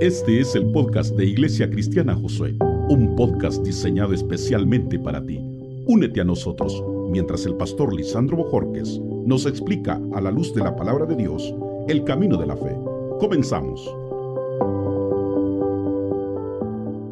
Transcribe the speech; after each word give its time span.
Este 0.00 0.40
es 0.40 0.56
el 0.56 0.72
podcast 0.72 1.14
de 1.14 1.24
Iglesia 1.24 1.70
Cristiana 1.70 2.16
Josué, 2.16 2.56
un 2.88 3.14
podcast 3.14 3.64
diseñado 3.64 4.12
especialmente 4.12 4.98
para 4.98 5.24
ti. 5.24 5.38
Únete 5.86 6.20
a 6.20 6.24
nosotros 6.24 6.82
mientras 7.10 7.46
el 7.46 7.54
pastor 7.54 7.94
Lisandro 7.94 8.38
Bojorques 8.38 9.00
nos 9.24 9.46
explica 9.46 10.00
a 10.12 10.20
la 10.20 10.32
luz 10.32 10.52
de 10.52 10.64
la 10.64 10.74
palabra 10.74 11.06
de 11.06 11.14
Dios 11.14 11.54
el 11.86 12.02
camino 12.02 12.36
de 12.36 12.46
la 12.46 12.56
fe. 12.56 12.76
Comenzamos. 13.20 13.96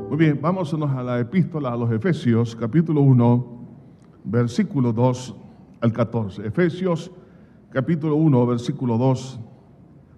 Muy 0.09 0.19
bien, 0.19 0.41
vámonos 0.43 0.75
a 0.75 1.03
la 1.05 1.21
epístola 1.21 1.73
a 1.73 1.77
los 1.77 1.93
Efesios, 1.93 2.57
capítulo 2.57 3.01
1, 3.03 3.47
versículo 4.25 4.93
2 4.93 5.37
al 5.83 5.93
14. 5.93 6.49
Efesios, 6.49 7.13
capítulo 7.71 8.17
1, 8.17 8.45
versículo 8.45 8.99
2, 8.99 9.41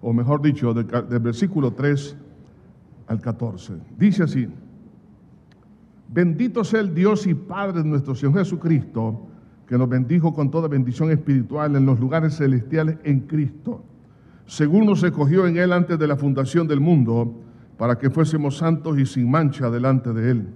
o 0.01 0.13
mejor 0.13 0.41
dicho, 0.41 0.73
del, 0.73 0.85
versículo 1.19 1.71
3 1.71 2.24
al 3.07 3.21
14. 3.21 3.73
Dice 3.97 4.23
así, 4.23 4.47
bendito 6.11 6.63
sea 6.63 6.79
el 6.79 6.93
Dios 6.93 7.27
y 7.27 7.33
Padre 7.33 7.83
de 7.83 7.89
nuestro 7.89 8.15
Señor 8.15 8.39
Jesucristo, 8.39 9.27
que 9.67 9.77
nos 9.77 9.89
bendijo 9.89 10.33
con 10.33 10.51
toda 10.51 10.67
bendición 10.67 11.11
espiritual 11.11 11.75
en 11.75 11.85
los 11.85 11.99
lugares 11.99 12.37
celestiales 12.37 12.97
en 13.03 13.21
Cristo, 13.21 13.83
según 14.45 14.85
nos 14.85 15.03
escogió 15.03 15.47
en 15.47 15.57
Él 15.57 15.73
antes 15.73 15.97
de 15.97 16.07
la 16.07 16.15
fundación 16.15 16.67
del 16.67 16.79
mundo, 16.79 17.41
para 17.77 17.97
que 17.97 18.09
fuésemos 18.09 18.57
santos 18.57 18.97
y 18.99 19.05
sin 19.05 19.29
mancha 19.29 19.69
delante 19.69 20.13
de 20.13 20.31
Él, 20.31 20.47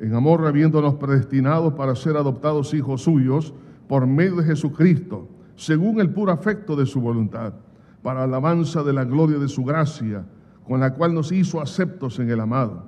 en 0.00 0.14
amor 0.14 0.46
habiéndonos 0.46 0.94
predestinados 0.94 1.74
para 1.74 1.94
ser 1.94 2.16
adoptados 2.16 2.74
hijos 2.74 3.02
suyos 3.02 3.54
por 3.88 4.06
medio 4.06 4.36
de 4.36 4.44
Jesucristo, 4.44 5.28
según 5.56 6.00
el 6.00 6.10
puro 6.10 6.32
afecto 6.32 6.76
de 6.76 6.86
su 6.86 7.00
voluntad, 7.00 7.54
para 8.02 8.24
alabanza 8.24 8.82
de 8.82 8.92
la 8.92 9.04
gloria 9.04 9.38
de 9.38 9.48
su 9.48 9.64
gracia 9.64 10.24
con 10.66 10.80
la 10.80 10.94
cual 10.94 11.14
nos 11.14 11.32
hizo 11.32 11.60
aceptos 11.60 12.18
en 12.18 12.30
el 12.30 12.40
amado, 12.40 12.84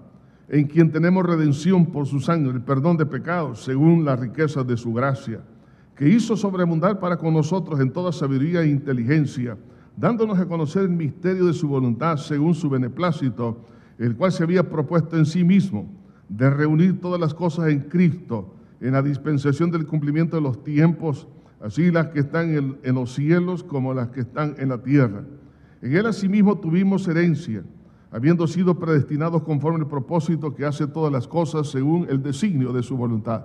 en 0.48 0.66
quien 0.66 0.90
tenemos 0.92 1.24
redención 1.24 1.86
por 1.86 2.06
su 2.06 2.20
sangre, 2.20 2.52
el 2.52 2.62
perdón 2.62 2.96
de 2.96 3.06
pecados, 3.06 3.64
según 3.64 4.04
la 4.04 4.16
riqueza 4.16 4.62
de 4.62 4.76
su 4.76 4.92
gracia, 4.92 5.40
que 5.96 6.08
hizo 6.08 6.36
sobreabundar 6.36 6.98
para 7.00 7.16
con 7.16 7.34
nosotros 7.34 7.80
en 7.80 7.92
toda 7.92 8.12
sabiduría 8.12 8.62
e 8.62 8.68
inteligencia, 8.68 9.56
dándonos 9.96 10.38
a 10.38 10.46
conocer 10.46 10.82
el 10.82 10.90
misterio 10.90 11.46
de 11.46 11.52
su 11.52 11.68
voluntad, 11.68 12.16
según 12.16 12.54
su 12.54 12.68
beneplácito, 12.68 13.64
el 13.98 14.16
cual 14.16 14.32
se 14.32 14.42
había 14.42 14.68
propuesto 14.68 15.16
en 15.16 15.26
sí 15.26 15.44
mismo, 15.44 15.88
de 16.28 16.50
reunir 16.50 17.00
todas 17.00 17.20
las 17.20 17.32
cosas 17.32 17.68
en 17.68 17.80
Cristo, 17.80 18.54
en 18.80 18.92
la 18.92 19.02
dispensación 19.02 19.70
del 19.70 19.86
cumplimiento 19.86 20.36
de 20.36 20.42
los 20.42 20.62
tiempos, 20.64 21.28
así 21.60 21.90
las 21.90 22.08
que 22.08 22.20
están 22.20 22.78
en 22.82 22.94
los 22.94 23.14
cielos 23.14 23.62
como 23.62 23.94
las 23.94 24.08
que 24.08 24.20
están 24.20 24.56
en 24.58 24.68
la 24.70 24.82
tierra 24.82 25.24
en 25.84 25.94
él 25.94 26.06
asimismo 26.06 26.56
tuvimos 26.56 27.06
herencia, 27.08 27.62
habiendo 28.10 28.46
sido 28.46 28.78
predestinados 28.78 29.42
conforme 29.42 29.80
al 29.80 29.86
propósito 29.86 30.54
que 30.54 30.64
hace 30.64 30.86
todas 30.86 31.12
las 31.12 31.28
cosas 31.28 31.68
según 31.68 32.06
el 32.08 32.22
designio 32.22 32.72
de 32.72 32.82
su 32.82 32.96
voluntad, 32.96 33.44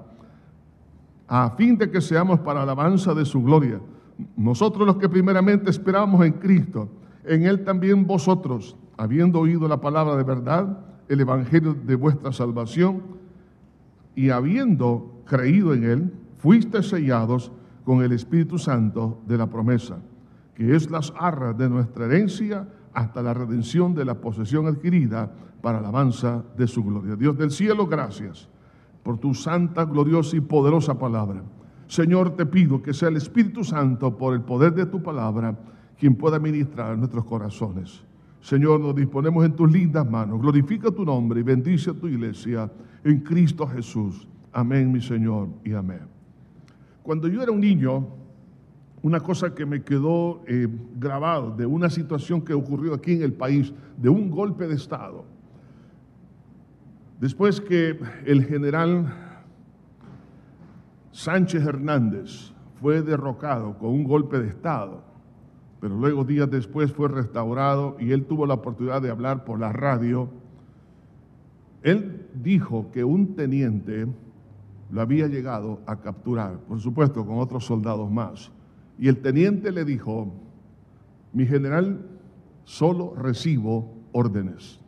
a 1.27 1.49
fin 1.57 1.77
de 1.77 1.91
que 1.91 1.99
seamos 1.99 2.39
para 2.39 2.61
alabanza 2.61 3.13
de 3.13 3.25
su 3.25 3.43
gloria. 3.43 3.81
Nosotros 4.37 4.87
los 4.87 4.95
que 4.95 5.09
primeramente 5.09 5.69
esperamos 5.69 6.25
en 6.25 6.31
Cristo, 6.31 6.87
en 7.25 7.43
Él 7.43 7.65
también 7.65 8.07
vosotros, 8.07 8.77
habiendo 8.95 9.41
oído 9.41 9.67
la 9.67 9.81
palabra 9.81 10.15
de 10.15 10.23
verdad, 10.23 10.79
el 11.09 11.19
Evangelio 11.19 11.73
de 11.73 11.95
vuestra 11.95 12.31
salvación, 12.31 13.01
y 14.15 14.29
habiendo 14.29 15.23
creído 15.25 15.73
en 15.73 15.83
Él, 15.83 16.13
fuiste 16.37 16.83
sellados 16.83 17.51
con 17.83 18.01
el 18.01 18.13
Espíritu 18.13 18.57
Santo 18.57 19.19
de 19.27 19.37
la 19.37 19.47
promesa 19.47 19.97
que 20.59 20.75
es 20.75 20.91
las 20.91 21.13
arras 21.17 21.57
de 21.57 21.69
nuestra 21.69 22.03
herencia 22.03 22.67
hasta 22.93 23.23
la 23.23 23.33
redención 23.33 23.95
de 23.95 24.03
la 24.03 24.15
posesión 24.15 24.67
adquirida 24.67 25.31
para 25.61 25.79
alabanza 25.79 26.43
de 26.57 26.67
su 26.67 26.83
gloria. 26.83 27.15
Dios 27.15 27.37
del 27.37 27.49
cielo, 27.49 27.87
gracias 27.87 28.49
por 29.01 29.17
tu 29.19 29.33
santa, 29.33 29.85
gloriosa 29.85 30.35
y 30.35 30.41
poderosa 30.41 30.99
palabra. 30.99 31.41
Señor, 31.87 32.35
te 32.35 32.45
pido 32.45 32.81
que 32.81 32.93
sea 32.93 33.07
el 33.07 33.15
Espíritu 33.15 33.63
Santo, 33.63 34.17
por 34.17 34.33
el 34.33 34.41
poder 34.41 34.73
de 34.73 34.85
tu 34.85 35.01
palabra, 35.01 35.57
quien 35.97 36.15
pueda 36.15 36.39
ministrar 36.39 36.97
nuestros 36.97 37.23
corazones. 37.23 38.03
Señor, 38.41 38.81
nos 38.81 38.93
disponemos 38.93 39.45
en 39.45 39.53
tus 39.53 39.71
lindas 39.71 40.11
manos. 40.11 40.41
Glorifica 40.41 40.91
tu 40.91 41.05
nombre 41.05 41.39
y 41.39 41.43
bendice 41.43 41.91
a 41.91 41.93
tu 41.93 42.09
iglesia 42.09 42.69
en 43.05 43.21
Cristo 43.21 43.65
Jesús. 43.65 44.27
Amén, 44.51 44.91
mi 44.91 44.99
Señor, 44.99 45.47
y 45.63 45.71
amén. 45.71 46.01
Cuando 47.01 47.29
yo 47.29 47.41
era 47.41 47.53
un 47.53 47.61
niño, 47.61 48.18
una 49.01 49.19
cosa 49.21 49.55
que 49.55 49.65
me 49.65 49.83
quedó 49.83 50.43
eh, 50.47 50.67
grabado 50.97 51.55
de 51.55 51.65
una 51.65 51.89
situación 51.89 52.41
que 52.41 52.53
ocurrió 52.53 52.93
aquí 52.93 53.13
en 53.13 53.23
el 53.23 53.33
país, 53.33 53.73
de 53.97 54.09
un 54.09 54.29
golpe 54.29 54.67
de 54.67 54.75
Estado. 54.75 55.25
Después 57.19 57.61
que 57.61 57.99
el 58.25 58.45
general 58.45 59.13
Sánchez 61.11 61.65
Hernández 61.65 62.51
fue 62.81 63.01
derrocado 63.01 63.77
con 63.77 63.89
un 63.89 64.03
golpe 64.03 64.39
de 64.39 64.49
Estado, 64.49 65.03
pero 65.79 65.95
luego 65.95 66.25
días 66.25 66.49
después 66.49 66.91
fue 66.91 67.07
restaurado 67.07 67.95
y 67.99 68.11
él 68.11 68.25
tuvo 68.25 68.45
la 68.45 68.55
oportunidad 68.55 69.01
de 69.01 69.09
hablar 69.09 69.45
por 69.45 69.59
la 69.59 69.71
radio, 69.71 70.29
él 71.83 72.27
dijo 72.33 72.91
que 72.91 73.05
un 73.05 73.35
teniente 73.35 74.07
lo 74.91 75.01
había 75.01 75.27
llegado 75.27 75.79
a 75.85 76.01
capturar, 76.01 76.59
por 76.67 76.79
supuesto 76.79 77.25
con 77.25 77.39
otros 77.39 77.65
soldados 77.65 78.09
más 78.11 78.51
y 78.99 79.07
el 79.07 79.17
teniente 79.17 79.71
le 79.71 79.85
dijo, 79.85 80.31
mi 81.31 81.45
general, 81.45 82.01
solo 82.65 83.15
recibo 83.15 83.93
órdenes. 84.11 84.79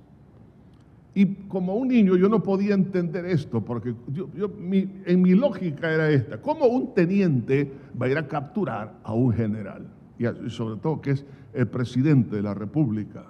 Y 1.14 1.26
como 1.48 1.76
un 1.76 1.90
niño 1.90 2.16
yo 2.16 2.30
no 2.30 2.44
podía 2.44 2.74
entender 2.74 3.26
esto, 3.26 3.62
porque 3.62 3.94
yo, 4.14 4.30
en 5.06 5.22
mi 5.22 5.34
lógica 5.34 5.92
era 5.92 6.10
esta, 6.10 6.42
¿cómo 6.42 6.66
un 6.66 6.94
teniente 6.94 7.72
va 8.00 8.06
a 8.06 8.10
ir 8.10 8.18
a 8.18 8.28
capturar 8.28 9.00
a 9.04 9.14
un 9.14 9.34
general? 9.34 9.88
Y 10.20 10.50
sobre 10.50 10.80
todo 10.80 11.02
que 11.02 11.12
es 11.12 11.26
el 11.54 11.68
presidente 11.68 12.36
de 12.36 12.42
la 12.42 12.54
República. 12.54 13.26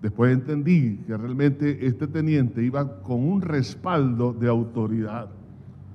Después 0.00 0.32
entendí 0.32 0.98
que 1.06 1.16
realmente 1.16 1.86
este 1.86 2.06
teniente 2.06 2.62
iba 2.62 3.02
con 3.02 3.28
un 3.28 3.42
respaldo 3.42 4.32
de 4.32 4.48
autoridad, 4.48 5.28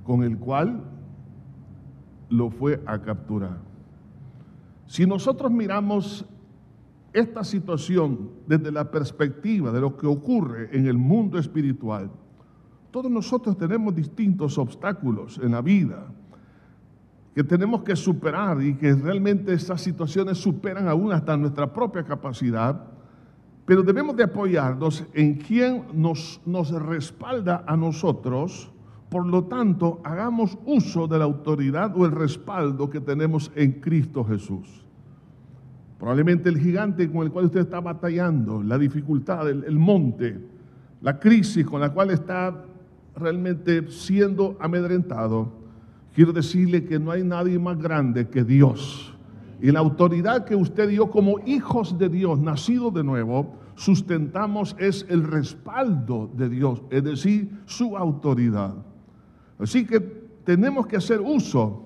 con 0.03 0.23
el 0.23 0.37
cual 0.37 0.83
lo 2.33 2.49
fue 2.49 2.81
a 2.87 2.99
capturar. 2.99 3.57
Si 4.87 5.05
nosotros 5.05 5.51
miramos 5.51 6.25
esta 7.13 7.43
situación 7.43 8.31
desde 8.47 8.71
la 8.71 8.89
perspectiva 8.89 9.71
de 9.71 9.79
lo 9.79 9.95
que 9.95 10.07
ocurre 10.07 10.69
en 10.75 10.87
el 10.87 10.97
mundo 10.97 11.37
espiritual, 11.37 12.09
todos 12.89 13.11
nosotros 13.11 13.55
tenemos 13.55 13.95
distintos 13.95 14.57
obstáculos 14.57 15.39
en 15.43 15.51
la 15.51 15.61
vida 15.61 16.07
que 17.35 17.43
tenemos 17.43 17.83
que 17.83 17.95
superar 17.95 18.61
y 18.61 18.75
que 18.75 18.93
realmente 18.93 19.53
estas 19.53 19.81
situaciones 19.81 20.37
superan 20.39 20.87
aún 20.87 21.11
hasta 21.11 21.37
nuestra 21.37 21.71
propia 21.71 22.03
capacidad, 22.03 22.83
pero 23.65 23.81
debemos 23.81 24.15
de 24.15 24.23
apoyarnos 24.23 25.03
en 25.13 25.35
quien 25.35 25.85
nos 25.93 26.41
respalda 26.71 27.63
a 27.67 27.77
nosotros 27.77 28.72
por 29.13 29.27
lo 29.27 29.43
tanto, 29.43 30.01
hagamos 30.03 30.57
uso 30.65 31.07
de 31.07 31.19
la 31.19 31.25
autoridad 31.25 31.95
o 31.95 32.03
el 32.03 32.11
respaldo 32.11 32.89
que 32.89 32.99
tenemos 32.99 33.51
en 33.53 33.73
Cristo 33.73 34.25
Jesús. 34.25 34.67
Probablemente 35.99 36.49
el 36.49 36.57
gigante 36.57 37.07
con 37.11 37.21
el 37.21 37.31
cual 37.31 37.45
usted 37.45 37.59
está 37.59 37.79
batallando, 37.79 38.63
la 38.63 38.75
dificultad, 38.79 39.47
el, 39.47 39.77
monte, 39.77 40.39
la 40.99 41.19
crisis 41.19 41.63
con 41.63 41.79
la 41.79 41.93
cual 41.93 42.09
está 42.09 42.65
realmente 43.15 43.87
siendo 43.91 44.57
amedrentado, 44.59 45.51
quiero 46.15 46.33
decirle 46.33 46.83
que 46.83 46.97
no 46.97 47.11
hay 47.11 47.23
nadie 47.23 47.59
más 47.59 47.77
grande 47.77 48.29
que 48.29 48.43
Dios. 48.43 49.15
Y 49.61 49.69
la 49.69 49.81
autoridad 49.81 50.43
que 50.43 50.55
usted 50.55 50.89
dio 50.89 51.11
como 51.11 51.35
hijos 51.45 51.99
de 51.99 52.09
Dios, 52.09 52.39
nacidos 52.39 52.91
de 52.95 53.03
nuevo, 53.03 53.53
sustentamos 53.75 54.75
es 54.79 55.05
el 55.07 55.23
respaldo 55.23 56.31
de 56.35 56.49
Dios, 56.49 56.81
es 56.89 57.03
decir, 57.03 57.61
su 57.67 57.95
autoridad. 57.95 58.73
Así 59.59 59.85
que 59.85 59.99
tenemos 59.99 60.87
que 60.87 60.97
hacer 60.97 61.21
uso 61.21 61.83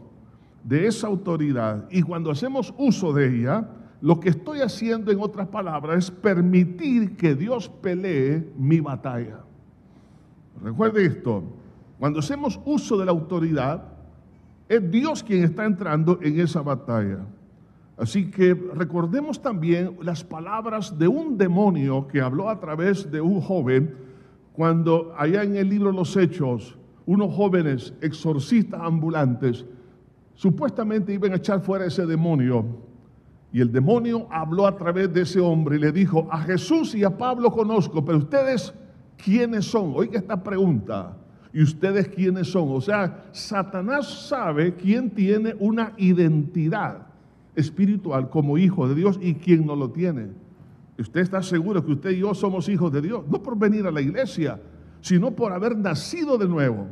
de 0.63 0.87
esa 0.87 1.07
autoridad 1.07 1.87
y 1.89 2.01
cuando 2.01 2.31
hacemos 2.31 2.73
uso 2.77 3.13
de 3.13 3.39
ella, 3.39 3.69
lo 4.01 4.19
que 4.19 4.29
estoy 4.29 4.59
haciendo 4.59 5.11
en 5.11 5.19
otras 5.19 5.47
palabras 5.47 6.05
es 6.05 6.11
permitir 6.11 7.15
que 7.15 7.35
Dios 7.35 7.69
pelee 7.69 8.51
mi 8.57 8.79
batalla. 8.79 9.39
Recuerde 10.61 11.05
esto, 11.05 11.43
cuando 11.99 12.19
hacemos 12.19 12.59
uso 12.65 12.97
de 12.97 13.05
la 13.05 13.11
autoridad, 13.11 13.83
es 14.69 14.91
Dios 14.91 15.23
quien 15.23 15.43
está 15.43 15.65
entrando 15.65 16.19
en 16.21 16.39
esa 16.39 16.61
batalla. 16.61 17.19
Así 17.97 18.29
que 18.29 18.53
recordemos 18.53 19.41
también 19.41 19.97
las 20.01 20.23
palabras 20.23 20.97
de 20.97 21.07
un 21.07 21.37
demonio 21.37 22.07
que 22.07 22.21
habló 22.21 22.49
a 22.49 22.59
través 22.59 23.09
de 23.09 23.21
un 23.21 23.41
joven 23.41 23.95
cuando 24.53 25.13
allá 25.17 25.43
en 25.43 25.55
el 25.55 25.69
libro 25.69 25.91
los 25.91 26.15
Hechos 26.15 26.77
unos 27.07 27.33
jóvenes 27.33 27.93
exorcistas 28.01 28.81
ambulantes 28.83 29.65
supuestamente 30.35 31.13
iban 31.13 31.31
a 31.31 31.37
echar 31.37 31.61
fuera 31.61 31.85
ese 31.85 32.05
demonio. 32.05 32.65
Y 33.51 33.61
el 33.61 33.71
demonio 33.71 34.27
habló 34.29 34.67
a 34.67 34.75
través 34.75 35.11
de 35.13 35.21
ese 35.21 35.39
hombre 35.39 35.77
y 35.77 35.79
le 35.79 35.91
dijo, 35.91 36.27
a 36.29 36.41
Jesús 36.41 36.93
y 36.93 37.03
a 37.05 37.17
Pablo 37.17 37.49
conozco, 37.49 38.03
pero 38.03 38.19
ustedes, 38.19 38.73
¿quiénes 39.15 39.65
son? 39.65 39.93
Oiga 39.95 40.19
esta 40.19 40.43
pregunta. 40.43 41.17
¿Y 41.53 41.63
ustedes 41.63 42.09
quiénes 42.09 42.51
son? 42.51 42.67
O 42.69 42.81
sea, 42.81 43.29
Satanás 43.31 44.27
sabe 44.27 44.75
quién 44.75 45.09
tiene 45.09 45.55
una 45.59 45.93
identidad 45.97 47.07
espiritual 47.55 48.29
como 48.29 48.57
hijo 48.57 48.87
de 48.87 48.95
Dios 48.95 49.17
y 49.21 49.35
quién 49.35 49.65
no 49.65 49.77
lo 49.77 49.91
tiene. 49.91 50.27
¿Usted 50.99 51.21
está 51.21 51.41
seguro 51.41 51.83
que 51.85 51.93
usted 51.93 52.09
y 52.11 52.19
yo 52.19 52.33
somos 52.35 52.67
hijos 52.67 52.91
de 52.91 53.01
Dios? 53.01 53.23
No 53.29 53.41
por 53.41 53.57
venir 53.57 53.87
a 53.87 53.91
la 53.91 54.01
iglesia, 54.01 54.59
sino 55.07 55.31
por 55.31 55.53
haber 55.53 55.77
nacido 55.77 56.37
de 56.37 56.49
nuevo. 56.49 56.87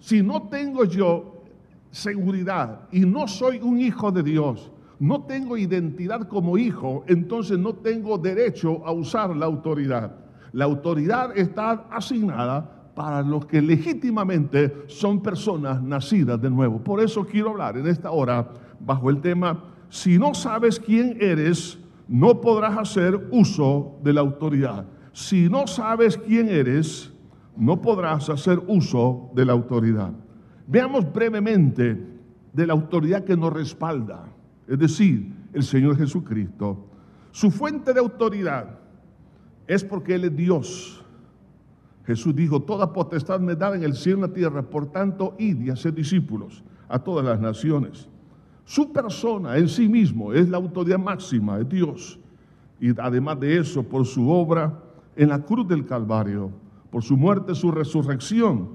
Si 0.00 0.20
no 0.20 0.48
tengo 0.48 0.84
yo 0.84 1.44
seguridad 1.92 2.88
y 2.90 3.00
no 3.00 3.28
soy 3.28 3.60
un 3.62 3.78
hijo 3.78 4.10
de 4.10 4.24
Dios, 4.24 4.72
no 4.98 5.22
tengo 5.22 5.56
identidad 5.56 6.26
como 6.26 6.58
hijo, 6.58 7.04
entonces 7.06 7.56
no 7.56 7.72
tengo 7.72 8.18
derecho 8.18 8.84
a 8.84 8.90
usar 8.90 9.36
la 9.36 9.46
autoridad. 9.46 10.16
La 10.50 10.64
autoridad 10.64 11.38
está 11.38 11.86
asignada 11.88 12.90
para 12.96 13.22
los 13.22 13.46
que 13.46 13.62
legítimamente 13.62 14.82
son 14.88 15.22
personas 15.22 15.80
nacidas 15.80 16.42
de 16.42 16.50
nuevo. 16.50 16.82
Por 16.82 17.00
eso 17.00 17.24
quiero 17.24 17.50
hablar 17.50 17.76
en 17.76 17.86
esta 17.86 18.10
hora 18.10 18.50
bajo 18.80 19.08
el 19.08 19.20
tema, 19.20 19.62
si 19.88 20.18
no 20.18 20.34
sabes 20.34 20.80
quién 20.80 21.16
eres, 21.20 21.78
no 22.08 22.40
podrás 22.40 22.76
hacer 22.76 23.28
uso 23.30 24.00
de 24.02 24.14
la 24.14 24.22
autoridad. 24.22 24.84
Si 25.12 25.48
no 25.48 25.68
sabes 25.68 26.18
quién 26.18 26.48
eres, 26.48 27.12
no 27.56 27.80
podrás 27.80 28.28
hacer 28.28 28.62
uso 28.66 29.30
de 29.34 29.44
la 29.44 29.52
autoridad. 29.52 30.12
Veamos 30.66 31.10
brevemente 31.12 32.00
de 32.52 32.66
la 32.66 32.72
autoridad 32.72 33.24
que 33.24 33.36
nos 33.36 33.52
respalda, 33.52 34.24
es 34.66 34.78
decir, 34.78 35.32
el 35.52 35.62
Señor 35.62 35.96
Jesucristo. 35.96 36.86
Su 37.30 37.50
fuente 37.50 37.92
de 37.92 38.00
autoridad 38.00 38.78
es 39.66 39.84
porque 39.84 40.14
Él 40.14 40.24
es 40.24 40.36
Dios. 40.36 41.04
Jesús 42.04 42.34
dijo, 42.34 42.62
toda 42.62 42.92
potestad 42.92 43.40
me 43.40 43.56
da 43.56 43.74
en 43.74 43.82
el 43.82 43.94
cielo 43.94 44.18
y 44.18 44.24
en 44.24 44.28
la 44.28 44.34
tierra, 44.34 44.62
por 44.62 44.86
tanto, 44.86 45.34
id 45.38 45.60
y 45.60 45.70
haced 45.70 45.92
discípulos 45.92 46.62
a 46.88 46.98
todas 46.98 47.24
las 47.24 47.40
naciones. 47.40 48.08
Su 48.64 48.92
persona 48.92 49.56
en 49.56 49.68
sí 49.68 49.88
mismo 49.88 50.32
es 50.32 50.48
la 50.48 50.56
autoridad 50.56 50.98
máxima 50.98 51.58
de 51.58 51.64
Dios. 51.64 52.18
Y 52.80 52.98
además 53.00 53.40
de 53.40 53.58
eso, 53.58 53.82
por 53.82 54.04
su 54.04 54.30
obra 54.30 54.82
en 55.14 55.28
la 55.28 55.40
cruz 55.40 55.66
del 55.66 55.86
Calvario, 55.86 56.50
por 56.90 57.02
su 57.02 57.16
muerte, 57.16 57.54
su 57.54 57.70
resurrección. 57.70 58.70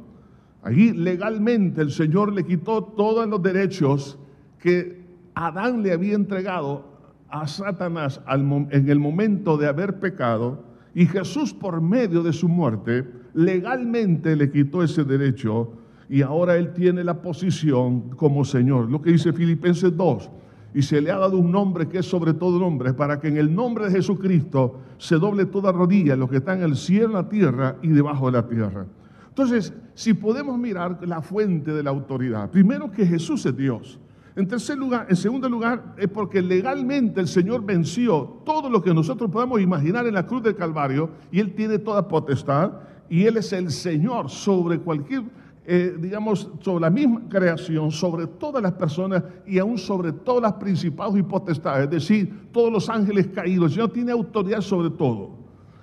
Allí 0.64 0.92
legalmente 0.92 1.82
el 1.82 1.92
Señor 1.92 2.34
le 2.34 2.46
quitó 2.46 2.84
todos 2.84 3.28
los 3.28 3.42
derechos 3.42 4.20
que 4.60 5.02
Adán 5.34 5.82
le 5.82 5.92
había 5.92 6.16
entregado 6.16 6.86
a 7.30 7.48
Satanás 7.48 8.22
en 8.28 8.90
el 8.90 9.00
momento 9.00 9.58
de 9.58 9.68
haber 9.68 10.00
pecado. 10.00 10.64
Y 10.94 11.06
Jesús 11.06 11.54
por 11.54 11.82
medio 11.82 12.22
de 12.22 12.34
su 12.34 12.50
muerte 12.50 13.08
legalmente 13.34 14.36
le 14.36 14.52
quitó 14.52 14.84
ese 14.84 15.04
derecho 15.04 15.72
y 16.10 16.22
ahora 16.22 16.58
él 16.58 16.74
tiene 16.74 17.06
la 17.06 17.22
posición 17.22 18.10
como 18.18 18.44
Señor. 18.44 18.92
Lo 18.92 19.02
que 19.02 19.12
dice 19.12 19.32
Filipenses 19.32 19.96
2. 19.96 20.30
Y 20.74 20.82
se 20.82 21.02
le 21.02 21.12
ha 21.12 21.18
dado 21.18 21.38
un 21.38 21.52
nombre 21.52 21.88
que 21.88 22.00
es 22.00 22.06
sobre 22.06 22.34
todo 22.34 22.60
nombre, 22.60 22.94
para 22.94 23.20
que 23.20 23.28
en 23.28 23.38
el 23.38 23.54
nombre 23.54 23.86
de 23.86 23.92
Jesucristo 23.92 24.80
se 24.98 25.16
doble 25.16 25.46
toda 25.46 25.72
rodilla, 25.72 26.16
lo 26.16 26.30
que 26.30 26.38
está 26.38 26.54
en 26.54 26.64
el 26.64 26.76
cielo, 26.76 27.08
en 27.08 27.14
la 27.14 27.30
tierra 27.30 27.76
y 27.82 27.90
debajo 27.90 28.28
de 28.28 28.32
la 28.32 28.48
tierra. 28.48 28.86
Entonces, 29.28 29.74
si 29.94 30.14
podemos 30.14 30.58
mirar 30.58 31.00
la 31.08 31.22
fuente 31.22 31.72
de 31.72 31.84
la 31.84 31.90
autoridad, 31.90 32.50
primero 32.50 32.92
que 32.92 33.06
Jesús 33.06 33.46
es 33.46 33.56
Dios. 33.56 34.00
En 34.36 34.48
tercer 34.48 34.78
lugar, 34.78 35.08
en 35.10 35.16
segundo 35.16 35.50
lugar, 35.50 35.96
es 35.98 36.08
porque 36.08 36.42
legalmente 36.42 37.20
el 37.20 37.28
Señor 37.28 37.66
venció 37.66 38.42
todo 38.46 38.70
lo 38.70 38.82
que 38.82 38.94
nosotros 38.94 39.30
podemos 39.30 39.60
imaginar 39.60 40.08
en 40.08 40.14
la 40.14 40.26
cruz 40.26 40.44
del 40.44 40.56
Calvario 40.56 41.10
y 41.32 41.40
Él 41.40 41.54
tiene 41.54 41.80
toda 41.80 42.08
potestad 42.08 42.72
y 43.10 43.26
Él 43.26 43.38
es 43.38 43.52
el 43.52 43.72
Señor 43.72 44.30
sobre 44.30 44.80
cualquier 44.80 45.24
eh, 45.64 45.96
digamos, 46.00 46.50
sobre 46.62 46.82
la 46.82 46.90
misma 46.90 47.22
creación, 47.30 47.92
sobre 47.92 48.26
todas 48.26 48.64
las 48.64 48.72
personas 48.74 49.24
y 49.46 49.60
aún 49.60 49.78
sobre 49.78 50.12
todas 50.12 50.42
las 50.42 50.54
principados 50.54 51.16
y 51.18 51.24
potestades, 51.24 51.86
es 51.86 51.92
decir, 51.92 52.50
todos 52.52 52.72
los 52.72 52.90
ángeles 52.90 53.28
caídos. 53.28 53.72
El 53.72 53.76
Señor 53.76 53.92
tiene 53.92 54.12
autoridad 54.12 54.62
sobre 54.62 54.90
todo. 54.90 55.32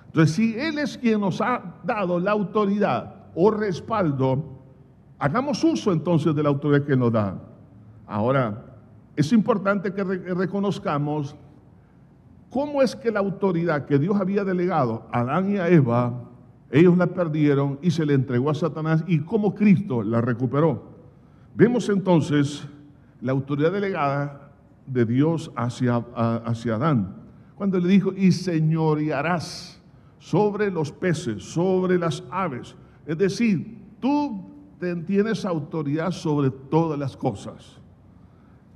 Entonces, 0.07 0.35
si 0.35 0.59
Él 0.59 0.79
es 0.79 0.97
quien 0.97 1.21
nos 1.21 1.39
ha 1.39 1.75
dado 1.83 2.19
la 2.19 2.31
autoridad 2.31 3.27
o 3.35 3.51
respaldo, 3.51 4.43
hagamos 5.17 5.63
uso 5.63 5.93
entonces 5.93 6.35
de 6.35 6.43
la 6.43 6.49
autoridad 6.49 6.85
que 6.85 6.97
nos 6.97 7.13
da. 7.13 7.39
Ahora, 8.05 8.65
es 9.15 9.31
importante 9.31 9.93
que 9.93 10.03
reconozcamos 10.03 11.35
cómo 12.49 12.81
es 12.81 12.95
que 12.95 13.11
la 13.11 13.19
autoridad 13.19 13.85
que 13.85 13.97
Dios 13.97 14.19
había 14.19 14.43
delegado 14.43 15.07
a 15.11 15.21
Adán 15.21 15.51
y 15.51 15.57
a 15.57 15.69
Eva 15.69 16.28
ellos 16.71 16.97
la 16.97 17.07
perdieron 17.07 17.79
y 17.81 17.91
se 17.91 18.05
le 18.05 18.13
entregó 18.13 18.49
a 18.49 18.55
Satanás 18.55 19.03
y 19.07 19.19
como 19.19 19.55
Cristo 19.55 20.03
la 20.03 20.21
recuperó. 20.21 20.83
Vemos 21.55 21.89
entonces 21.89 22.67
la 23.21 23.31
autoridad 23.31 23.71
delegada 23.71 24.51
de 24.85 25.05
Dios 25.05 25.51
hacia, 25.55 25.97
hacia 26.15 26.75
Adán, 26.75 27.15
cuando 27.55 27.79
le 27.79 27.87
dijo, 27.87 28.13
y 28.13 28.31
señorearás 28.31 29.81
sobre 30.19 30.71
los 30.71 30.91
peces, 30.91 31.43
sobre 31.43 31.97
las 31.97 32.23
aves. 32.31 32.75
Es 33.05 33.17
decir, 33.17 33.79
tú 33.99 34.45
tienes 35.05 35.45
autoridad 35.45 36.11
sobre 36.11 36.49
todas 36.49 36.97
las 36.97 37.17
cosas. 37.17 37.79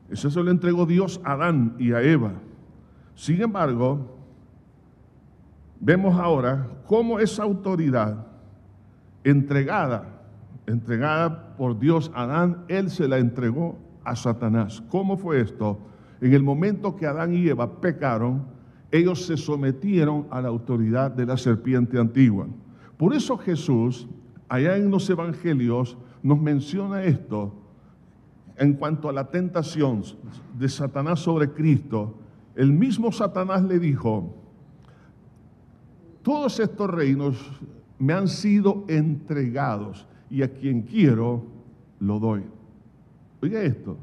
Eso 0.09 0.29
se 0.29 0.43
lo 0.43 0.51
entregó 0.51 0.85
Dios 0.85 1.21
a 1.23 1.33
Adán 1.33 1.75
y 1.79 1.93
a 1.93 2.01
Eva. 2.01 2.33
Sin 3.15 3.41
embargo, 3.41 4.12
vemos 5.83 6.17
ahora 6.17 6.65
cómo 6.87 7.19
esa 7.19 7.43
autoridad 7.43 8.25
entregada, 9.25 10.21
entregada 10.65 11.55
por 11.57 11.77
Dios 11.77 12.09
a 12.15 12.23
Adán, 12.23 12.63
él 12.69 12.89
se 12.89 13.07
la 13.07 13.17
entregó 13.17 13.77
a 14.05 14.15
Satanás. 14.15 14.81
¿Cómo 14.89 15.17
fue 15.17 15.41
esto? 15.41 15.77
En 16.21 16.33
el 16.33 16.41
momento 16.41 16.95
que 16.95 17.05
Adán 17.05 17.33
y 17.33 17.49
Eva 17.49 17.81
pecaron, 17.81 18.45
ellos 18.91 19.25
se 19.25 19.35
sometieron 19.35 20.25
a 20.29 20.41
la 20.41 20.47
autoridad 20.47 21.11
de 21.11 21.25
la 21.25 21.35
serpiente 21.35 21.99
antigua. 21.99 22.47
Por 22.95 23.13
eso 23.13 23.37
Jesús, 23.37 24.07
allá 24.47 24.77
en 24.77 24.89
los 24.89 25.09
evangelios, 25.09 25.97
nos 26.21 26.39
menciona 26.39 27.03
esto 27.03 27.53
en 28.55 28.73
cuanto 28.75 29.09
a 29.09 29.13
la 29.13 29.29
tentación 29.29 30.03
de 30.57 30.69
Satanás 30.69 31.19
sobre 31.19 31.49
Cristo. 31.49 32.15
El 32.55 32.71
mismo 32.71 33.11
Satanás 33.11 33.63
le 33.63 33.79
dijo, 33.79 34.42
todos 36.23 36.59
estos 36.59 36.89
reinos 36.89 37.37
me 37.99 38.13
han 38.13 38.27
sido 38.27 38.85
entregados 38.87 40.07
y 40.29 40.41
a 40.41 40.51
quien 40.51 40.81
quiero 40.81 41.43
lo 41.99 42.19
doy. 42.19 42.41
Oiga 43.41 43.61
esto, 43.61 43.97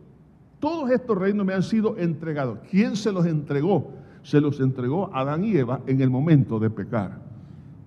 todos 0.61 0.91
estos 0.91 1.17
reinos 1.17 1.45
me 1.45 1.55
han 1.55 1.63
sido 1.63 1.97
entregados. 1.97 2.59
¿Quién 2.71 2.95
se 2.95 3.11
los 3.11 3.27
entregó? 3.27 3.93
Se 4.23 4.41
los 4.41 4.61
entregó 4.61 5.11
Adán 5.15 5.45
y 5.45 5.57
Eva 5.57 5.81
en 5.87 6.01
el 6.03 6.11
momento 6.11 6.59
de 6.59 6.71
pecar. 6.71 7.19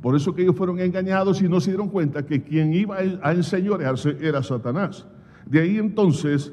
Por 0.02 0.16
eso 0.16 0.36
que 0.36 0.42
ellos 0.42 0.56
fueron 0.56 0.80
engañados 0.80 1.42
y 1.42 1.48
no 1.48 1.62
se 1.62 1.72
dieron 1.72 1.90
cuenta 1.90 2.26
que 2.26 2.44
quien 2.44 2.74
iba 2.74 2.98
a 2.98 3.32
enseñorearse 3.32 4.18
era 4.20 4.44
Satanás. 4.44 5.08
De 5.46 5.62
ahí 5.62 5.78
entonces 5.78 6.52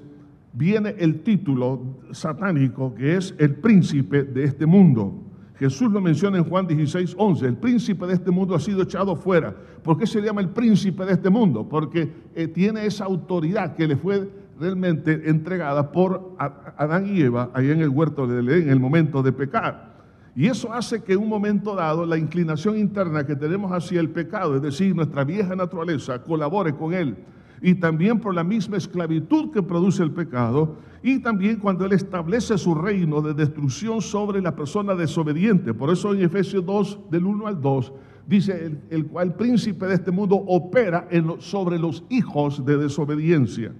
viene 0.52 0.94
el 0.98 1.20
título 1.22 1.80
satánico 2.12 2.94
que 2.94 3.16
es 3.16 3.34
el 3.38 3.56
príncipe 3.56 4.22
de 4.22 4.44
este 4.44 4.66
mundo. 4.66 5.29
Jesús 5.60 5.92
lo 5.92 6.00
menciona 6.00 6.38
en 6.38 6.44
Juan 6.44 6.66
16, 6.66 7.16
11. 7.18 7.46
El 7.46 7.56
príncipe 7.58 8.06
de 8.06 8.14
este 8.14 8.30
mundo 8.30 8.54
ha 8.54 8.60
sido 8.60 8.80
echado 8.80 9.14
fuera. 9.14 9.54
¿Por 9.82 9.98
qué 9.98 10.06
se 10.06 10.22
llama 10.22 10.40
el 10.40 10.48
príncipe 10.48 11.04
de 11.04 11.12
este 11.12 11.28
mundo? 11.28 11.68
Porque 11.68 12.10
eh, 12.34 12.48
tiene 12.48 12.86
esa 12.86 13.04
autoridad 13.04 13.76
que 13.76 13.86
le 13.86 13.94
fue 13.94 14.26
realmente 14.58 15.28
entregada 15.28 15.92
por 15.92 16.34
Adán 16.38 17.14
y 17.14 17.20
Eva 17.20 17.50
ahí 17.52 17.70
en 17.70 17.82
el 17.82 17.90
huerto 17.90 18.26
de 18.26 18.40
Edén 18.40 18.62
en 18.62 18.70
el 18.70 18.80
momento 18.80 19.22
de 19.22 19.32
pecar. 19.32 20.00
Y 20.34 20.46
eso 20.46 20.72
hace 20.72 21.02
que 21.02 21.12
en 21.12 21.18
un 21.18 21.28
momento 21.28 21.74
dado 21.74 22.06
la 22.06 22.16
inclinación 22.16 22.78
interna 22.78 23.26
que 23.26 23.36
tenemos 23.36 23.70
hacia 23.70 24.00
el 24.00 24.08
pecado, 24.08 24.56
es 24.56 24.62
decir, 24.62 24.96
nuestra 24.96 25.24
vieja 25.24 25.54
naturaleza, 25.54 26.22
colabore 26.22 26.74
con 26.74 26.94
él 26.94 27.18
y 27.62 27.74
también 27.74 28.20
por 28.20 28.34
la 28.34 28.44
misma 28.44 28.76
esclavitud 28.76 29.50
que 29.50 29.62
produce 29.62 30.02
el 30.02 30.12
pecado, 30.12 30.76
y 31.02 31.18
también 31.18 31.56
cuando 31.56 31.84
Él 31.84 31.92
establece 31.92 32.56
su 32.58 32.74
reino 32.74 33.20
de 33.20 33.34
destrucción 33.34 34.00
sobre 34.00 34.40
la 34.40 34.54
persona 34.54 34.94
desobediente. 34.94 35.74
Por 35.74 35.90
eso 35.90 36.12
en 36.14 36.22
Efesios 36.22 36.64
2, 36.64 37.10
del 37.10 37.24
1 37.24 37.46
al 37.46 37.60
2, 37.60 37.92
dice 38.26 38.78
el, 38.90 39.06
cual 39.06 39.34
príncipe 39.34 39.86
de 39.86 39.94
este 39.94 40.10
mundo 40.10 40.36
opera 40.36 41.08
sobre 41.38 41.78
los 41.78 42.04
hijos 42.10 42.64
de 42.64 42.76
desobediencia. 42.76 43.72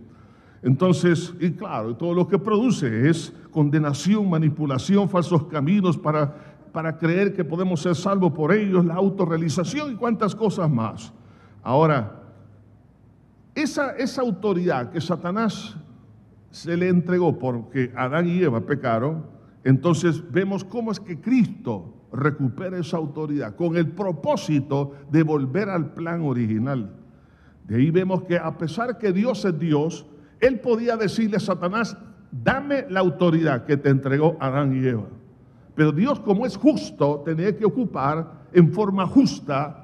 Entonces, 0.62 1.34
y 1.40 1.52
claro, 1.52 1.96
todo 1.96 2.14
lo 2.14 2.28
que 2.28 2.38
produce 2.38 3.08
es 3.08 3.32
condenación, 3.50 4.28
manipulación, 4.28 5.08
falsos 5.08 5.44
caminos 5.44 5.96
para, 5.96 6.34
para 6.72 6.98
creer 6.98 7.32
que 7.32 7.44
podemos 7.44 7.80
ser 7.80 7.94
salvos 7.94 8.32
por 8.32 8.52
ellos, 8.52 8.84
la 8.84 8.94
autorrealización 8.94 9.92
y 9.92 9.96
cuantas 9.96 10.34
cosas 10.34 10.70
más. 10.70 11.12
Ahora, 11.62 12.19
esa, 13.54 13.92
esa 13.96 14.22
autoridad 14.22 14.90
que 14.90 15.00
Satanás 15.00 15.76
se 16.50 16.76
le 16.76 16.88
entregó 16.88 17.38
porque 17.38 17.92
Adán 17.96 18.28
y 18.28 18.42
Eva 18.42 18.60
pecaron, 18.60 19.40
Entonces 19.62 20.22
vemos 20.32 20.64
cómo 20.64 20.90
es 20.90 20.98
que 20.98 21.20
Cristo 21.20 21.94
recupera 22.12 22.78
esa 22.78 22.96
autoridad 22.96 23.54
con 23.56 23.76
el 23.76 23.88
propósito 23.88 24.94
de 25.10 25.22
volver 25.22 25.68
al 25.68 25.92
plan 25.92 26.22
original. 26.22 26.90
De 27.68 27.76
ahí 27.76 27.90
vemos 27.90 28.22
que 28.22 28.38
a 28.38 28.56
pesar 28.56 28.98
que 28.98 29.12
Dios 29.12 29.44
es 29.44 29.58
Dios, 29.58 30.06
Él 30.40 30.60
podía 30.60 30.96
decirle 30.96 31.36
a 31.36 31.40
Satanás, 31.40 31.96
dame 32.32 32.86
la 32.88 33.00
autoridad 33.00 33.64
que 33.64 33.76
te 33.76 33.90
entregó 33.90 34.36
Adán 34.40 34.74
y 34.74 34.86
Eva. 34.86 35.06
Pero 35.74 35.92
Dios 35.92 36.20
como 36.20 36.46
es 36.46 36.56
justo, 36.56 37.22
tenía 37.24 37.56
que 37.56 37.64
ocupar 37.64 38.48
en 38.52 38.72
forma 38.72 39.06
justa. 39.06 39.79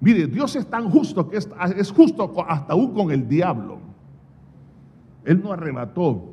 Mire, 0.00 0.26
Dios 0.26 0.56
es 0.56 0.66
tan 0.66 0.90
justo 0.90 1.28
que 1.28 1.38
es, 1.38 1.48
es 1.76 1.90
justo 1.90 2.32
hasta 2.46 2.72
aún 2.72 2.92
con 2.92 3.10
el 3.10 3.28
diablo. 3.28 3.78
Él 5.24 5.42
no 5.42 5.52
arrebató, 5.52 6.32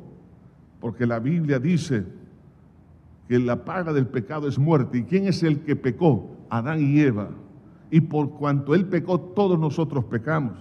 porque 0.80 1.06
la 1.06 1.18
Biblia 1.18 1.58
dice, 1.58 2.04
que 3.28 3.38
la 3.38 3.64
paga 3.64 3.92
del 3.92 4.06
pecado 4.06 4.48
es 4.48 4.58
muerte. 4.58 4.98
¿Y 4.98 5.02
quién 5.04 5.26
es 5.26 5.42
el 5.42 5.60
que 5.60 5.76
pecó? 5.76 6.36
Adán 6.50 6.80
y 6.82 7.00
Eva. 7.00 7.30
Y 7.90 8.02
por 8.02 8.32
cuanto 8.32 8.74
él 8.74 8.86
pecó, 8.86 9.18
todos 9.20 9.58
nosotros 9.58 10.04
pecamos. 10.04 10.52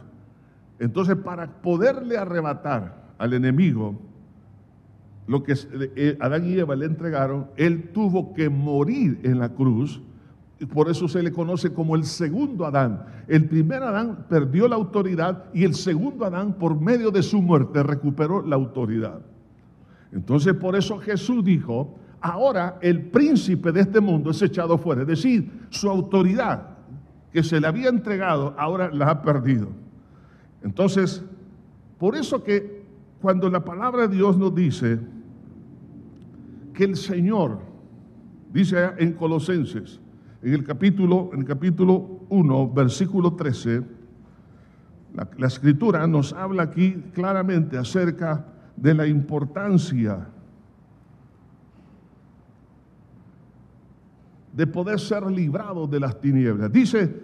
Entonces, 0.79 1.15
para 1.17 1.61
poderle 1.61 2.17
arrebatar 2.17 3.13
al 3.17 3.33
enemigo 3.33 3.99
lo 5.27 5.43
que 5.43 5.53
eh, 5.95 6.17
Adán 6.19 6.45
y 6.45 6.57
Eva 6.57 6.75
le 6.75 6.85
entregaron, 6.85 7.47
él 7.55 7.89
tuvo 7.93 8.33
que 8.33 8.49
morir 8.49 9.19
en 9.23 9.39
la 9.39 9.49
cruz. 9.49 10.01
Y 10.61 10.67
por 10.67 10.91
eso 10.91 11.07
se 11.07 11.23
le 11.23 11.31
conoce 11.31 11.73
como 11.73 11.95
el 11.95 12.03
segundo 12.03 12.67
Adán. 12.67 13.03
El 13.27 13.49
primer 13.49 13.81
Adán 13.81 14.27
perdió 14.29 14.67
la 14.67 14.75
autoridad 14.75 15.45
y 15.55 15.63
el 15.63 15.73
segundo 15.73 16.23
Adán, 16.23 16.53
por 16.53 16.79
medio 16.79 17.09
de 17.09 17.23
su 17.23 17.41
muerte, 17.41 17.81
recuperó 17.81 18.45
la 18.45 18.57
autoridad. 18.57 19.21
Entonces, 20.11 20.53
por 20.53 20.75
eso 20.75 20.99
Jesús 20.99 21.43
dijo, 21.43 21.95
ahora 22.21 22.77
el 22.83 23.09
príncipe 23.09 23.71
de 23.71 23.81
este 23.81 23.99
mundo 23.99 24.29
es 24.29 24.39
echado 24.43 24.77
fuera. 24.77 25.01
Es 25.01 25.07
decir, 25.07 25.51
su 25.71 25.89
autoridad 25.89 26.77
que 27.33 27.41
se 27.41 27.59
le 27.59 27.65
había 27.65 27.89
entregado, 27.89 28.53
ahora 28.55 28.91
la 28.93 29.09
ha 29.09 29.21
perdido. 29.23 29.69
Entonces, 30.61 31.23
por 31.97 32.15
eso 32.15 32.43
que 32.43 32.85
cuando 33.19 33.49
la 33.49 33.65
palabra 33.65 34.07
de 34.07 34.15
Dios 34.15 34.37
nos 34.37 34.53
dice 34.53 34.99
que 36.75 36.83
el 36.83 36.95
Señor, 36.95 37.61
dice 38.53 38.91
en 38.99 39.13
Colosenses, 39.13 39.99
en 40.41 40.53
el 40.53 40.63
capítulo, 40.63 41.29
en 41.33 41.39
el 41.39 41.45
capítulo 41.45 42.21
1, 42.29 42.69
versículo 42.71 43.33
13, 43.33 43.83
la, 45.13 45.27
la 45.37 45.47
escritura 45.47 46.07
nos 46.07 46.33
habla 46.33 46.63
aquí 46.63 46.93
claramente 47.13 47.77
acerca 47.77 48.45
de 48.75 48.93
la 48.93 49.05
importancia 49.07 50.27
de 54.53 54.67
poder 54.67 54.99
ser 54.99 55.25
librados 55.27 55.89
de 55.89 55.99
las 55.99 56.19
tinieblas. 56.19 56.71
Dice, 56.71 57.21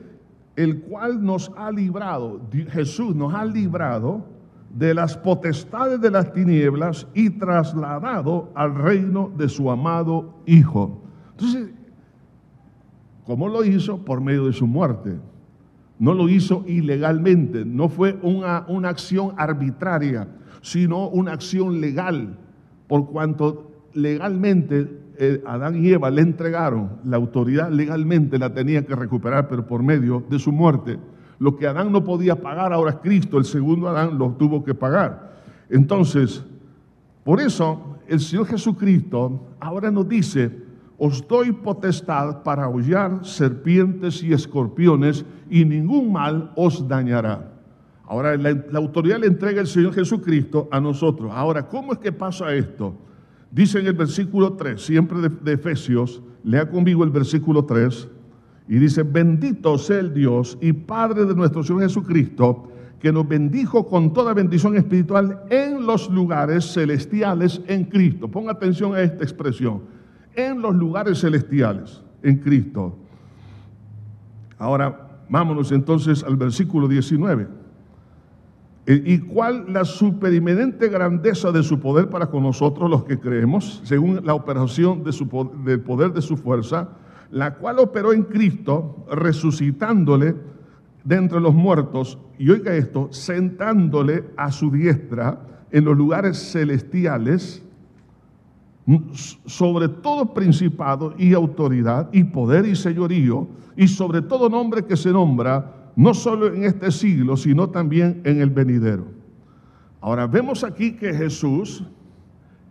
el 0.56 0.82
cual 0.82 1.24
nos 1.24 1.52
ha 1.56 1.72
librado, 1.72 2.42
Jesús 2.70 3.16
nos 3.16 3.34
ha 3.34 3.46
librado 3.46 4.26
de 4.74 4.94
las 4.94 5.18
potestades 5.18 6.00
de 6.02 6.12
las 6.12 6.34
tinieblas 6.34 7.08
y 7.14 7.30
trasladado 7.30 8.52
al 8.56 8.76
reino 8.76 9.32
de 9.36 9.50
su 9.50 9.70
amado 9.70 10.36
Hijo. 10.46 11.02
Entonces, 11.32 11.70
¿cómo 13.28 13.48
lo 13.50 13.64
hizo? 13.64 14.00
Por 14.00 14.22
medio 14.22 14.48
de 14.48 14.54
su 14.54 14.66
muerte. 14.66 15.20
No 16.00 16.14
lo 16.14 16.30
hizo 16.30 16.64
ilegalmente, 16.66 17.66
no 17.66 17.90
fue 17.90 18.18
una, 18.22 18.66
una 18.68 18.90
acción 18.90 19.34
arbitraria, 19.38 20.28
sino 20.62 21.10
una 21.10 21.34
acción 21.34 21.82
legal, 21.82 22.38
por 22.88 23.08
cuanto 23.08 23.72
legalmente 23.94 25.02
eh, 25.20 25.44
Adán 25.48 25.84
y 25.84 25.90
Eva 25.90 26.12
le 26.12 26.22
entregaron 26.22 27.00
la 27.04 27.18
autoridad 27.18 27.72
legalmente, 27.72 28.38
la 28.38 28.54
tenía 28.54 28.86
que 28.86 28.96
recuperar, 28.96 29.48
pero 29.48 29.66
por 29.66 29.82
medio 29.82 30.24
de 30.30 30.38
su 30.38 30.52
muerte. 30.52 31.00
Lo 31.40 31.56
que 31.56 31.68
Adán 31.68 31.92
no 31.92 32.04
podía 32.04 32.36
pagar, 32.40 32.72
ahora 32.72 33.02
Cristo, 33.02 33.38
el 33.40 33.46
segundo 33.46 33.88
Adán, 33.88 34.18
lo 34.18 34.32
tuvo 34.34 34.64
que 34.64 34.76
pagar. 34.76 35.36
Entonces, 35.70 36.44
por 37.24 37.42
eso 37.42 37.98
el 38.08 38.20
Señor 38.20 38.46
Jesucristo 38.46 39.48
ahora 39.60 39.90
nos 39.90 40.08
dice, 40.08 40.67
os 40.98 41.26
doy 41.28 41.52
potestad 41.52 42.42
para 42.44 42.68
hollar 42.68 43.24
serpientes 43.24 44.24
y 44.24 44.34
escorpiones 44.34 45.26
y 45.50 45.64
ningún 45.64 46.12
mal 46.12 46.52
os 46.56 46.88
dañará. 46.88 47.54
Ahora 48.08 48.38
la, 48.38 48.64
autoridad 48.76 49.20
le 49.20 49.28
entrega 49.28 49.62
el 49.62 49.68
Señor 49.68 49.94
Jesucristo 49.94 50.68
a 50.72 50.80
nosotros. 50.80 51.32
Ahora, 51.34 51.68
¿cómo 51.68 51.94
es 51.94 52.00
que 52.00 52.12
pasa 52.12 52.54
esto? 52.54 52.96
Dice 53.52 53.80
en 53.80 53.88
el 53.88 53.94
versículo 53.94 54.54
3, 54.54 54.82
siempre 54.82 55.30
de, 55.30 55.54
Efesios, 55.54 56.22
lea 56.44 56.70
conmigo 56.70 57.04
el 57.04 57.10
versículo 57.12 57.66
3, 57.66 58.08
y 58.70 58.78
dice, 58.78 59.04
bendito 59.04 59.78
sea 59.78 60.00
el 60.00 60.14
Dios 60.14 60.58
y 60.62 60.74
Padre 60.74 61.26
de 61.26 61.36
nuestro 61.36 61.64
Señor 61.64 61.84
Jesucristo, 61.84 62.70
que 63.00 63.12
nos 63.12 63.28
bendijo 63.28 63.88
con 63.88 64.12
toda 64.12 64.34
bendición 64.34 64.76
espiritual 64.76 65.44
en 65.50 65.86
los 65.86 66.10
lugares 66.10 66.74
celestiales 66.74 67.62
en 67.68 67.86
Cristo. 67.86 68.28
Ponga 68.28 68.54
atención 68.54 68.96
a 68.96 69.02
esta 69.02 69.24
expresión, 69.24 69.82
en 70.38 70.62
los 70.62 70.76
lugares 70.76 71.20
celestiales 71.20 72.02
en 72.22 72.38
Cristo. 72.38 72.96
Ahora, 74.60 75.24
vámonos 75.28 75.72
entonces 75.72 76.24
al 76.24 76.38
versículo 76.38 76.88
19. 76.88 77.48
Eh, 78.86 79.04
¿Y 79.04 79.20
cuál 79.20 79.66
la 79.74 79.84
superimenente 79.84 80.88
grandeza 80.88 81.52
de 81.52 81.64
su 81.64 81.80
poder 81.80 82.10
para 82.10 82.28
con 82.28 82.44
nosotros 82.44 82.90
los 82.90 83.04
que 83.04 83.20
creemos, 83.20 83.82
según 83.84 84.26
la 84.26 84.36
operación 84.36 85.04
del 85.04 85.82
poder 85.82 86.14
de 86.14 86.22
su 86.22 86.38
fuerza, 86.38 86.90
la 87.32 87.56
cual 87.56 87.80
operó 87.80 88.14
en 88.14 88.24
Cristo, 88.24 89.06
resucitándole 89.12 90.36
de 91.04 91.16
entre 91.16 91.42
los 91.42 91.54
muertos, 91.54 92.20
y 92.38 92.50
oiga 92.52 92.76
esto, 92.76 93.10
sentándole 93.12 94.24
a 94.38 94.52
su 94.52 94.72
diestra 94.72 95.42
en 95.72 95.84
los 95.84 95.98
lugares 95.98 96.52
celestiales, 96.52 97.67
sobre 99.46 99.90
todo 99.90 100.34
principado 100.34 101.14
y 101.18 101.34
autoridad 101.34 102.10
y 102.14 102.24
poder 102.24 102.66
y 102.66 102.76
señorío, 102.76 103.48
y 103.76 103.88
sobre 103.88 104.22
todo 104.22 104.50
nombre 104.50 104.86
que 104.86 104.96
se 104.96 105.12
nombra, 105.12 105.92
no 105.96 106.14
solo 106.14 106.54
en 106.54 106.64
este 106.64 106.92
siglo, 106.92 107.36
sino 107.36 107.70
también 107.70 108.22
en 108.24 108.40
el 108.40 108.50
venidero. 108.50 109.06
Ahora 110.00 110.26
vemos 110.26 110.64
aquí 110.64 110.94
que 110.94 111.14
Jesús, 111.14 111.84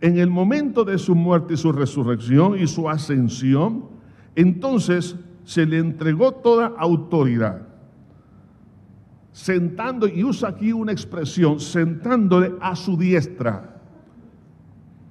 en 0.01 0.17
el 0.17 0.29
momento 0.29 0.83
de 0.83 0.97
su 0.97 1.13
muerte 1.13 1.53
y 1.53 1.57
su 1.57 1.71
resurrección 1.71 2.57
y 2.57 2.65
su 2.67 2.89
ascensión, 2.89 3.85
entonces 4.35 5.15
se 5.43 5.65
le 5.65 5.77
entregó 5.77 6.31
toda 6.31 6.73
autoridad. 6.77 7.67
Sentando, 9.33 10.07
y 10.07 10.23
usa 10.23 10.49
aquí 10.49 10.71
una 10.71 10.91
expresión, 10.91 11.59
sentándole 11.59 12.53
a 12.59 12.75
su 12.75 12.97
diestra. 12.97 13.76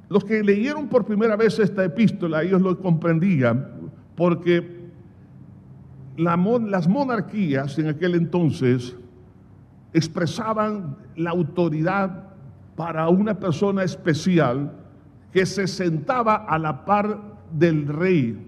Los 0.08 0.25
que 0.25 0.42
leyeron 0.42 0.88
por 0.88 1.04
primera 1.04 1.36
vez 1.36 1.58
esta 1.58 1.84
epístola, 1.84 2.42
ellos 2.42 2.62
lo 2.62 2.78
comprendían, 2.78 3.90
porque 4.14 4.86
las 6.16 6.88
monarquías 6.88 7.78
en 7.78 7.88
aquel 7.88 8.14
entonces 8.14 8.96
expresaban 9.92 10.96
la 11.16 11.30
autoridad 11.30 12.25
para 12.76 13.08
una 13.08 13.38
persona 13.38 13.82
especial 13.82 14.72
que 15.32 15.44
se 15.44 15.66
sentaba 15.66 16.36
a 16.36 16.58
la 16.58 16.84
par 16.84 17.18
del 17.50 17.88
rey, 17.88 18.38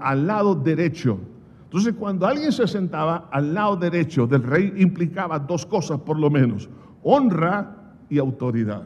al 0.00 0.26
lado 0.26 0.54
derecho. 0.54 1.18
Entonces, 1.64 1.94
cuando 1.98 2.26
alguien 2.26 2.52
se 2.52 2.66
sentaba 2.66 3.28
al 3.30 3.52
lado 3.52 3.76
derecho 3.76 4.26
del 4.26 4.42
rey, 4.42 4.72
implicaba 4.76 5.38
dos 5.38 5.66
cosas 5.66 6.00
por 6.00 6.18
lo 6.18 6.30
menos, 6.30 6.68
honra 7.02 7.94
y 8.08 8.18
autoridad. 8.18 8.82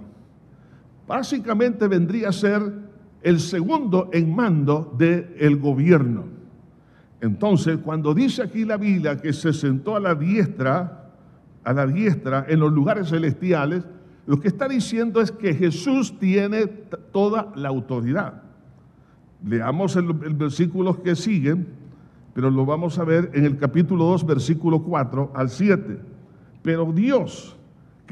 Básicamente 1.13 1.89
vendría 1.89 2.31
a 2.31 2.33
ser 2.33 2.63
el 3.21 3.39
segundo 3.39 4.09
en 4.15 4.35
mando 4.35 4.97
del 4.97 5.59
gobierno. 5.59 6.25
Entonces, 7.21 7.77
cuando 7.85 8.15
dice 8.15 8.43
aquí 8.43 8.65
la 8.65 8.79
Biblia 8.79 9.19
que 9.19 9.35
se 9.35 9.53
sentó 9.53 9.95
a 9.95 10.01
la 10.01 10.15
diestra, 10.15 11.11
a 11.65 11.73
la 11.75 11.87
diestra 11.87 12.47
en 12.49 12.61
los 12.61 12.73
lugares 12.73 13.11
celestiales, 13.11 13.85
lo 14.27 14.41
que 14.41 14.49
está 14.49 14.67
diciendo 14.67 15.21
es 15.21 15.31
que 15.31 15.53
Jesús 15.53 16.19
tiene 16.19 16.67
toda 16.67 17.53
la 17.57 17.69
autoridad. 17.69 18.45
Leamos 19.45 19.95
el, 19.97 20.07
el 20.25 20.35
versículos 20.35 20.97
que 21.01 21.15
siguen, 21.15 21.69
pero 22.33 22.49
lo 22.49 22.65
vamos 22.65 22.99
a 22.99 23.05
ver 23.05 23.31
en 23.35 23.45
el 23.45 23.59
capítulo 23.59 24.07
2, 24.07 24.25
versículo 24.25 24.83
4 24.83 25.33
al 25.35 25.51
7. 25.51 25.99
Pero 26.63 26.91
Dios, 26.91 27.59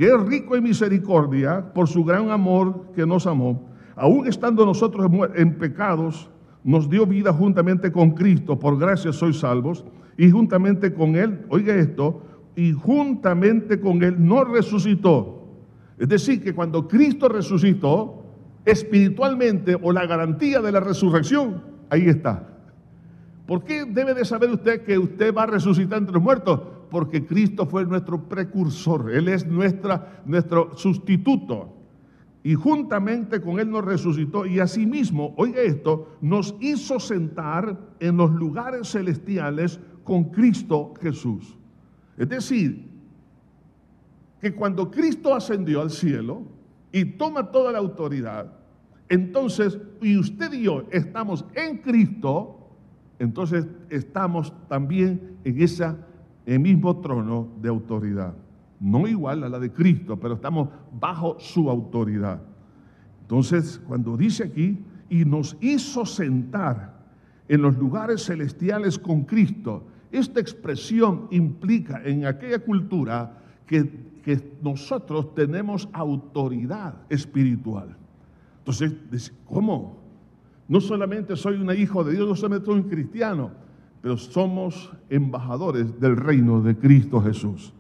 que 0.01 0.07
es 0.07 0.19
rico 0.23 0.57
en 0.57 0.63
misericordia, 0.63 1.75
por 1.75 1.87
su 1.87 2.03
gran 2.03 2.31
amor 2.31 2.87
que 2.97 3.05
nos 3.05 3.27
amó, 3.27 3.69
aún 3.95 4.27
estando 4.27 4.65
nosotros 4.65 5.11
en 5.35 5.59
pecados, 5.59 6.31
nos 6.65 6.89
dio 6.89 7.05
vida 7.05 7.35
juntamente 7.35 7.93
con 7.93 8.13
Cristo, 8.13 8.59
por 8.59 8.79
gracia 8.79 9.13
sois 9.13 9.41
salvos, 9.41 9.85
y 10.17 10.31
juntamente 10.31 10.95
con 10.95 11.17
Él, 11.17 11.45
oiga 11.51 11.75
esto, 11.75 12.23
y 12.57 12.73
juntamente 12.73 13.79
con 13.79 14.03
Él 14.03 14.17
nos 14.27 14.49
resucitó. 14.49 15.45
Es 15.99 16.09
decir, 16.09 16.43
que 16.43 16.55
cuando 16.55 16.89
Cristo 16.89 17.29
resucitó, 17.29 18.25
espiritualmente 18.65 19.77
o 19.83 19.93
la 19.93 20.07
garantía 20.07 20.63
de 20.63 20.73
la 20.73 20.81
resurrección, 20.81 21.63
ahí 21.91 22.09
está. 22.09 22.49
¿Por 23.47 23.65
qué 23.65 23.85
debe 23.85 24.15
de 24.15 24.25
saber 24.25 24.49
usted 24.49 24.83
que 24.83 24.97
usted 24.97 25.35
va 25.35 25.43
a 25.43 25.49
resucitar 25.49 25.99
entre 25.99 26.15
los 26.15 26.23
muertos? 26.23 26.80
Porque 26.91 27.25
Cristo 27.25 27.67
fue 27.67 27.87
nuestro 27.87 28.29
precursor, 28.29 29.13
Él 29.13 29.29
es 29.29 29.47
nuestra, 29.47 30.23
nuestro 30.27 30.77
sustituto. 30.77 31.77
Y 32.43 32.55
juntamente 32.55 33.41
con 33.41 33.61
Él 33.61 33.71
nos 33.71 33.85
resucitó 33.85 34.47
y 34.47 34.61
asimismo, 34.61 35.35
oiga 35.37 35.61
esto, 35.61 36.17
nos 36.21 36.55
hizo 36.61 36.99
sentar 36.99 37.79
en 38.01 38.17
los 38.17 38.31
lugares 38.33 38.89
celestiales 38.89 39.79
con 40.05 40.25
Cristo 40.25 40.95
Jesús. 41.01 41.57
Es 42.17 42.29
decir, 42.29 42.89
que 44.41 44.55
cuando 44.55 44.91
Cristo 44.91 45.35
ascendió 45.35 45.83
al 45.83 45.91
cielo 45.91 46.43
y 46.93 47.05
toma 47.05 47.51
toda 47.51 47.73
la 47.73 47.79
autoridad, 47.79 48.53
entonces, 49.11 49.79
y 50.01 50.17
usted 50.17 50.53
y 50.53 50.63
yo 50.63 50.85
estamos 50.91 51.45
en 51.55 51.79
Cristo, 51.79 52.71
entonces 53.19 53.67
estamos 53.91 54.53
también 54.69 55.37
en 55.45 55.61
ese 56.47 56.59
mismo 56.59 57.01
trono 57.01 57.49
de 57.61 57.69
autoridad. 57.69 58.35
No 58.79 59.07
igual 59.07 59.45
a 59.45 59.49
la 59.49 59.59
de 59.59 59.73
Cristo, 59.73 60.19
pero 60.19 60.35
estamos 60.35 60.69
bajo 60.99 61.37
su 61.39 61.69
autoridad. 61.71 62.41
Entonces, 63.23 63.81
cuando 63.87 64.17
dice 64.17 64.45
aquí, 64.45 64.79
y 65.09 65.25
nos 65.25 65.57
hizo 65.61 66.07
sentar 66.07 67.01
en 67.49 67.63
los 67.63 67.77
lugares 67.77 68.25
celestiales 68.25 68.99
con 68.99 69.25
Cristo, 69.25 69.85
esta 70.13 70.41
expresión 70.41 71.29
implica 71.31 72.01
en 72.05 72.27
aquella 72.27 72.61
cultura 72.61 73.39
que 73.67 74.11
que 74.23 74.59
nosotros 74.63 75.35
tenemos 75.35 75.89
autoridad 75.93 76.95
espiritual. 77.09 77.97
Entonces, 78.59 79.33
¿cómo? 79.47 79.99
No 80.69 80.81
solamente 80.81 81.37
soy 81.37 81.57
un 81.57 81.75
hijo 81.77 82.05
de 82.05 82.13
Dios, 82.13 82.29
no 82.29 82.37
solamente 82.37 82.67
soy 82.67 82.81
un 82.81 82.89
cristiano, 82.89 83.51
pero 84.03 84.17
somos 84.17 84.93
embajadores 85.09 86.01
del 86.01 86.17
reino 86.17 86.61
de 86.63 86.77
Cristo 86.77 87.21
Jesús. 87.21 87.73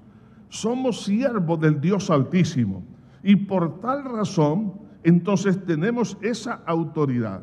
Somos 0.48 1.04
siervos 1.04 1.60
del 1.60 1.80
Dios 1.80 2.10
Altísimo. 2.10 2.82
Y 3.22 3.36
por 3.36 3.80
tal 3.80 4.04
razón, 4.04 4.74
entonces 5.02 5.64
tenemos 5.64 6.18
esa 6.20 6.62
autoridad. 6.66 7.42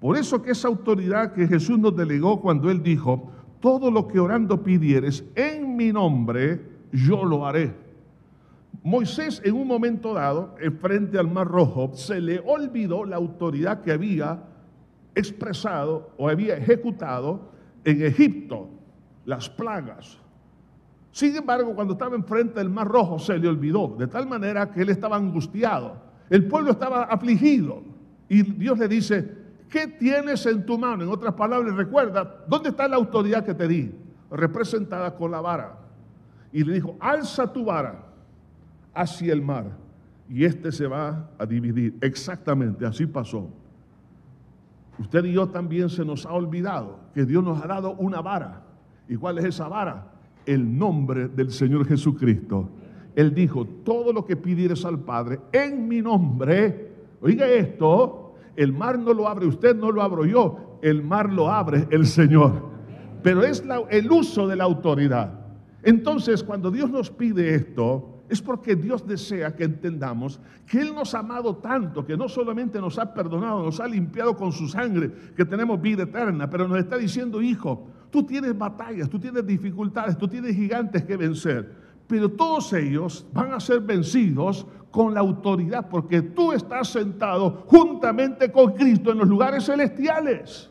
Por 0.00 0.16
eso 0.16 0.42
que 0.42 0.50
esa 0.50 0.68
autoridad 0.68 1.32
que 1.32 1.48
Jesús 1.48 1.78
nos 1.78 1.96
delegó 1.96 2.40
cuando 2.40 2.70
Él 2.70 2.82
dijo, 2.82 3.30
todo 3.60 3.90
lo 3.90 4.06
que 4.06 4.20
orando 4.20 4.62
pidieres 4.62 5.24
en 5.34 5.76
mi 5.76 5.92
nombre, 5.92 6.60
yo 6.92 7.24
lo 7.24 7.46
haré. 7.46 7.74
Moisés 8.82 9.40
en 9.44 9.54
un 9.54 9.66
momento 9.66 10.12
dado, 10.12 10.54
frente 10.80 11.18
al 11.18 11.30
Mar 11.30 11.48
Rojo, 11.48 11.92
se 11.94 12.20
le 12.20 12.40
olvidó 12.40 13.04
la 13.06 13.16
autoridad 13.16 13.80
que 13.80 13.92
había 13.92 14.42
expresado 15.14 16.10
o 16.18 16.28
había 16.28 16.56
ejecutado 16.56 17.53
en 17.84 18.02
Egipto, 18.02 18.68
las 19.24 19.48
plagas. 19.48 20.18
Sin 21.10 21.36
embargo, 21.36 21.74
cuando 21.74 21.92
estaba 21.92 22.16
enfrente 22.16 22.58
del 22.58 22.70
Mar 22.70 22.88
Rojo, 22.88 23.18
se 23.18 23.38
le 23.38 23.48
olvidó, 23.48 23.94
de 23.98 24.06
tal 24.06 24.26
manera 24.26 24.70
que 24.70 24.82
él 24.82 24.88
estaba 24.88 25.16
angustiado. 25.16 25.96
El 26.28 26.46
pueblo 26.46 26.72
estaba 26.72 27.04
afligido. 27.04 27.82
Y 28.28 28.42
Dios 28.42 28.78
le 28.78 28.88
dice, 28.88 29.30
¿qué 29.68 29.86
tienes 29.86 30.44
en 30.46 30.66
tu 30.66 30.78
mano? 30.78 31.04
En 31.04 31.10
otras 31.10 31.34
palabras, 31.34 31.74
recuerda, 31.76 32.44
¿dónde 32.48 32.70
está 32.70 32.88
la 32.88 32.96
autoridad 32.96 33.44
que 33.44 33.54
te 33.54 33.68
di? 33.68 33.94
Representada 34.30 35.14
con 35.14 35.30
la 35.30 35.40
vara. 35.40 35.78
Y 36.52 36.64
le 36.64 36.74
dijo, 36.74 36.96
alza 36.98 37.52
tu 37.52 37.64
vara 37.64 38.06
hacia 38.92 39.32
el 39.32 39.42
mar 39.42 39.84
y 40.28 40.44
este 40.44 40.72
se 40.72 40.86
va 40.86 41.30
a 41.38 41.46
dividir. 41.46 41.96
Exactamente, 42.00 42.86
así 42.86 43.06
pasó. 43.06 43.50
Usted 44.98 45.24
y 45.24 45.32
yo 45.32 45.48
también 45.48 45.88
se 45.88 46.04
nos 46.04 46.24
ha 46.26 46.32
olvidado 46.32 46.98
que 47.14 47.24
Dios 47.24 47.42
nos 47.42 47.62
ha 47.62 47.66
dado 47.66 47.94
una 47.94 48.20
vara. 48.20 48.62
¿Y 49.08 49.16
cuál 49.16 49.38
es 49.38 49.44
esa 49.44 49.68
vara? 49.68 50.12
El 50.46 50.78
nombre 50.78 51.28
del 51.28 51.50
Señor 51.50 51.86
Jesucristo. 51.86 52.68
Él 53.16 53.34
dijo, 53.34 53.64
todo 53.84 54.12
lo 54.12 54.24
que 54.24 54.36
pidieres 54.36 54.84
al 54.84 54.98
Padre 55.00 55.40
en 55.52 55.88
mi 55.88 56.00
nombre, 56.00 56.92
oiga 57.20 57.46
esto, 57.46 58.34
el 58.56 58.72
mar 58.72 58.98
no 58.98 59.12
lo 59.12 59.28
abre 59.28 59.46
usted, 59.46 59.76
no 59.76 59.90
lo 59.90 60.02
abro 60.02 60.24
yo, 60.24 60.78
el 60.82 61.02
mar 61.02 61.32
lo 61.32 61.50
abre 61.50 61.86
el 61.90 62.06
Señor. 62.06 62.74
Pero 63.22 63.42
es 63.42 63.64
el 63.90 64.10
uso 64.10 64.46
de 64.46 64.56
la 64.56 64.64
autoridad. 64.64 65.40
Entonces, 65.82 66.42
cuando 66.42 66.70
Dios 66.70 66.90
nos 66.90 67.10
pide 67.10 67.54
esto, 67.54 68.13
es 68.34 68.42
porque 68.42 68.76
Dios 68.76 69.06
desea 69.06 69.54
que 69.54 69.64
entendamos 69.64 70.40
que 70.66 70.80
Él 70.80 70.94
nos 70.94 71.14
ha 71.14 71.20
amado 71.20 71.56
tanto, 71.56 72.04
que 72.04 72.16
no 72.16 72.28
solamente 72.28 72.80
nos 72.80 72.98
ha 72.98 73.14
perdonado, 73.14 73.62
nos 73.62 73.80
ha 73.80 73.88
limpiado 73.88 74.36
con 74.36 74.52
su 74.52 74.68
sangre, 74.68 75.10
que 75.36 75.44
tenemos 75.44 75.80
vida 75.80 76.02
eterna, 76.02 76.50
pero 76.50 76.68
nos 76.68 76.78
está 76.78 76.98
diciendo, 76.98 77.40
hijo, 77.40 77.88
tú 78.10 78.24
tienes 78.24 78.56
batallas, 78.56 79.08
tú 79.08 79.18
tienes 79.18 79.46
dificultades, 79.46 80.18
tú 80.18 80.28
tienes 80.28 80.54
gigantes 80.54 81.04
que 81.04 81.16
vencer, 81.16 81.72
pero 82.06 82.30
todos 82.30 82.72
ellos 82.72 83.26
van 83.32 83.52
a 83.52 83.60
ser 83.60 83.80
vencidos 83.80 84.66
con 84.90 85.14
la 85.14 85.20
autoridad, 85.20 85.88
porque 85.88 86.22
tú 86.22 86.52
estás 86.52 86.88
sentado 86.88 87.64
juntamente 87.66 88.50
con 88.52 88.72
Cristo 88.74 89.12
en 89.12 89.18
los 89.18 89.28
lugares 89.28 89.64
celestiales. 89.64 90.70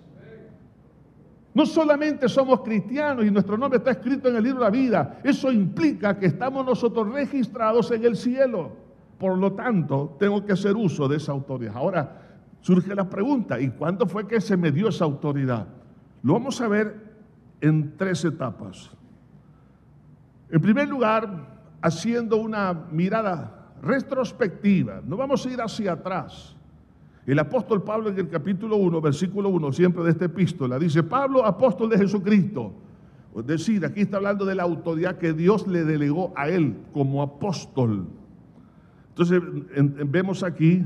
No 1.53 1.65
solamente 1.65 2.27
somos 2.27 2.61
cristianos 2.61 3.25
y 3.25 3.31
nuestro 3.31 3.57
nombre 3.57 3.77
está 3.77 3.91
escrito 3.91 4.27
en 4.27 4.35
el 4.35 4.43
libro 4.43 4.59
de 4.59 4.65
la 4.65 4.71
vida, 4.71 5.19
eso 5.23 5.51
implica 5.51 6.17
que 6.17 6.25
estamos 6.25 6.65
nosotros 6.65 7.11
registrados 7.13 7.91
en 7.91 8.03
el 8.05 8.15
cielo. 8.15 8.71
Por 9.19 9.37
lo 9.37 9.53
tanto, 9.53 10.15
tengo 10.19 10.43
que 10.43 10.53
hacer 10.53 10.75
uso 10.75 11.07
de 11.07 11.17
esa 11.17 11.31
autoridad. 11.31 11.75
Ahora 11.75 12.21
surge 12.61 12.95
la 12.95 13.07
pregunta, 13.07 13.59
¿y 13.59 13.69
cuándo 13.69 14.07
fue 14.07 14.27
que 14.27 14.41
se 14.41 14.57
me 14.57 14.71
dio 14.71 14.89
esa 14.89 15.05
autoridad? 15.05 15.67
Lo 16.23 16.33
vamos 16.33 16.59
a 16.59 16.67
ver 16.67 17.13
en 17.61 17.95
tres 17.97 18.25
etapas. 18.25 18.91
En 20.49 20.59
primer 20.59 20.87
lugar, 20.87 21.47
haciendo 21.81 22.37
una 22.37 22.73
mirada 22.91 23.73
retrospectiva, 23.81 25.01
no 25.05 25.17
vamos 25.17 25.45
a 25.45 25.51
ir 25.51 25.61
hacia 25.61 25.93
atrás. 25.93 26.55
El 27.25 27.39
apóstol 27.39 27.83
Pablo 27.83 28.09
en 28.09 28.19
el 28.19 28.27
capítulo 28.27 28.75
1, 28.75 28.99
versículo 28.99 29.49
1, 29.49 29.71
siempre 29.71 30.03
de 30.03 30.12
esta 30.12 30.25
epístola, 30.25 30.77
dice, 30.77 31.03
Pablo, 31.03 31.45
apóstol 31.45 31.89
de 31.89 31.97
Jesucristo. 31.97 32.73
Es 33.38 33.47
decir, 33.47 33.86
aquí 33.86 34.01
está 34.01 34.17
hablando 34.17 34.45
de 34.45 34.55
la 34.55 34.63
autoridad 34.63 35.17
que 35.17 35.33
Dios 35.33 35.65
le 35.67 35.86
delegó 35.86 36.33
a 36.36 36.49
él 36.49 36.75
como 36.91 37.21
apóstol. 37.21 38.07
Entonces, 39.09 39.41
vemos 40.05 40.43
aquí 40.43 40.86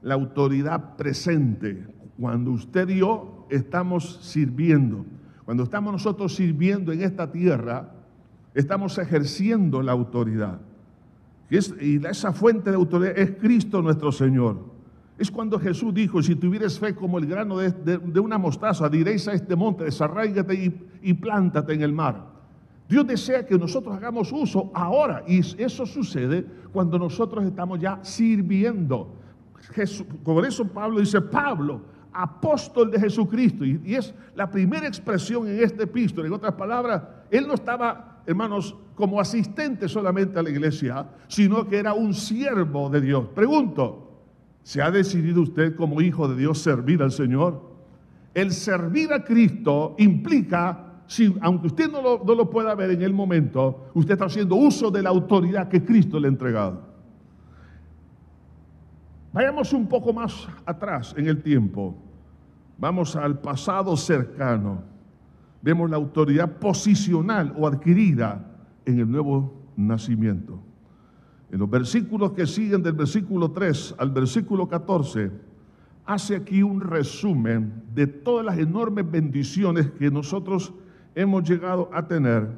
la 0.00 0.14
autoridad 0.14 0.96
presente. 0.96 1.86
Cuando 2.18 2.52
usted 2.52 2.88
y 2.88 2.98
yo 2.98 3.46
estamos 3.50 4.20
sirviendo, 4.22 5.04
cuando 5.44 5.64
estamos 5.64 5.92
nosotros 5.92 6.36
sirviendo 6.36 6.92
en 6.92 7.02
esta 7.02 7.32
tierra, 7.32 7.90
estamos 8.54 8.96
ejerciendo 8.96 9.82
la 9.82 9.92
autoridad. 9.92 10.60
Y, 11.50 11.56
y 11.84 12.06
esa 12.06 12.32
fuente 12.32 12.70
de 12.70 12.76
autoridad 12.76 13.18
es 13.18 13.32
Cristo 13.32 13.82
nuestro 13.82 14.12
Señor. 14.12 14.72
Es 15.18 15.30
cuando 15.30 15.58
Jesús 15.58 15.92
dijo, 15.92 16.22
si 16.22 16.34
tuvieres 16.34 16.78
fe 16.78 16.94
como 16.94 17.18
el 17.18 17.26
grano 17.26 17.58
de, 17.58 18.20
una 18.20 18.38
mostaza, 18.38 18.88
diréis 18.88 19.28
a 19.28 19.34
este 19.34 19.54
monte, 19.54 19.84
desarraigate 19.84 20.54
y, 20.54 20.88
y 21.02 21.14
plántate 21.14 21.74
en 21.74 21.82
el 21.82 21.92
mar. 21.92 22.32
Dios 22.88 23.06
desea 23.06 23.46
que 23.46 23.58
nosotros 23.58 23.96
hagamos 23.96 24.32
uso 24.32 24.70
ahora 24.74 25.22
y 25.26 25.40
eso 25.62 25.86
sucede 25.86 26.44
cuando 26.72 26.98
nosotros 26.98 27.44
estamos 27.44 27.80
ya 27.80 27.98
sirviendo. 28.02 29.14
por 30.24 30.44
eso 30.44 30.66
Pablo 30.66 31.00
dice, 31.00 31.20
Pablo, 31.20 31.80
apóstol 32.12 32.90
de 32.90 33.00
Jesucristo, 33.00 33.64
y, 33.64 33.80
y, 33.84 33.94
es 33.94 34.14
la 34.34 34.50
primera 34.50 34.86
expresión 34.86 35.48
en 35.48 35.62
este 35.62 35.84
epístola. 35.84 36.26
En 36.26 36.34
otras 36.34 36.52
palabras, 36.52 37.02
él 37.30 37.46
no 37.46 37.54
estaba, 37.54 38.22
hermanos, 38.26 38.76
como 38.94 39.20
asistente 39.20 39.88
solamente 39.88 40.38
a 40.38 40.42
la 40.42 40.50
iglesia, 40.50 41.08
sino 41.28 41.66
que 41.66 41.78
era 41.78 41.94
un 41.94 42.12
siervo 42.12 42.90
de 42.90 43.00
Dios. 43.00 43.26
Pregunto, 43.34 44.11
¿Se 44.62 44.80
ha 44.80 44.90
decidido 44.90 45.42
usted 45.42 45.74
como 45.74 46.00
hijo 46.00 46.28
de 46.28 46.36
Dios 46.36 46.58
servir 46.58 47.02
al 47.02 47.10
Señor? 47.10 47.72
El 48.34 48.52
servir 48.52 49.12
a 49.12 49.24
Cristo 49.24 49.94
implica, 49.98 51.02
si, 51.06 51.34
aunque 51.40 51.66
usted 51.66 51.90
no 51.90 52.00
lo, 52.00 52.22
no 52.24 52.34
lo 52.34 52.48
pueda 52.48 52.74
ver 52.74 52.90
en 52.90 53.02
el 53.02 53.12
momento, 53.12 53.90
usted 53.94 54.12
está 54.12 54.26
haciendo 54.26 54.56
uso 54.56 54.90
de 54.90 55.02
la 55.02 55.10
autoridad 55.10 55.68
que 55.68 55.84
Cristo 55.84 56.18
le 56.18 56.28
ha 56.28 56.30
entregado. 56.30 56.92
Vayamos 59.32 59.72
un 59.72 59.86
poco 59.86 60.12
más 60.12 60.46
atrás 60.64 61.14
en 61.16 61.26
el 61.26 61.42
tiempo. 61.42 61.96
Vamos 62.78 63.16
al 63.16 63.40
pasado 63.40 63.96
cercano. 63.96 64.82
Vemos 65.62 65.88
la 65.90 65.96
autoridad 65.96 66.58
posicional 66.58 67.54
o 67.56 67.66
adquirida 67.66 68.44
en 68.84 68.98
el 68.98 69.10
nuevo 69.10 69.54
nacimiento. 69.76 70.60
En 71.52 71.58
los 71.58 71.68
versículos 71.68 72.32
que 72.32 72.46
siguen 72.46 72.82
del 72.82 72.94
versículo 72.94 73.50
3 73.50 73.96
al 73.98 74.10
versículo 74.10 74.66
14, 74.66 75.30
hace 76.06 76.36
aquí 76.36 76.62
un 76.62 76.80
resumen 76.80 77.84
de 77.94 78.06
todas 78.06 78.46
las 78.46 78.58
enormes 78.58 79.08
bendiciones 79.08 79.90
que 79.90 80.10
nosotros 80.10 80.72
hemos 81.14 81.46
llegado 81.46 81.90
a 81.92 82.08
tener 82.08 82.48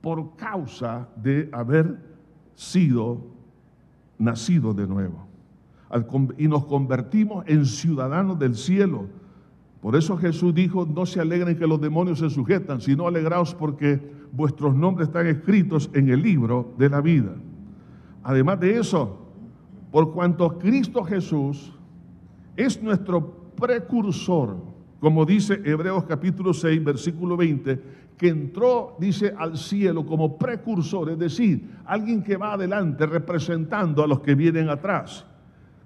por 0.00 0.34
causa 0.34 1.08
de 1.14 1.48
haber 1.52 1.96
sido 2.54 3.24
nacido 4.18 4.74
de 4.74 4.88
nuevo. 4.88 5.28
y 6.36 6.48
nos 6.48 6.66
convertimos 6.66 7.44
en 7.46 7.64
ciudadanos 7.64 8.36
del 8.36 8.56
cielo. 8.56 9.06
Por 9.80 9.94
eso 9.94 10.16
Jesús 10.16 10.52
dijo, 10.52 10.84
no 10.86 11.06
se 11.06 11.20
alegren 11.20 11.56
que 11.56 11.68
los 11.68 11.80
demonios 11.80 12.18
se 12.18 12.28
sujetan, 12.30 12.80
sino 12.80 13.06
alegraos 13.06 13.54
porque 13.54 14.00
vuestros 14.32 14.74
nombres 14.74 15.06
están 15.06 15.28
escritos 15.28 15.88
en 15.94 16.08
el 16.08 16.20
libro 16.20 16.74
de 16.78 16.88
la 16.90 17.00
vida. 17.00 17.36
Además 18.24 18.58
de 18.58 18.78
eso, 18.78 19.18
por 19.92 20.12
cuanto 20.12 20.58
Cristo 20.58 21.04
Jesús 21.04 21.72
es 22.56 22.82
nuestro 22.82 23.52
precursor, 23.54 24.56
como 24.98 25.26
dice 25.26 25.60
Hebreos 25.62 26.04
capítulo 26.04 26.54
6, 26.54 26.82
versículo 26.82 27.36
20, 27.36 27.80
que 28.16 28.28
entró, 28.28 28.96
dice, 28.98 29.34
al 29.36 29.58
cielo 29.58 30.06
como 30.06 30.38
precursor, 30.38 31.10
es 31.10 31.18
decir, 31.18 31.68
alguien 31.84 32.22
que 32.22 32.36
va 32.36 32.54
adelante 32.54 33.04
representando 33.04 34.02
a 34.02 34.06
los 34.06 34.20
que 34.20 34.34
vienen 34.34 34.70
atrás. 34.70 35.26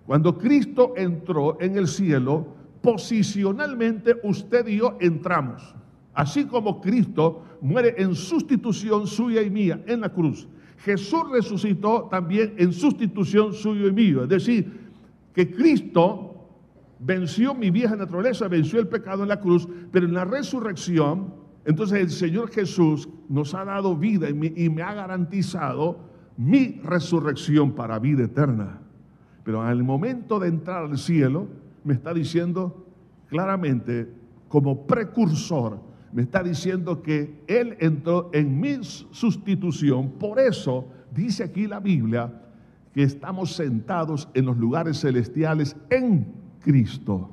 Cuando 0.07 0.39
Cristo 0.39 0.95
entró 0.97 1.59
en 1.61 1.77
el 1.77 1.89
cielo, 1.89 2.47
posicionalmente 2.81 4.17
usted 4.23 4.67
y 4.69 4.77
yo 4.77 4.97
entramos. 5.01 5.75
Así 6.15 6.45
como 6.47 6.81
Cristo 6.81 7.43
muere 7.61 7.95
en 7.99 8.15
sustitución 8.15 9.07
suya 9.07 9.43
y 9.43 9.51
mía 9.51 9.83
en 9.87 10.01
la 10.01 10.09
cruz. 10.09 10.49
Jesús 10.79 11.23
resucitó 11.31 12.09
también 12.11 12.55
en 12.57 12.73
sustitución 12.73 13.53
suyo 13.53 13.89
y 13.89 13.93
mío. 13.93 14.23
Es 14.23 14.29
decir, 14.29 14.89
que 15.35 15.51
Cristo 15.51 16.29
venció 17.01 17.55
mi 17.55 17.71
vieja 17.71 17.97
naturaleza, 17.97 18.49
venció 18.49 18.81
el 18.81 18.89
pecado 18.89 19.23
en 19.23 19.29
la 19.29 19.41
cruz, 19.41 19.69
pero 19.91 20.07
en 20.07 20.15
la 20.15 20.25
resurrección, 20.25 21.35
entonces 21.65 22.01
el 22.01 22.11
Señor 22.11 22.51
Jesús 22.51 23.09
nos 23.29 23.55
ha 23.55 23.65
dado 23.65 23.97
vida 23.97 24.29
y 24.31 24.35
me, 24.35 24.83
ha 24.83 24.95
garantizado 24.95 25.99
mi 26.37 26.81
resurrección 26.85 27.73
para 27.73 27.99
vida 27.99 28.25
eterna. 28.25 28.81
Pero 29.45 29.63
al 29.63 29.83
momento 29.83 30.39
de 30.39 30.49
entrar 30.49 30.85
al 30.85 30.99
cielo, 30.99 31.49
me 31.85 31.95
está 31.95 32.15
diciendo 32.15 32.87
claramente, 33.29 34.13
como 34.49 34.87
precursor, 34.87 35.81
me 36.13 36.23
está 36.23 36.43
diciendo 36.43 37.03
que 37.03 37.43
Él 37.47 37.77
entró 37.81 38.31
en 38.33 38.61
mi 38.61 38.79
sustitución. 38.83 40.13
Por 40.13 40.39
eso 40.39 40.89
dice 41.15 41.45
aquí 41.45 41.67
la 41.67 41.81
Biblia 41.81 42.33
que 42.93 43.03
estamos 43.03 43.55
sentados 43.55 44.29
en 44.35 44.47
los 44.47 44.57
lugares 44.57 45.01
celestiales 45.01 45.77
en 45.91 46.27
Cristo. 46.61 47.31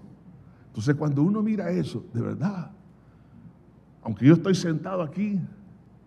Entonces 0.68 0.96
cuando 0.96 1.24
uno 1.24 1.42
mira 1.42 1.72
eso, 1.72 2.06
de 2.14 2.22
verdad, 2.22 2.72
aunque 4.04 4.26
yo 4.26 4.34
estoy 4.34 4.56
sentado 4.56 5.02
aquí 5.02 5.40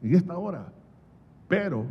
en 0.03 0.15
esta 0.15 0.37
hora, 0.37 0.73
pero 1.49 1.87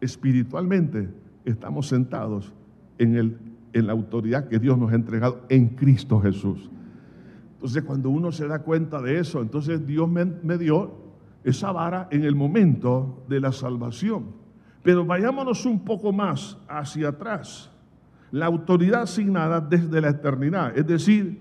espiritualmente 0.00 1.08
estamos 1.44 1.88
sentados 1.88 2.52
en, 2.98 3.16
el, 3.16 3.38
en 3.72 3.86
la 3.86 3.92
autoridad 3.92 4.48
que 4.48 4.58
Dios 4.58 4.78
nos 4.78 4.92
ha 4.92 4.94
entregado 4.94 5.40
en 5.48 5.68
Cristo 5.68 6.20
Jesús. 6.20 6.70
Entonces 7.60 7.82
cuando 7.82 8.08
uno 8.08 8.32
se 8.32 8.48
da 8.48 8.60
cuenta 8.60 9.02
de 9.02 9.18
eso, 9.18 9.42
entonces 9.42 9.86
Dios 9.86 10.08
me, 10.08 10.56
dio 10.56 10.92
esa 11.44 11.72
vara 11.72 12.08
en 12.10 12.24
el 12.24 12.34
momento 12.34 13.22
de 13.28 13.38
la 13.38 13.52
salvación. 13.52 14.28
Pero 14.82 15.04
vayámonos 15.04 15.66
un 15.66 15.84
poco 15.84 16.10
más 16.10 16.56
hacia 16.66 17.10
atrás 17.10 17.70
la 18.30 18.46
autoridad 18.46 19.02
asignada 19.02 19.60
desde 19.60 20.00
la 20.00 20.08
eternidad, 20.08 20.72
es 20.74 20.86
decir, 20.86 21.38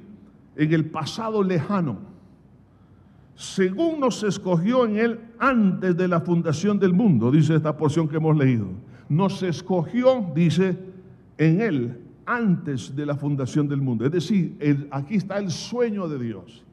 en 0.58 0.73
el 0.73 0.89
pasado 0.89 1.41
lejano, 1.41 1.99
según 3.36 4.01
nos 4.01 4.21
escogió 4.23 4.86
en 4.86 4.97
él 4.97 5.19
antes 5.39 5.95
de 5.95 6.10
la 6.10 6.19
fundación 6.19 6.79
del 6.79 6.91
mundo, 6.91 7.32
dice 7.32 7.55
esta 7.55 7.77
porción 7.77 8.10
que 8.10 8.17
hemos 8.17 8.36
leído. 8.36 8.67
Nos 9.08 9.41
escogió, 9.41 10.34
dice, 10.36 10.77
en 11.38 11.62
él 11.62 12.09
antes 12.30 12.96
de 12.96 13.08
la 13.08 13.15
fundación 13.15 13.68
del 13.68 13.82
mundo. 13.82 14.06
Es 14.06 14.12
decir, 14.12 14.56
aquí 14.92 15.15
está 15.15 15.39
el 15.39 15.50
sueño 15.50 16.08
de 16.08 16.20
Dios. 16.20 16.63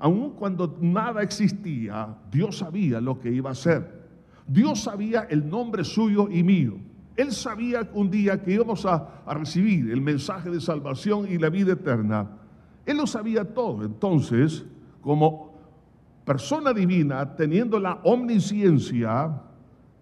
Aun 0.00 0.30
cuando 0.30 0.76
nada 0.80 1.22
existía, 1.22 2.16
Dios 2.32 2.58
sabía 2.58 3.00
lo 3.00 3.20
que 3.20 3.30
iba 3.30 3.50
a 3.50 3.52
hacer. 3.52 4.02
Dios 4.48 4.80
sabía 4.80 5.28
el 5.30 5.48
nombre 5.48 5.84
suyo 5.84 6.28
y 6.28 6.42
mío. 6.42 6.74
Él 7.16 7.30
sabía 7.30 7.88
un 7.94 8.10
día 8.10 8.42
que 8.42 8.52
íbamos 8.52 8.84
a, 8.84 9.22
recibir 9.28 9.92
el 9.92 10.00
mensaje 10.00 10.50
de 10.50 10.60
salvación 10.60 11.28
y 11.30 11.38
la 11.38 11.50
vida 11.50 11.74
eterna. 11.74 12.28
Él 12.84 12.96
lo 12.96 13.06
sabía 13.06 13.44
todo. 13.54 13.84
Entonces, 13.84 14.64
como 15.00 15.54
persona 16.24 16.72
divina, 16.72 17.36
teniendo 17.36 17.78
la 17.78 18.00
omnisciencia, 18.02 19.40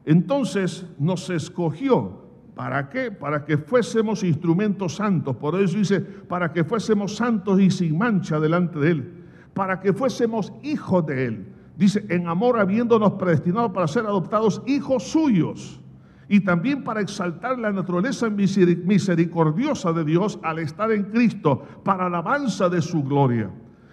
entonces 0.06 0.86
nos 0.98 1.28
escogió. 1.28 2.21
¿Para 2.54 2.90
qué? 2.90 3.10
Para 3.10 3.44
que 3.44 3.56
fuésemos 3.56 4.22
instrumentos 4.22 4.96
santos. 4.96 5.36
Por 5.36 5.60
eso 5.60 5.78
dice, 5.78 6.00
para 6.00 6.52
que 6.52 6.64
fuésemos 6.64 7.16
santos 7.16 7.60
y 7.60 7.70
sin 7.70 7.96
mancha 7.96 8.38
delante 8.38 8.78
de 8.78 8.90
Él. 8.90 9.12
Para 9.54 9.80
que 9.80 9.92
fuésemos 9.92 10.52
hijos 10.62 11.06
de 11.06 11.26
Él. 11.26 11.46
Dice, 11.76 12.04
en 12.10 12.28
amor 12.28 12.58
habiéndonos 12.58 13.12
predestinado 13.12 13.72
para 13.72 13.88
ser 13.88 14.04
adoptados 14.04 14.62
hijos 14.66 15.04
suyos 15.04 15.80
y 16.28 16.40
también 16.40 16.84
para 16.84 17.00
exaltar 17.00 17.58
la 17.58 17.72
naturaleza 17.72 18.30
misericordiosa 18.30 19.92
de 19.92 20.04
Dios 20.04 20.38
al 20.42 20.58
estar 20.60 20.92
en 20.92 21.04
Cristo, 21.04 21.62
para 21.82 22.06
alabanza 22.06 22.68
de 22.68 22.80
su 22.80 23.02
gloria. 23.02 23.50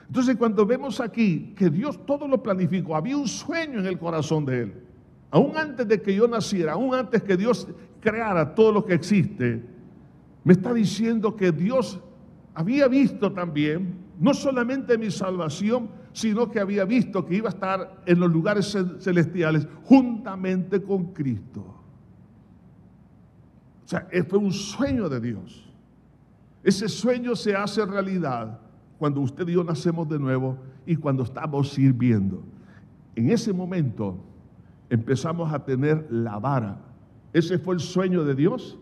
Entonces 0.08 0.36
cuando 0.38 0.66
vemos 0.66 1.00
aquí 1.00 1.54
que 1.58 1.70
Dios 1.70 2.06
todo 2.06 2.28
lo 2.28 2.42
planificó, 2.42 2.96
había 2.96 3.18
un 3.18 3.28
sueño 3.28 3.80
en 3.80 3.86
el 3.86 3.98
corazón 3.98 4.46
de 4.46 4.62
Él. 4.64 4.74
Aún 5.32 5.56
antes 5.58 5.88
de 5.88 6.02
que 6.02 6.16
yo 6.16 6.28
naciera, 6.28 6.74
aún 6.74 6.94
antes 6.96 7.22
que 7.24 7.38
Dios 7.38 7.68
creara 8.00 8.56
todo 8.56 8.72
lo 8.72 8.86
que 8.86 8.94
existe, 8.94 9.64
me 10.44 10.54
está 10.54 10.74
diciendo 10.74 11.36
que 11.36 11.52
Dios 11.52 12.00
había 12.54 12.88
visto 12.88 13.32
también, 13.32 13.96
no 14.20 14.34
solamente 14.34 14.98
mi 14.98 15.12
salvación, 15.12 15.90
sino 16.14 16.50
que 16.50 16.60
había 16.60 16.86
visto 16.86 17.26
que 17.26 17.36
iba 17.36 17.50
a 17.50 17.54
estar 17.54 18.02
en 18.06 18.20
los 18.20 18.32
lugares 18.32 18.76
celestiales 19.00 19.68
juntamente 19.84 20.82
con 20.82 21.14
Cristo. 21.14 21.62
O 23.86 23.88
sea, 23.88 24.08
fue 24.28 24.40
un 24.40 24.52
sueño 24.52 25.10
de 25.10 25.20
Dios. 25.20 25.70
Ese 26.64 26.90
sueño 26.90 27.36
se 27.36 27.56
hace 27.56 27.86
realidad 27.86 28.60
cuando 28.98 29.22
usted 29.22 29.48
y 29.48 29.54
yo 29.54 29.64
nacemos 29.64 30.10
de 30.10 30.20
nuevo 30.20 30.58
y 30.86 30.96
cuando 30.96 31.24
estamos 31.24 31.70
sirviendo. 31.70 32.44
En 33.16 33.30
ese 33.32 33.54
momento 33.54 34.18
empezamos 34.90 35.54
a 35.54 35.64
tener 35.66 36.08
la 36.10 36.40
vara. 36.40 36.78
Ese 37.34 37.60
fue 37.60 37.76
el 37.76 37.80
sueño 37.80 38.24
de 38.24 38.36
Dios. 38.36 38.78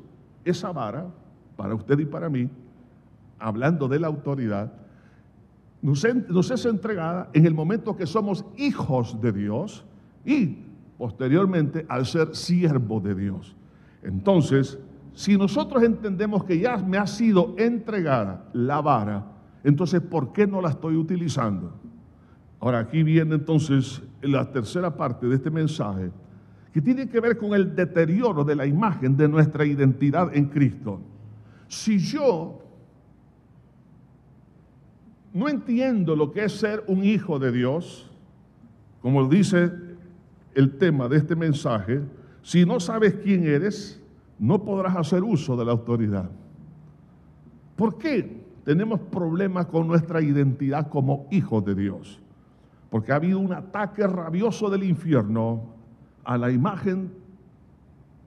Esa 0.45 0.71
vara, 0.71 1.07
para 1.55 1.75
usted 1.75 1.99
y 1.99 2.05
para 2.05 2.29
mí, 2.29 2.49
hablando 3.39 3.87
de 3.87 3.99
la 3.99 4.07
autoridad, 4.07 4.71
nos, 5.81 6.03
es 6.51 6.65
entregada 6.65 7.29
en 7.33 7.45
el 7.45 7.53
momento 7.53 7.95
que 7.95 8.07
somos 8.07 8.45
hijos 8.57 9.19
de 9.21 9.31
Dios 9.31 9.85
y 10.25 10.57
posteriormente 10.97 11.85
al 11.87 12.05
ser 12.05 12.35
siervo 12.35 12.99
de 12.99 13.15
Dios. 13.15 13.55
Entonces, 14.01 14.79
si 15.13 15.37
nosotros 15.37 15.83
entendemos 15.83 16.43
que 16.43 16.59
ya 16.59 16.77
me 16.77 16.97
ha 16.97 17.07
sido 17.07 17.55
entregada 17.57 18.49
la 18.53 18.81
vara, 18.81 19.25
entonces 19.63 20.01
¿por 20.01 20.31
qué 20.31 20.47
no 20.47 20.61
la 20.61 20.69
estoy 20.69 20.95
utilizando? 20.95 21.73
Ahora 22.59 22.79
aquí 22.79 23.03
viene 23.03 23.35
entonces 23.35 24.01
la 24.21 24.51
tercera 24.51 24.95
parte 24.95 25.27
de 25.27 25.35
este 25.35 25.51
mensaje, 25.51 26.11
que 26.73 26.81
tiene 26.81 27.07
que 27.07 27.19
ver 27.19 27.37
con 27.37 27.53
el 27.53 27.75
deterioro 27.75 28.43
de 28.43 28.55
la 28.55 28.65
imagen 28.65 29.15
de 29.15 29.27
nuestra 29.27 29.65
identidad 29.65 30.35
en 30.35 30.45
Cristo. 30.45 30.99
Si 31.67 31.99
yo 31.99 32.61
no 35.33 35.47
entiendo 35.49 36.15
lo 36.15 36.31
que 36.31 36.45
es 36.45 36.53
ser 36.53 36.83
un 36.87 37.03
hijo 37.03 37.37
de 37.37 37.51
Dios, 37.51 38.09
como 39.01 39.27
dice 39.27 39.71
el 40.55 40.77
tema 40.77 41.07
de 41.07 41.17
este 41.17 41.35
mensaje, 41.35 42.01
si 42.41 42.65
no 42.65 42.79
sabes 42.79 43.15
quién 43.23 43.45
eres, 43.45 44.01
no 44.39 44.63
podrás 44.63 44.95
hacer 44.95 45.23
uso 45.23 45.55
de 45.55 45.65
la 45.65 45.71
autoridad. 45.71 46.29
¿Por 47.75 47.97
qué 47.97 48.43
tenemos 48.63 48.99
problemas 48.99 49.67
con 49.67 49.87
nuestra 49.87 50.21
identidad 50.21 50.89
como 50.89 51.27
hijos 51.29 51.63
de 51.65 51.75
Dios? 51.75 52.19
Porque 52.89 53.11
ha 53.11 53.15
habido 53.15 53.39
un 53.39 53.53
ataque 53.53 54.05
rabioso 54.07 54.69
del 54.69 54.83
infierno 54.83 55.63
a 56.23 56.37
la 56.37 56.51
imagen 56.51 57.11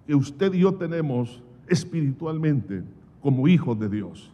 que 0.06 0.14
usted 0.14 0.52
y 0.54 0.60
yo 0.60 0.74
tenemos 0.74 1.42
espiritualmente 1.66 2.82
como 3.20 3.46
hijos 3.48 3.78
de 3.78 3.88
Dios. 3.88 4.32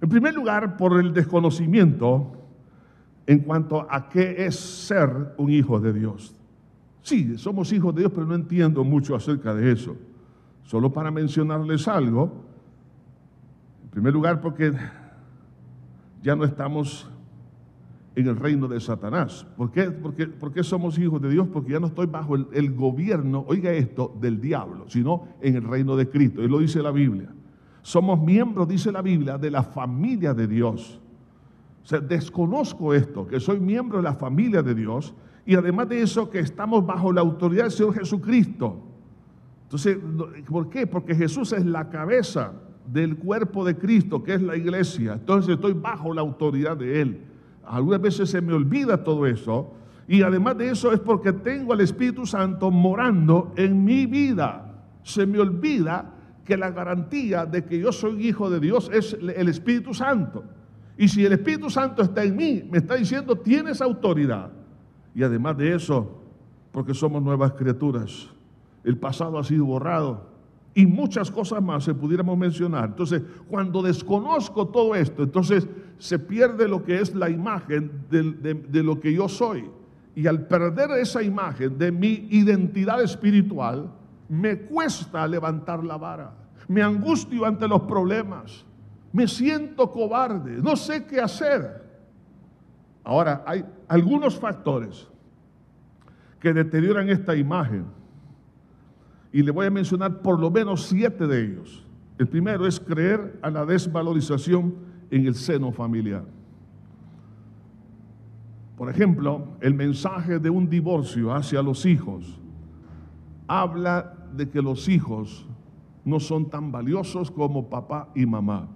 En 0.00 0.08
primer 0.08 0.34
lugar, 0.34 0.76
por 0.76 0.98
el 0.98 1.12
desconocimiento 1.12 2.32
en 3.26 3.40
cuanto 3.40 3.86
a 3.88 4.08
qué 4.08 4.46
es 4.46 4.58
ser 4.58 5.34
un 5.36 5.50
hijo 5.50 5.78
de 5.78 5.92
Dios. 5.92 6.34
Sí, 7.02 7.38
somos 7.38 7.72
hijos 7.72 7.94
de 7.94 8.02
Dios, 8.02 8.12
pero 8.12 8.26
no 8.26 8.34
entiendo 8.34 8.82
mucho 8.82 9.14
acerca 9.14 9.54
de 9.54 9.72
eso. 9.72 9.96
Solo 10.64 10.92
para 10.92 11.10
mencionarles 11.10 11.86
algo, 11.86 12.44
en 13.84 13.90
primer 13.90 14.12
lugar 14.12 14.40
porque 14.40 14.72
ya 16.22 16.34
no 16.34 16.44
estamos 16.44 17.08
en 18.14 18.26
el 18.26 18.36
reino 18.36 18.68
de 18.68 18.80
Satanás. 18.80 19.46
¿Por 19.56 19.70
qué? 19.70 19.90
Porque, 19.90 20.62
somos 20.64 20.98
hijos 20.98 21.22
de 21.22 21.30
Dios? 21.30 21.48
Porque 21.52 21.72
ya 21.72 21.80
no 21.80 21.86
estoy 21.86 22.06
bajo 22.06 22.34
el, 22.34 22.46
el, 22.52 22.74
gobierno, 22.74 23.44
oiga 23.46 23.72
esto, 23.72 24.16
del 24.20 24.40
diablo, 24.40 24.84
sino 24.88 25.28
en 25.40 25.56
el 25.56 25.62
reino 25.62 25.96
de 25.96 26.08
Cristo. 26.08 26.42
Y 26.42 26.48
lo 26.48 26.58
dice 26.58 26.82
la 26.82 26.90
Biblia. 26.90 27.32
Somos 27.82 28.20
miembros, 28.20 28.68
dice 28.68 28.92
la 28.92 29.02
Biblia, 29.02 29.38
de 29.38 29.50
la 29.50 29.62
familia 29.62 30.34
de 30.34 30.46
Dios. 30.46 31.00
O 31.82 31.86
sea, 31.86 32.00
desconozco 32.00 32.92
esto, 32.94 33.26
que 33.26 33.40
soy 33.40 33.58
miembro 33.58 33.98
de 33.98 34.04
la 34.04 34.14
familia 34.14 34.62
de 34.62 34.74
Dios 34.74 35.14
y 35.46 35.54
además 35.54 35.88
de 35.88 36.02
eso 36.02 36.28
que 36.28 36.40
estamos 36.40 36.84
bajo 36.84 37.12
la 37.12 37.22
autoridad 37.22 37.64
del 37.64 37.72
Señor 37.72 37.94
Jesucristo. 37.94 38.76
Entonces, 39.64 39.98
¿por 40.48 40.68
qué? 40.68 40.86
Porque 40.86 41.14
Jesús 41.14 41.52
es 41.52 41.64
la 41.64 41.88
cabeza 41.88 42.52
del 42.86 43.16
cuerpo 43.16 43.64
de 43.64 43.76
Cristo, 43.76 44.22
que 44.22 44.34
es 44.34 44.42
la 44.42 44.56
iglesia. 44.56 45.14
Entonces 45.14 45.54
estoy 45.54 45.72
bajo 45.72 46.12
la 46.12 46.20
autoridad 46.20 46.76
de 46.76 47.00
Él. 47.00 47.29
Algunas 47.70 48.00
veces 48.00 48.28
se 48.28 48.40
me 48.40 48.52
olvida 48.52 49.04
todo 49.04 49.26
eso. 49.26 49.72
Y 50.08 50.22
además 50.22 50.58
de 50.58 50.70
eso 50.70 50.92
es 50.92 50.98
porque 50.98 51.32
tengo 51.32 51.72
al 51.72 51.80
Espíritu 51.80 52.26
Santo 52.26 52.70
morando 52.72 53.52
en 53.56 53.84
mi 53.84 54.06
vida. 54.06 54.84
Se 55.04 55.24
me 55.24 55.38
olvida 55.38 56.12
que 56.44 56.56
la 56.56 56.70
garantía 56.70 57.46
de 57.46 57.64
que 57.64 57.78
yo 57.78 57.92
soy 57.92 58.26
hijo 58.26 58.50
de 58.50 58.58
Dios 58.58 58.90
es 58.92 59.16
el 59.20 59.48
Espíritu 59.48 59.94
Santo. 59.94 60.42
Y 60.98 61.06
si 61.06 61.24
el 61.24 61.32
Espíritu 61.32 61.70
Santo 61.70 62.02
está 62.02 62.24
en 62.24 62.36
mí, 62.36 62.68
me 62.68 62.78
está 62.78 62.96
diciendo, 62.96 63.36
tienes 63.36 63.80
autoridad. 63.80 64.50
Y 65.14 65.22
además 65.22 65.56
de 65.56 65.76
eso, 65.76 66.20
porque 66.72 66.92
somos 66.92 67.22
nuevas 67.22 67.52
criaturas. 67.52 68.28
El 68.82 68.98
pasado 68.98 69.38
ha 69.38 69.44
sido 69.44 69.64
borrado 69.64 70.29
y 70.74 70.86
muchas 70.86 71.30
cosas 71.30 71.62
más 71.62 71.84
se 71.84 71.94
pudiéramos 71.94 72.38
mencionar. 72.38 72.90
Entonces, 72.90 73.22
cuando 73.48 73.82
desconozco 73.82 74.68
todo 74.68 74.94
esto, 74.94 75.22
entonces 75.24 75.66
se 75.98 76.18
pierde 76.18 76.68
lo 76.68 76.84
que 76.84 77.00
es 77.00 77.14
la 77.14 77.28
imagen 77.28 77.90
de, 78.08 78.82
lo 78.82 79.00
que 79.00 79.12
yo 79.12 79.28
soy. 79.28 79.68
Y 80.14 80.26
al 80.26 80.46
perder 80.46 80.90
esa 80.98 81.22
imagen 81.22 81.76
de 81.76 81.90
mi 81.90 82.28
identidad 82.30 83.02
espiritual, 83.02 83.90
me 84.28 84.58
cuesta 84.60 85.26
levantar 85.26 85.82
la 85.84 85.96
vara. 85.96 86.34
Me 86.68 86.82
angustio 86.82 87.44
ante 87.44 87.66
los 87.66 87.82
problemas. 87.82 88.64
Me 89.12 89.26
siento 89.26 89.90
cobarde. 89.90 90.62
No 90.62 90.76
sé 90.76 91.04
qué 91.04 91.20
hacer. 91.20 91.84
Ahora, 93.02 93.42
hay 93.46 93.64
algunos 93.88 94.38
factores 94.38 95.08
que 96.38 96.52
deterioran 96.52 97.08
esta 97.08 97.34
imagen 97.34 97.99
y 99.32 99.42
le 99.42 99.50
voy 99.50 99.66
a 99.66 99.70
mencionar 99.70 100.22
por 100.22 100.38
lo 100.38 100.50
menos 100.50 100.86
siete 100.86 101.26
de 101.26 101.44
ellos. 101.44 101.84
El 102.18 102.28
primero 102.28 102.66
es 102.66 102.78
creer 102.78 103.38
a 103.42 103.50
la 103.50 103.64
desvalorización 103.64 104.74
en 105.10 105.26
el 105.26 105.34
seno 105.34 105.72
familiar. 105.72 106.24
Por 108.76 108.88
ejemplo, 108.88 109.46
el 109.60 109.74
mensaje 109.74 110.38
de 110.38 110.50
un 110.50 110.68
divorcio 110.68 111.34
hacia 111.34 111.62
los 111.62 111.84
hijos 111.84 112.40
habla 113.46 114.14
de 114.34 114.48
que 114.48 114.62
los 114.62 114.88
hijos 114.88 115.46
no 116.04 116.18
son 116.18 116.48
tan 116.48 116.72
valiosos 116.72 117.30
como 117.30 117.68
papá 117.68 118.08
y 118.14 118.24
mamá, 118.24 118.68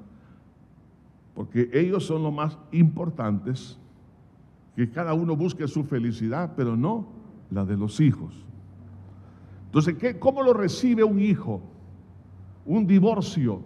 porque 1.35 1.71
ellos 1.73 2.05
son 2.05 2.23
los 2.23 2.33
más 2.33 2.59
importantes, 2.73 3.79
que 4.77 4.91
cada 4.91 5.15
uno 5.15 5.37
busque 5.37 5.67
su 5.69 5.85
felicidad, 5.85 6.53
pero 6.57 6.77
no 6.77 7.09
la 7.51 7.65
de 7.65 7.77
los 7.77 8.01
hijos. 8.01 8.45
Entonces, 9.75 9.97
¿qué, 9.97 10.21
¿cómo 10.21 10.41
lo 10.41 10.53
recibe 10.53 11.03
un 11.03 11.19
hijo? 11.19 11.61
Un 12.65 12.87
divorcio. 12.87 13.61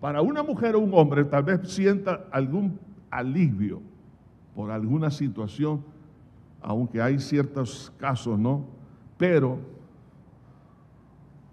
Para 0.00 0.20
una 0.20 0.42
mujer 0.42 0.74
o 0.74 0.80
un 0.80 0.92
hombre 0.94 1.24
tal 1.24 1.44
vez 1.44 1.70
sienta 1.70 2.24
algún 2.32 2.80
alivio 3.08 3.80
por 4.56 4.72
alguna 4.72 5.12
situación, 5.12 5.84
aunque 6.60 7.00
hay 7.00 7.20
ciertos 7.20 7.92
casos, 7.98 8.36
¿no? 8.36 8.64
Pero 9.16 9.60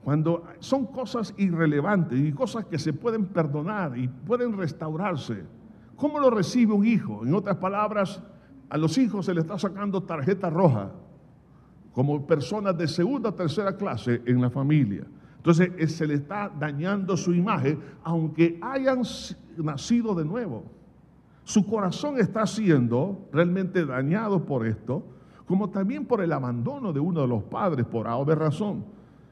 cuando 0.04 0.46
son 0.58 0.88
cosas 0.88 1.36
irrelevantes 1.38 2.20
y 2.20 2.32
cosas 2.32 2.66
que 2.66 2.80
se 2.80 2.92
pueden 2.92 3.28
perdonar 3.28 3.96
y 3.96 4.08
pueden 4.08 4.58
restaurarse, 4.58 5.44
¿cómo 5.96 6.18
lo 6.18 6.32
recibe 6.32 6.74
un 6.74 6.88
hijo? 6.88 7.24
En 7.24 7.36
otras 7.36 7.58
palabras, 7.58 8.20
a 8.68 8.78
los 8.80 8.98
hijos 8.98 9.28
se 9.28 9.36
les 9.36 9.44
está 9.44 9.60
sacando 9.60 10.02
tarjeta 10.02 10.50
roja 10.50 10.92
como 11.94 12.26
personas 12.26 12.78
de 12.78 12.88
segunda 12.88 13.30
o 13.30 13.34
tercera 13.34 13.78
clase 13.78 14.22
en 14.26 14.42
la 14.42 14.50
familia. 14.50 15.06
Entonces 15.38 15.72
eh, 15.78 15.88
se 15.88 16.08
le 16.08 16.16
está 16.16 16.52
dañando 16.60 17.16
su 17.16 17.34
imagen, 17.34 17.80
aunque 18.04 18.60
hayan 18.62 19.04
nacido 19.58 20.16
de 20.16 20.26
nuevo. 20.26 20.64
Su 21.44 21.66
corazón 21.66 22.18
está 22.18 22.48
siendo 22.48 23.28
realmente 23.32 23.86
dañado 23.86 24.46
por 24.46 24.66
esto, 24.66 25.06
como 25.46 25.70
también 25.70 26.06
por 26.06 26.22
el 26.22 26.32
abandono 26.32 26.94
de 26.94 27.00
uno 27.00 27.22
de 27.22 27.28
los 27.28 27.44
padres, 27.44 27.86
por 27.86 28.08
A 28.08 28.24
razón. 28.24 28.86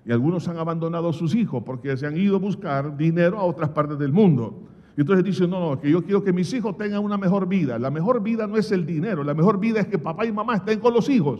Y 0.05 0.11
algunos 0.11 0.47
han 0.47 0.57
abandonado 0.57 1.09
a 1.09 1.13
sus 1.13 1.33
hijos 1.33 1.63
porque 1.65 1.95
se 1.95 2.05
han 2.05 2.17
ido 2.17 2.35
a 2.35 2.39
buscar 2.39 2.97
dinero 2.97 3.39
a 3.39 3.43
otras 3.43 3.69
partes 3.69 3.97
del 3.97 4.11
mundo. 4.11 4.63
Y 4.97 5.01
entonces 5.01 5.23
dicen, 5.23 5.49
no, 5.49 5.59
no, 5.59 5.79
que 5.79 5.89
yo 5.89 6.03
quiero 6.03 6.23
que 6.23 6.33
mis 6.33 6.51
hijos 6.53 6.77
tengan 6.77 7.03
una 7.03 7.17
mejor 7.17 7.47
vida. 7.47 7.79
La 7.79 7.89
mejor 7.89 8.21
vida 8.21 8.45
no 8.45 8.57
es 8.57 8.71
el 8.71 8.85
dinero, 8.85 9.23
la 9.23 9.33
mejor 9.33 9.59
vida 9.59 9.79
es 9.79 9.87
que 9.87 9.97
papá 9.97 10.25
y 10.25 10.33
mamá 10.33 10.55
estén 10.55 10.79
con 10.79 10.93
los 10.93 11.07
hijos. 11.09 11.39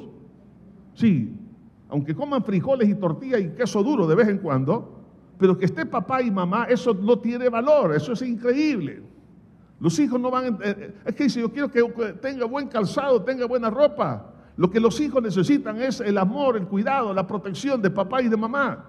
Sí, 0.93 1.33
aunque 1.89 2.15
coman 2.15 2.43
frijoles 2.43 2.87
y 2.89 2.95
tortilla 2.95 3.37
y 3.37 3.49
queso 3.49 3.83
duro 3.83 4.07
de 4.07 4.15
vez 4.15 4.27
en 4.29 4.37
cuando, 4.37 4.99
pero 5.37 5.57
que 5.57 5.65
esté 5.65 5.85
papá 5.85 6.21
y 6.21 6.31
mamá, 6.31 6.65
eso 6.65 6.93
no 6.93 7.19
tiene 7.19 7.49
valor, 7.49 7.93
eso 7.95 8.13
es 8.13 8.21
increíble. 8.21 9.01
Los 9.79 9.97
hijos 9.99 10.19
no 10.19 10.29
van, 10.29 10.45
a, 10.45 10.57
eh, 10.63 10.93
es 11.03 11.15
que 11.15 11.23
dice, 11.23 11.41
yo 11.41 11.51
quiero 11.51 11.71
que 11.71 12.13
tenga 12.13 12.45
buen 12.45 12.67
calzado, 12.67 13.23
tenga 13.23 13.47
buena 13.47 13.69
ropa. 13.69 14.31
Lo 14.55 14.69
que 14.69 14.79
los 14.79 14.99
hijos 14.99 15.23
necesitan 15.23 15.81
es 15.81 15.99
el 16.01 16.19
amor, 16.19 16.55
el 16.55 16.67
cuidado, 16.67 17.13
la 17.13 17.25
protección 17.25 17.81
de 17.81 17.89
papá 17.89 18.21
y 18.21 18.27
de 18.27 18.37
mamá. 18.37 18.85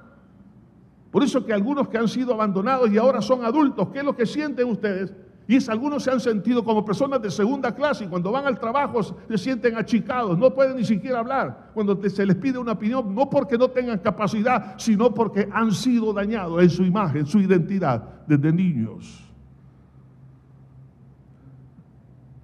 Por 1.10 1.22
eso 1.22 1.44
que 1.44 1.52
algunos 1.52 1.88
que 1.88 1.96
han 1.96 2.08
sido 2.08 2.34
abandonados 2.34 2.90
y 2.90 2.98
ahora 2.98 3.22
son 3.22 3.44
adultos, 3.44 3.88
¿qué 3.92 4.00
es 4.00 4.04
lo 4.04 4.14
que 4.14 4.26
sienten 4.26 4.68
ustedes? 4.68 5.14
Y 5.48 5.56
es, 5.56 5.68
algunos 5.68 6.04
se 6.04 6.10
han 6.10 6.20
sentido 6.20 6.64
como 6.64 6.84
personas 6.84 7.20
de 7.20 7.30
segunda 7.30 7.74
clase 7.74 8.04
y 8.04 8.08
cuando 8.08 8.30
van 8.30 8.46
al 8.46 8.58
trabajo 8.58 9.02
se 9.02 9.38
sienten 9.38 9.76
achicados, 9.76 10.38
no 10.38 10.54
pueden 10.54 10.76
ni 10.76 10.84
siquiera 10.84 11.18
hablar 11.18 11.70
cuando 11.74 12.00
se 12.08 12.24
les 12.24 12.36
pide 12.36 12.58
una 12.58 12.72
opinión, 12.72 13.14
no 13.14 13.28
porque 13.28 13.58
no 13.58 13.68
tengan 13.68 13.98
capacidad, 13.98 14.74
sino 14.78 15.12
porque 15.12 15.48
han 15.52 15.72
sido 15.72 16.12
dañados 16.12 16.62
en 16.62 16.70
su 16.70 16.84
imagen, 16.84 17.26
su 17.26 17.40
identidad 17.40 18.02
desde 18.26 18.52
niños. 18.52 19.28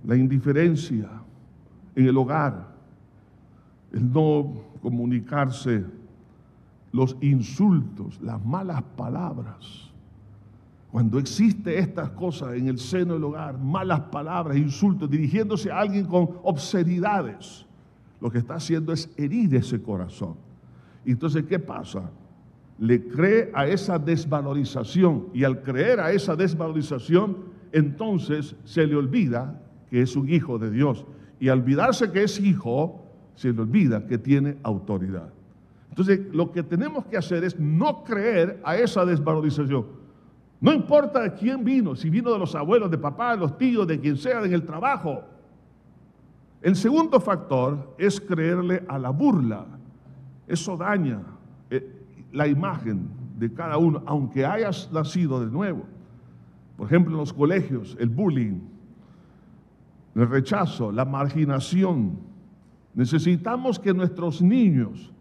La 0.05 0.17
indiferencia 0.17 1.09
en 1.95 2.07
el 2.07 2.17
hogar, 2.17 2.67
el 3.93 4.13
no 4.13 4.55
comunicarse, 4.83 5.85
los 6.91 7.17
insultos, 7.21 8.21
las 8.23 8.45
malas 8.45 8.83
palabras 8.97 9.88
cuando 10.91 11.19
existe 11.19 11.79
estas 11.79 12.11
cosas 12.11 12.55
en 12.55 12.69
el 12.69 12.79
seno 12.79 13.15
del 13.15 13.25
hogar, 13.25 13.59
malas 13.59 14.01
palabras, 14.01 14.57
insultos, 14.57 15.11
dirigiéndose 15.11 15.71
a 15.71 15.81
alguien 15.81 16.07
con 16.07 16.31
obscenidades, 16.43 17.67
lo 18.21 18.31
que 18.31 18.39
está 18.39 18.55
haciendo 18.55 18.93
es 18.93 19.11
herir 19.17 19.55
ese 19.55 19.81
corazón. 19.83 20.35
Y 21.05 21.13
entonces, 21.13 21.45
¿qué 21.45 21.59
pasa? 21.59 22.11
Le 22.79 23.07
cree 23.07 23.51
a 23.55 23.67
esa 23.67 23.99
desvalorización 23.99 25.27
y 25.35 25.45
al 25.45 25.63
creer 25.63 26.01
a 26.01 26.11
esa 26.11 26.35
desvalorización, 26.37 27.37
entonces 27.73 28.57
se 28.65 28.87
le 28.87 28.97
olvida 28.97 29.61
que 29.91 30.03
es 30.03 30.17
un 30.17 30.29
hijo 30.29 30.59
de 30.59 30.71
Dios. 30.71 31.05
Y 31.39 31.49
al 31.49 31.61
olvidarse 31.61 32.11
que 32.11 32.23
es 32.23 32.41
hijo, 32.41 33.05
se 33.35 33.53
le 33.53 33.61
olvida 33.61 34.07
que 34.07 34.19
tiene 34.19 34.57
autoridad. 34.63 35.29
Entonces, 35.91 36.21
lo 36.33 36.51
que 36.51 36.63
tenemos 36.63 37.05
que 37.07 37.17
hacer 37.17 37.45
es 37.45 37.59
no 37.59 38.05
creer 38.05 38.61
a 38.65 38.77
esa 38.77 39.05
desvalorización. 39.05 39.87
No 40.61 40.73
importa 40.73 41.21
de 41.23 41.35
quién 41.35 41.65
vino, 41.65 41.95
si 41.95 42.11
vino 42.11 42.33
de 42.33 42.39
los 42.39 42.55
abuelos, 42.55 42.91
de 42.91 42.99
papá, 42.99 43.33
de 43.33 43.39
los 43.39 43.57
tíos, 43.57 43.87
de 43.87 44.01
quien 44.01 44.17
sea, 44.17 44.45
en 44.45 44.53
el 44.53 44.65
trabajo. 44.65 45.23
El 46.61 46.75
segundo 46.75 47.21
factor 47.21 47.95
es 47.99 48.21
creerle 48.21 48.85
a 48.89 48.99
la 48.99 49.11
burla. 49.11 49.67
Eso 50.49 50.77
daña 50.77 51.23
eh, 51.71 51.89
la 52.33 52.49
imagen 52.49 53.09
de 53.39 53.53
cada 53.53 53.79
uno, 53.79 54.03
aunque 54.07 54.45
hayas 54.45 54.91
nacido 54.91 55.41
de 55.45 55.47
nuevo. 55.51 55.85
Por 56.77 56.89
ejemplo, 56.89 57.13
en 57.13 57.19
los 57.19 57.33
colegios, 57.33 57.97
el 58.01 58.09
bullying, 58.09 58.61
el 60.17 60.29
rechazo, 60.29 60.91
la 60.91 61.05
marginación. 61.05 62.19
Necesitamos 62.95 63.79
que 63.79 63.95
nuestros 63.95 64.43
niños, 64.43 65.13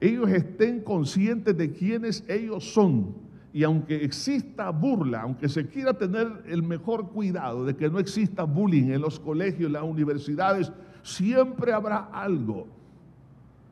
ellos 0.00 0.28
estén 0.30 0.80
conscientes 0.80 1.56
de 1.56 1.72
quiénes 1.72 2.24
ellos 2.28 2.72
son 2.72 3.14
y 3.52 3.64
aunque 3.64 4.02
exista 4.02 4.70
burla, 4.70 5.22
aunque 5.22 5.48
se 5.48 5.66
quiera 5.66 5.92
tener 5.92 6.42
el 6.46 6.62
mejor 6.62 7.10
cuidado 7.10 7.64
de 7.64 7.76
que 7.76 7.90
no 7.90 7.98
exista 7.98 8.44
bullying 8.44 8.90
en 8.90 9.02
los 9.02 9.20
colegios, 9.20 9.66
en 9.66 9.74
las 9.74 9.82
universidades, 9.82 10.72
siempre 11.02 11.72
habrá 11.72 12.08
algo. 12.12 12.66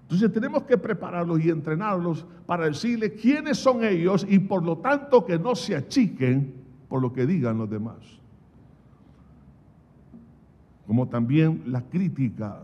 Entonces 0.02 0.32
tenemos 0.32 0.64
que 0.64 0.76
prepararlos 0.76 1.42
y 1.42 1.48
entrenarlos 1.48 2.26
para 2.44 2.66
decirle 2.66 3.14
quiénes 3.14 3.58
son 3.58 3.84
ellos 3.84 4.26
y 4.28 4.38
por 4.40 4.62
lo 4.64 4.78
tanto 4.78 5.24
que 5.24 5.38
no 5.38 5.54
se 5.54 5.76
achiquen 5.76 6.52
por 6.88 7.00
lo 7.00 7.12
que 7.12 7.24
digan 7.24 7.56
los 7.56 7.70
demás. 7.70 7.98
Como 10.86 11.08
también 11.08 11.62
la 11.66 11.82
crítica, 11.82 12.60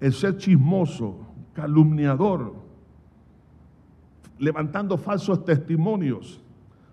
el 0.00 0.12
ser 0.12 0.38
chismoso, 0.38 1.18
calumniador, 1.52 2.63
levantando 4.38 4.96
falsos 4.96 5.44
testimonios, 5.44 6.40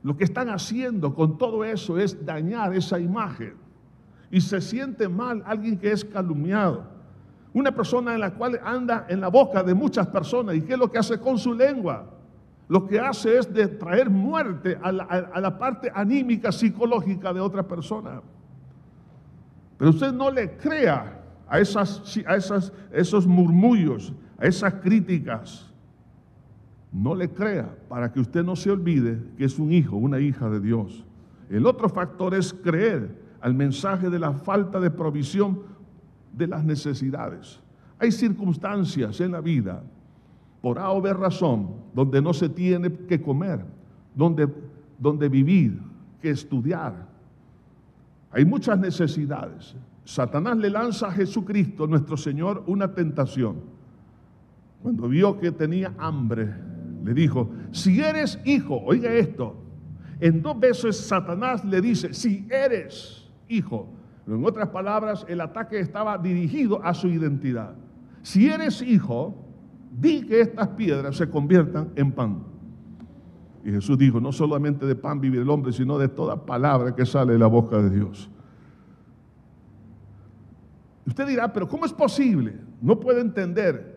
lo 0.04 0.18
que 0.18 0.24
están 0.24 0.50
haciendo 0.50 1.14
con 1.14 1.38
todo 1.38 1.64
eso 1.64 1.98
es 1.98 2.26
dañar 2.26 2.74
esa 2.76 3.00
imagen. 3.00 3.56
Y 4.32 4.42
se 4.42 4.62
siente 4.62 5.08
mal 5.08 5.44
alguien 5.46 5.78
que 5.78 5.92
es 5.92 6.04
calumniado. 6.06 6.86
Una 7.54 7.72
persona 7.72 8.14
en 8.14 8.22
la 8.22 8.34
cual 8.34 8.60
anda 8.64 9.06
en 9.10 9.20
la 9.20 9.28
boca 9.28 9.62
de 9.62 9.74
muchas 9.74 10.08
personas. 10.08 10.56
¿Y 10.56 10.62
qué 10.62 10.74
es 10.74 10.80
lo 10.80 10.90
que 10.90 10.98
hace 10.98 11.20
con 11.20 11.38
su 11.38 11.54
lengua? 11.54 12.06
Lo 12.70 12.88
que 12.88 13.00
hace 13.00 13.38
es 13.38 13.50
traer 13.78 14.10
muerte 14.10 14.80
a 14.82 14.92
la, 14.92 15.04
a 15.04 15.42
la 15.42 15.58
parte 15.58 15.92
anímica, 15.94 16.52
psicológica 16.52 17.34
de 17.34 17.42
otra 17.42 17.68
persona. 17.68 18.22
Pero 19.78 19.90
usted 19.90 20.14
no 20.14 20.30
le 20.30 20.58
crea 20.58 21.22
a, 21.48 21.60
esas, 21.60 22.18
a 22.28 22.36
esas, 22.36 22.72
esos 22.94 23.28
murmullos, 23.28 24.14
a 24.38 24.46
esas 24.46 24.76
críticas. 24.76 25.71
No 26.92 27.16
le 27.16 27.30
crea 27.30 27.74
para 27.88 28.12
que 28.12 28.20
usted 28.20 28.44
no 28.44 28.56
se 28.56 28.70
olvide 28.70 29.20
que 29.38 29.46
es 29.46 29.58
un 29.60 29.72
hijo, 29.72 29.96
una 29.96 30.20
hija 30.20 30.50
de 30.50 30.60
Dios. 30.60 31.06
El 31.50 31.66
otro 31.66 31.90
factor 31.90 32.34
es 32.34 32.54
creer 32.54 33.18
al 33.40 33.54
mensaje 33.54 34.10
de 34.10 34.20
la 34.20 34.34
falta 34.34 34.80
de 34.80 34.92
provisión 34.92 35.62
de 36.34 36.48
las 36.48 36.64
necesidades. 36.64 37.60
Hay 38.00 38.12
circunstancias 38.12 39.20
en 39.22 39.32
la 39.32 39.42
vida, 39.42 39.84
por 40.62 40.80
A 40.80 40.92
o 40.92 41.02
B 41.02 41.14
razón, 41.14 41.70
donde 41.94 42.22
no 42.22 42.34
se 42.34 42.50
tiene 42.50 42.92
que 42.92 43.22
comer, 43.22 43.66
donde, 44.16 44.48
donde 45.00 45.30
vivir, 45.30 45.80
que 46.22 46.30
estudiar. 46.30 47.08
Hay 48.32 48.46
muchas 48.46 48.80
necesidades. 48.80 49.76
Satanás 50.04 50.58
le 50.58 50.70
lanza 50.70 51.08
a 51.08 51.12
Jesucristo, 51.12 51.88
nuestro 51.88 52.18
Señor, 52.18 52.64
una 52.68 52.94
tentación. 52.94 53.58
Cuando 54.82 55.08
vio 55.08 55.40
que 55.40 55.52
tenía 55.52 55.94
hambre, 55.98 56.54
le 57.04 57.14
dijo, 57.14 57.50
si 57.72 58.02
eres 58.02 58.40
hijo, 58.46 58.82
oiga 58.86 59.12
esto, 59.14 59.56
en 60.20 60.42
dos 60.42 60.60
veces 60.60 60.98
Satanás 60.98 61.66
le 61.66 61.82
dice, 61.82 62.14
si 62.14 62.48
eres 62.50 63.30
hijo. 63.48 63.90
en 64.28 64.46
otras 64.46 64.70
palabras, 64.70 65.26
el 65.28 65.42
ataque 65.42 65.80
estaba 65.80 66.18
dirigido 66.18 66.84
a 66.84 66.94
su 66.94 67.08
identidad. 67.08 67.76
Si 68.22 68.48
eres 68.48 68.82
hijo, 68.82 69.36
di 69.92 70.22
que 70.22 70.42
estas 70.42 70.70
piedras 70.70 71.18
se 71.18 71.30
conviertan 71.30 71.92
en 71.96 72.12
pan. 72.12 72.44
Y 73.64 73.72
Jesús 73.72 73.98
dijo, 73.98 74.20
no 74.20 74.32
solamente 74.32 74.86
de 74.86 74.96
pan 74.96 75.20
vive 75.20 75.40
el 75.40 75.50
hombre, 75.50 75.72
sino 75.72 75.98
de 75.98 76.08
toda 76.08 76.46
palabra 76.46 76.96
que 76.96 77.06
sale 77.06 77.34
de 77.34 77.40
la 77.40 77.48
boca 77.48 77.78
de 77.78 77.90
Dios. 77.90 78.30
Usted 81.06 81.28
dirá, 81.28 81.52
pero 81.52 81.68
¿cómo 81.68 81.86
es 81.86 81.94
posible? 81.94 82.60
No 82.80 83.00
puede 83.00 83.22
entender 83.22 83.91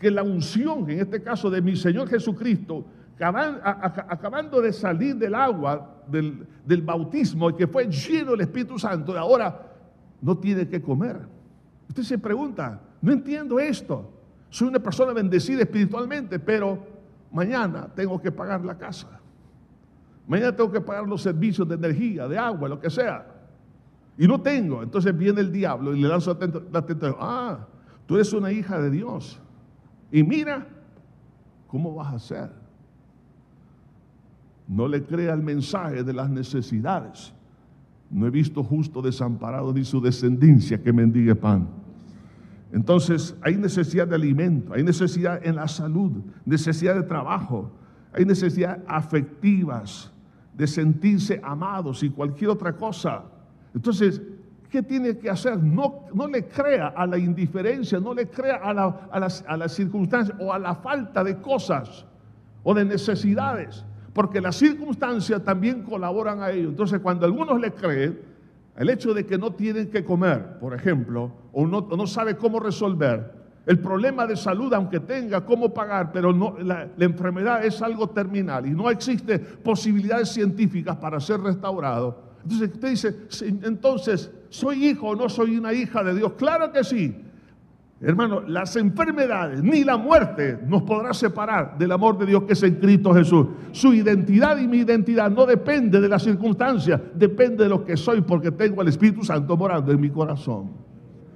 que 0.00 0.10
la 0.10 0.22
unción, 0.22 0.88
en 0.90 0.98
este 0.98 1.22
caso 1.22 1.50
de 1.50 1.60
mi 1.60 1.76
Señor 1.76 2.08
Jesucristo, 2.08 2.86
acabando 3.20 4.62
de 4.62 4.72
salir 4.72 5.14
del 5.16 5.34
agua 5.34 6.02
del, 6.08 6.46
del 6.64 6.80
bautismo 6.80 7.50
y 7.50 7.54
que 7.54 7.66
fue 7.66 7.86
lleno 7.86 8.30
del 8.30 8.40
Espíritu 8.40 8.78
Santo, 8.78 9.16
ahora 9.16 9.60
no 10.22 10.38
tiene 10.38 10.66
que 10.66 10.80
comer. 10.80 11.20
Usted 11.86 12.02
se 12.02 12.18
pregunta, 12.18 12.80
no 13.02 13.12
entiendo 13.12 13.60
esto. 13.60 14.10
Soy 14.48 14.68
una 14.68 14.78
persona 14.78 15.12
bendecida 15.12 15.60
espiritualmente, 15.60 16.38
pero 16.38 16.78
mañana 17.30 17.86
tengo 17.94 18.20
que 18.22 18.32
pagar 18.32 18.64
la 18.64 18.78
casa. 18.78 19.20
Mañana 20.26 20.56
tengo 20.56 20.72
que 20.72 20.80
pagar 20.80 21.06
los 21.06 21.20
servicios 21.20 21.68
de 21.68 21.74
energía, 21.74 22.26
de 22.26 22.38
agua, 22.38 22.70
lo 22.70 22.80
que 22.80 22.88
sea. 22.88 23.26
Y 24.16 24.26
no 24.26 24.40
tengo. 24.40 24.82
Entonces 24.82 25.16
viene 25.16 25.42
el 25.42 25.52
diablo 25.52 25.94
y 25.94 26.00
le 26.00 26.08
lanza 26.08 26.36
la. 26.72 26.84
Ah, 27.18 27.66
tú 28.06 28.14
eres 28.14 28.32
una 28.32 28.50
hija 28.50 28.80
de 28.80 28.90
Dios. 28.90 29.40
Y 30.12 30.22
mira, 30.22 30.66
¿cómo 31.68 31.94
vas 31.94 32.12
a 32.12 32.16
hacer? 32.16 32.50
No 34.66 34.86
le 34.86 35.02
crea 35.04 35.34
el 35.34 35.42
mensaje 35.42 36.02
de 36.02 36.12
las 36.12 36.30
necesidades. 36.30 37.32
No 38.10 38.26
he 38.26 38.30
visto 38.30 38.62
justo 38.62 39.02
desamparado 39.02 39.72
ni 39.72 39.84
su 39.84 40.00
descendencia 40.00 40.82
que 40.82 40.92
mendigue 40.92 41.34
pan. 41.34 41.68
Entonces 42.72 43.36
hay 43.42 43.56
necesidad 43.56 44.06
de 44.06 44.14
alimento, 44.14 44.74
hay 44.74 44.82
necesidad 44.82 45.44
en 45.44 45.56
la 45.56 45.66
salud, 45.66 46.22
necesidad 46.44 46.94
de 46.94 47.02
trabajo, 47.02 47.70
hay 48.12 48.24
necesidad 48.24 48.82
afectivas, 48.86 50.12
de 50.56 50.66
sentirse 50.66 51.40
amados 51.42 52.02
y 52.02 52.10
cualquier 52.10 52.50
otra 52.50 52.76
cosa. 52.76 53.24
Entonces, 53.74 54.20
¿qué 54.70 54.82
tiene 54.82 55.18
que 55.18 55.28
hacer? 55.28 55.58
No, 55.58 56.06
no 56.14 56.28
le 56.28 56.46
crea 56.46 56.88
a 56.88 57.06
la 57.06 57.18
indiferencia, 57.18 57.98
no 57.98 58.14
le 58.14 58.28
crea 58.28 58.56
a, 58.56 58.72
la, 58.72 59.08
a, 59.10 59.20
las, 59.20 59.44
a 59.46 59.56
las 59.56 59.72
circunstancias 59.72 60.38
o 60.40 60.52
a 60.52 60.58
la 60.58 60.76
falta 60.76 61.24
de 61.24 61.38
cosas 61.40 62.06
o 62.62 62.72
de 62.72 62.84
necesidades, 62.84 63.84
porque 64.12 64.40
las 64.40 64.56
circunstancias 64.56 65.42
también 65.44 65.82
colaboran 65.82 66.42
a 66.42 66.50
ello. 66.50 66.68
Entonces, 66.68 67.00
cuando 67.00 67.26
algunos 67.26 67.60
le 67.60 67.72
creen, 67.72 68.20
el 68.76 68.88
hecho 68.88 69.12
de 69.12 69.26
que 69.26 69.36
no 69.36 69.52
tienen 69.52 69.90
que 69.90 70.04
comer, 70.04 70.58
por 70.58 70.72
ejemplo, 70.74 71.32
o 71.52 71.66
no, 71.66 71.82
no 71.82 72.06
sabe 72.06 72.36
cómo 72.36 72.60
resolver, 72.60 73.40
el 73.66 73.78
problema 73.78 74.26
de 74.26 74.36
salud, 74.36 74.72
aunque 74.72 75.00
tenga 75.00 75.44
cómo 75.44 75.74
pagar, 75.74 76.12
pero 76.12 76.32
no, 76.32 76.56
la, 76.58 76.88
la, 76.96 77.04
enfermedad 77.04 77.64
es 77.64 77.82
algo 77.82 78.08
terminal 78.08 78.66
y 78.66 78.70
no 78.70 78.90
existe 78.90 79.38
posibilidades 79.38 80.30
científicas 80.30 80.96
para 80.96 81.20
ser 81.20 81.40
restaurado, 81.40 82.29
entonces 82.42 82.70
usted 82.72 82.90
dice, 82.90 83.16
entonces, 83.62 84.30
¿soy 84.48 84.86
hijo 84.86 85.08
o 85.08 85.16
no 85.16 85.28
soy 85.28 85.58
una 85.58 85.72
hija 85.72 86.02
de 86.02 86.14
Dios? 86.14 86.32
Claro 86.34 86.72
que 86.72 86.84
sí. 86.84 87.14
Hermano, 88.02 88.40
las 88.40 88.76
enfermedades 88.76 89.62
ni 89.62 89.84
la 89.84 89.98
muerte 89.98 90.58
nos 90.66 90.82
podrá 90.84 91.12
separar 91.12 91.76
del 91.76 91.92
amor 91.92 92.16
de 92.16 92.24
Dios 92.24 92.44
que 92.44 92.54
es 92.54 92.62
en 92.62 92.76
Cristo 92.76 93.12
Jesús. 93.12 93.46
Su 93.72 93.92
identidad 93.92 94.56
y 94.56 94.66
mi 94.66 94.78
identidad 94.78 95.30
no 95.30 95.44
depende 95.44 96.00
de 96.00 96.08
las 96.08 96.22
circunstancias, 96.22 96.98
depende 97.14 97.64
de 97.64 97.68
lo 97.68 97.84
que 97.84 97.98
soy 97.98 98.22
porque 98.22 98.50
tengo 98.52 98.80
al 98.80 98.88
Espíritu 98.88 99.22
Santo 99.22 99.54
morando 99.54 99.92
en 99.92 100.00
mi 100.00 100.08
corazón. 100.08 100.70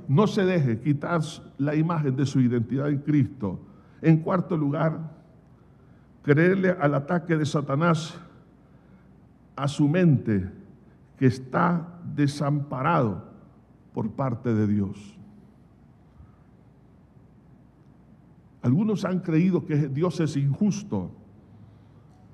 No 0.08 0.26
se 0.26 0.44
deje 0.46 0.80
quitar 0.80 1.20
la 1.58 1.74
imagen 1.74 2.16
de 2.16 2.24
su 2.24 2.40
identidad 2.40 2.88
en 2.88 2.98
Cristo. 2.98 3.60
En 4.00 4.18
cuarto 4.18 4.56
lugar, 4.56 4.98
creerle 6.22 6.74
al 6.80 6.94
ataque 6.94 7.36
de 7.36 7.44
Satanás 7.44 8.18
a 9.54 9.68
su 9.68 9.86
mente 9.86 10.63
que 11.18 11.26
está 11.26 12.00
desamparado 12.14 13.24
por 13.92 14.10
parte 14.10 14.52
de 14.52 14.66
Dios. 14.66 15.16
Algunos 18.62 19.04
han 19.04 19.20
creído 19.20 19.66
que 19.66 19.88
Dios 19.88 20.20
es 20.20 20.36
injusto, 20.36 21.10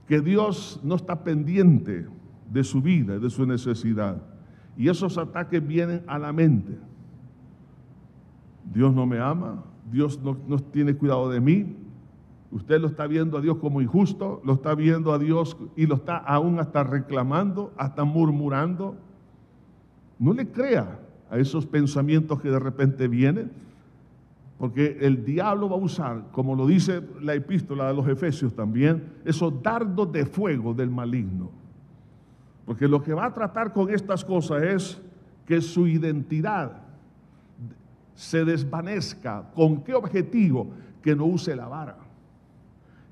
que 0.07 0.21
Dios 0.21 0.81
no 0.85 0.95
está 0.95 1.25
pendiente 1.25 2.07
de 2.49 2.65
su 2.65 2.81
vida, 2.81 3.19
de 3.19 3.31
su 3.31 3.47
necesidad. 3.47 4.23
Y 4.77 4.89
esos 4.89 5.19
ataques 5.19 5.67
vienen 5.67 6.03
a 6.07 6.19
la 6.19 6.33
mente. 6.33 6.79
Dios 8.73 8.95
no 8.95 9.07
me 9.07 9.19
ama, 9.19 9.65
Dios 9.91 10.21
no, 10.23 10.37
no, 10.47 10.59
tiene 10.59 10.95
cuidado 10.95 11.29
de 11.31 11.41
mí. 11.41 11.77
Usted 12.51 12.81
lo 12.81 12.89
está 12.89 13.07
viendo 13.07 13.39
a 13.39 13.41
Dios 13.41 13.59
como 13.59 13.81
injusto, 13.81 14.41
lo 14.45 14.55
está 14.55 14.75
viendo 14.75 15.13
a 15.13 15.19
Dios 15.19 15.57
y 15.77 15.87
lo 15.87 15.97
está 15.97 16.17
aún 16.17 16.59
hasta 16.59 16.83
reclamando, 16.83 17.73
hasta 17.77 18.05
murmurando. 18.05 18.97
No 20.19 20.33
le 20.33 20.49
crea 20.49 20.99
a 21.31 21.39
esos 21.39 21.65
pensamientos 21.67 22.41
que 22.41 22.51
de 22.51 22.59
repente 22.59 23.07
vienen 23.07 23.51
porque 24.61 24.99
el 25.01 25.25
diablo 25.25 25.71
va 25.71 25.77
a 25.77 25.79
usar, 25.79 26.25
como 26.33 26.55
lo 26.55 26.67
dice 26.67 27.03
la 27.23 27.33
epístola 27.33 27.89
de 27.89 27.95
los 27.95 28.07
Efesios 28.07 28.55
también, 28.55 29.03
esos 29.25 29.63
dardos 29.63 30.13
de 30.13 30.27
fuego 30.27 30.75
del 30.75 30.91
maligno. 30.91 31.51
Porque 32.67 32.87
lo 32.87 33.03
que 33.03 33.15
va 33.15 33.25
a 33.25 33.33
tratar 33.33 33.73
con 33.73 33.89
estas 33.89 34.23
cosas 34.23 34.63
es 34.63 35.01
que 35.47 35.63
su 35.63 35.87
identidad 35.87 36.73
se 38.15 38.45
desvanezca. 38.45 39.51
¿Con 39.55 39.83
qué 39.83 39.95
objetivo? 39.95 40.69
Que 41.01 41.17
no 41.17 41.25
use 41.25 41.57
la 41.57 41.67
vara. 41.67 41.97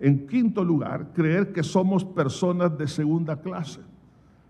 En 0.00 0.26
quinto 0.26 0.64
lugar, 0.64 1.12
creer 1.12 1.52
que 1.52 1.62
somos 1.62 2.04
personas 2.04 2.76
de 2.78 2.86
segunda 2.86 3.40
clase. 3.40 3.80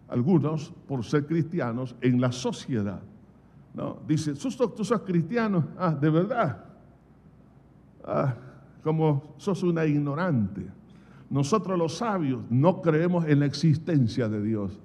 Algunos, 0.09 0.73
por 0.87 1.05
ser 1.05 1.27
cristianos, 1.27 1.97
en 2.01 2.21
la 2.21 2.33
sociedad. 2.33 3.01
¿no? 3.75 3.99
Dicen, 4.07 4.35
tú 4.37 4.51
sos 4.85 5.01
cristiano, 5.03 5.69
ah, 5.79 5.95
de 5.95 6.11
verdad 6.11 6.69
ah, 8.09 8.35
como 8.83 9.35
sos 9.37 9.63
una 9.63 9.85
ignorante. 9.85 10.67
Nosotros 11.31 11.79
los 11.79 11.99
sabios 11.99 12.43
no 12.49 12.81
creemos 12.81 13.27
en 13.27 13.41
la 13.41 13.47
existencia 13.47 14.29
de 14.29 14.43
Dios. 14.43 14.81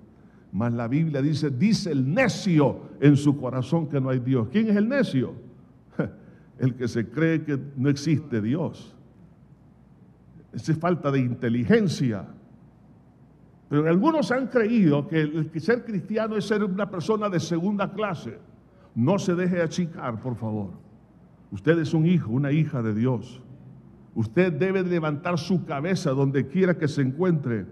Mas 0.52 0.74
la 0.74 0.88
Biblia 0.88 1.22
dice, 1.22 1.50
dice 1.50 1.92
el 1.92 2.14
necio 2.14 2.82
en 3.00 3.16
su 3.16 3.38
corazón 3.38 3.88
que 3.88 4.00
no 4.00 4.10
hay 4.10 4.20
Dios. 4.20 4.50
¿Quién 4.52 4.70
es 4.70 4.76
el 4.76 4.88
necio? 4.88 5.34
El 6.60 6.76
que 6.76 6.88
se 6.88 7.10
cree 7.10 7.44
que 7.44 7.60
no 7.76 7.90
existe 7.90 8.40
Dios. 8.40 8.93
Es 10.54 10.78
falta 10.78 11.12
de 11.12 11.20
inteligencia. 11.20 12.26
Pero 13.70 13.90
algunos 13.90 14.32
han 14.32 14.48
creído 14.48 15.08
que 15.08 15.22
el 15.22 15.50
ser 15.60 15.84
cristiano 15.84 16.38
es 16.38 16.46
ser 16.46 16.64
una 16.64 16.90
persona 16.90 17.28
de 17.28 17.40
segunda 17.40 17.92
clase. 17.92 18.38
No 18.94 19.18
se 19.18 19.34
deje 19.34 19.62
achicar, 19.62 20.20
por 20.20 20.36
favor. 20.36 20.70
Usted 21.52 21.80
es 21.80 21.94
un 21.94 22.06
hijo, 22.06 22.32
una 22.32 22.52
hija 22.52 22.82
de 22.84 22.94
Dios. 22.94 23.42
Usted 24.16 24.54
debe 24.54 24.84
levantar 24.84 25.40
su 25.40 25.66
cabeza 25.66 26.12
donde 26.12 26.48
quiera 26.48 26.78
que 26.78 26.88
se 26.88 27.02
encuentre. 27.02 27.66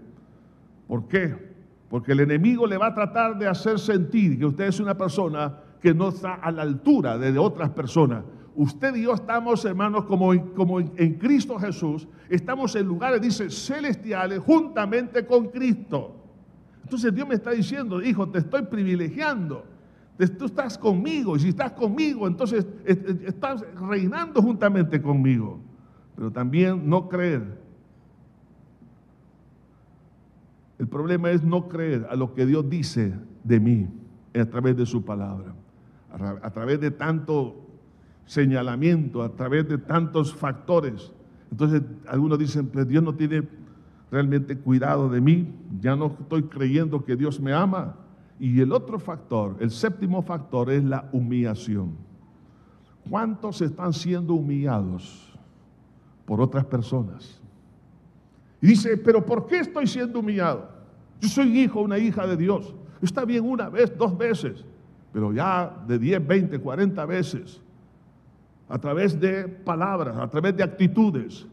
¿Por 0.88 1.06
qué? 1.06 1.52
Porque 1.88 2.12
el 2.12 2.20
enemigo 2.20 2.66
le 2.66 2.78
va 2.78 2.88
a 2.88 2.94
tratar 2.94 3.38
de 3.38 3.46
hacer 3.46 3.78
sentir 3.78 4.38
que 4.38 4.46
usted 4.46 4.64
es 4.64 4.80
una 4.80 4.96
persona 4.96 5.56
que 5.80 5.94
no 5.94 6.08
está 6.08 6.34
a 6.34 6.50
la 6.50 6.62
altura 6.62 7.18
de 7.18 7.38
otras 7.38 7.70
personas. 7.70 8.24
Usted 8.54 8.94
y 8.96 9.02
yo 9.04 9.14
estamos, 9.14 9.64
hermanos, 9.64 10.04
como, 10.04 10.32
como 10.54 10.80
en 10.80 11.14
Cristo 11.14 11.58
Jesús, 11.58 12.06
estamos 12.28 12.76
en 12.76 12.86
lugares, 12.86 13.20
dice, 13.20 13.48
celestiales, 13.48 14.40
juntamente 14.40 15.24
con 15.26 15.48
Cristo. 15.48 16.16
Entonces 16.82 17.14
Dios 17.14 17.26
me 17.26 17.34
está 17.34 17.52
diciendo, 17.52 18.02
hijo, 18.02 18.28
te 18.28 18.40
estoy 18.40 18.62
privilegiando. 18.62 19.64
Tú 20.38 20.44
estás 20.44 20.76
conmigo 20.76 21.36
y 21.36 21.40
si 21.40 21.48
estás 21.48 21.72
conmigo, 21.72 22.26
entonces 22.28 22.66
estás 22.84 23.64
reinando 23.74 24.42
juntamente 24.42 25.00
conmigo. 25.00 25.58
Pero 26.14 26.30
también 26.30 26.88
no 26.88 27.08
creer. 27.08 27.60
El 30.78 30.86
problema 30.86 31.30
es 31.30 31.42
no 31.42 31.68
creer 31.68 32.06
a 32.10 32.14
lo 32.14 32.34
que 32.34 32.44
Dios 32.44 32.68
dice 32.68 33.14
de 33.42 33.58
mí 33.58 33.88
a 34.38 34.44
través 34.44 34.76
de 34.76 34.84
su 34.84 35.04
palabra. 35.04 35.54
A 36.42 36.50
través 36.50 36.80
de 36.80 36.90
tanto 36.90 37.61
señalamiento, 38.26 39.22
a 39.22 39.30
través 39.30 39.68
de 39.68 39.78
tantos 39.78 40.34
factores. 40.34 41.12
Entonces 41.50 41.82
algunos 42.06 42.38
dicen, 42.38 42.66
pues 42.66 42.88
Dios 42.88 43.02
no 43.02 43.14
tiene 43.14 43.46
realmente 44.10 44.58
cuidado 44.58 45.08
de 45.08 45.20
mí, 45.20 45.48
ya 45.80 45.96
no 45.96 46.16
estoy 46.20 46.42
creyendo 46.44 47.04
que 47.04 47.16
Dios 47.16 47.40
me 47.40 47.52
ama. 47.52 47.96
Y 48.38 48.60
el 48.60 48.72
otro 48.72 48.98
factor, 48.98 49.56
el 49.60 49.70
séptimo 49.70 50.20
factor, 50.22 50.70
es 50.70 50.82
la 50.84 51.08
humillación. 51.12 51.92
¿Cuántos 53.08 53.62
están 53.62 53.92
siendo 53.92 54.34
humillados 54.34 55.32
por 56.26 56.40
otras 56.40 56.64
personas? 56.64 57.40
Y 58.60 58.66
dice, 58.66 58.96
pero 58.96 59.24
¿por 59.24 59.46
qué 59.46 59.60
estoy 59.60 59.86
siendo 59.86 60.20
humillado? 60.20 60.68
Yo 61.20 61.28
soy 61.28 61.60
hijo, 61.60 61.80
una 61.80 61.98
hija 61.98 62.26
de 62.26 62.36
Dios. 62.36 62.74
Está 63.00 63.24
bien 63.24 63.44
una 63.44 63.68
vez, 63.68 63.96
dos 63.96 64.16
veces, 64.18 64.64
pero 65.12 65.32
ya 65.32 65.84
de 65.86 65.98
10, 65.98 66.26
20, 66.26 66.58
40 66.58 67.06
veces, 67.06 67.61
a 68.72 68.78
través 68.78 69.20
de 69.20 69.46
palabras, 69.46 70.16
a 70.16 70.26
través 70.30 70.56
de 70.56 70.62
actitudes, 70.62 71.46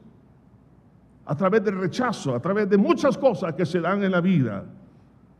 a 1.25 1.35
través 1.35 1.61
del 1.61 1.77
rechazo, 1.77 2.33
a 2.33 2.39
través 2.39 2.69
de 2.69 2.77
muchas 2.77 3.17
cosas 3.17 3.53
que 3.55 3.65
se 3.65 3.81
dan 3.81 4.01
en 4.05 4.11
la 4.13 4.21
vida, 4.21 4.63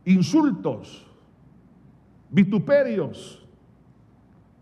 insultos, 0.04 1.06
vituperios, 2.28 3.42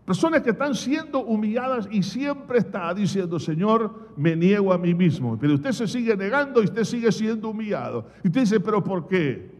personas 0.05 0.41
que 0.41 0.51
están 0.51 0.73
siendo 0.73 1.25
humilladas 1.25 1.89
y 1.91 2.03
siempre 2.03 2.59
está 2.59 2.93
diciendo, 2.93 3.37
Señor, 3.37 4.13
me 4.15 4.37
niego 4.37 4.71
a 4.71 4.77
mí 4.77 4.93
mismo. 4.93 5.37
Pero 5.37 5.55
usted 5.55 5.73
se 5.73 5.87
sigue 5.89 6.15
negando 6.15 6.61
y 6.61 6.65
usted 6.65 6.85
sigue 6.85 7.11
siendo 7.11 7.49
humillado. 7.49 8.07
Y 8.23 8.29
usted 8.29 8.41
dice, 8.41 8.59
pero 8.61 8.81
¿por 8.81 9.09
qué? 9.09 9.51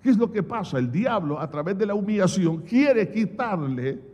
¿Qué 0.00 0.10
es 0.10 0.16
lo 0.16 0.30
que 0.30 0.44
pasa? 0.44 0.78
El 0.78 0.92
diablo, 0.92 1.40
a 1.40 1.50
través 1.50 1.76
de 1.76 1.86
la 1.86 1.94
humillación, 1.94 2.58
quiere 2.58 3.10
quitarle 3.10 4.13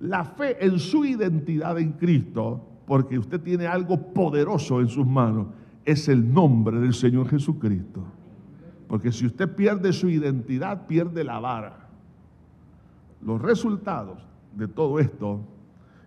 la 0.00 0.24
fe 0.24 0.64
en 0.64 0.78
su 0.78 1.04
identidad 1.04 1.78
en 1.78 1.92
Cristo, 1.92 2.64
porque 2.86 3.18
usted 3.18 3.40
tiene 3.40 3.66
algo 3.66 4.12
poderoso 4.12 4.80
en 4.80 4.88
sus 4.88 5.06
manos 5.06 5.48
es 5.86 6.08
el 6.08 6.32
nombre 6.34 6.78
del 6.80 6.92
Señor 6.92 7.28
Jesucristo. 7.28 8.04
Porque 8.88 9.12
si 9.12 9.24
usted 9.24 9.54
pierde 9.54 9.92
su 9.92 10.10
identidad, 10.10 10.86
pierde 10.86 11.24
la 11.24 11.38
vara. 11.38 11.88
Los 13.24 13.40
resultados 13.40 14.18
de 14.54 14.68
todo 14.68 14.98
esto 14.98 15.40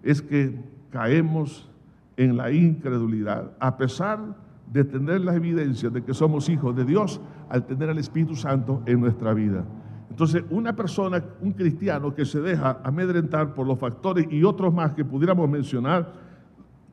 es 0.03 0.21
que 0.21 0.55
caemos 0.91 1.69
en 2.17 2.37
la 2.37 2.51
incredulidad, 2.51 3.51
a 3.59 3.77
pesar 3.77 4.35
de 4.71 4.83
tener 4.83 5.21
la 5.21 5.35
evidencia 5.35 5.89
de 5.89 6.03
que 6.03 6.13
somos 6.13 6.49
hijos 6.49 6.75
de 6.75 6.85
Dios 6.85 7.19
al 7.49 7.65
tener 7.65 7.89
al 7.89 7.97
Espíritu 7.97 8.35
Santo 8.35 8.83
en 8.85 8.99
nuestra 8.99 9.33
vida. 9.33 9.65
Entonces, 10.09 10.43
una 10.49 10.75
persona, 10.75 11.23
un 11.41 11.53
cristiano 11.53 12.13
que 12.13 12.25
se 12.25 12.41
deja 12.41 12.79
amedrentar 12.83 13.53
por 13.53 13.67
los 13.67 13.77
factores 13.77 14.27
y 14.29 14.43
otros 14.43 14.73
más 14.73 14.93
que 14.93 15.05
pudiéramos 15.05 15.49
mencionar, 15.49 16.11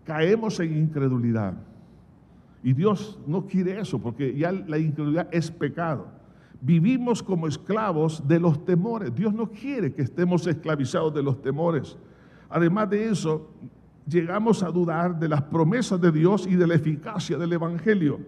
caemos 0.05 0.61
en 0.61 0.77
incredulidad. 0.77 1.55
Y 2.62 2.73
Dios 2.73 3.19
no 3.27 3.47
quiere 3.47 3.81
eso, 3.81 3.99
porque 3.99 4.37
ya 4.37 4.53
la 4.53 4.79
incredulidad 4.79 5.29
es 5.33 5.51
pecado. 5.51 6.09
Vivimos 6.61 7.23
como 7.23 7.47
esclavos 7.47 8.27
de 8.27 8.41
los 8.41 8.64
temores. 8.64 9.14
Dios 9.14 9.33
no 9.33 9.51
quiere 9.51 9.93
que 9.93 10.03
estemos 10.03 10.47
esclavizados 10.47 11.14
de 11.14 11.23
los 11.23 11.41
temores. 11.41 11.97
Además 12.49 12.91
de 12.91 13.09
eso, 13.09 13.51
llegamos 14.07 14.62
a 14.62 14.71
dudar 14.71 15.19
de 15.19 15.29
las 15.29 15.43
promesas 15.43 16.01
de 16.01 16.12
Dios 16.12 16.47
y 16.47 16.57
de 16.57 16.67
la 16.67 16.75
eficacia 16.75 17.37
del 17.37 17.53
Evangelio. 17.53 18.21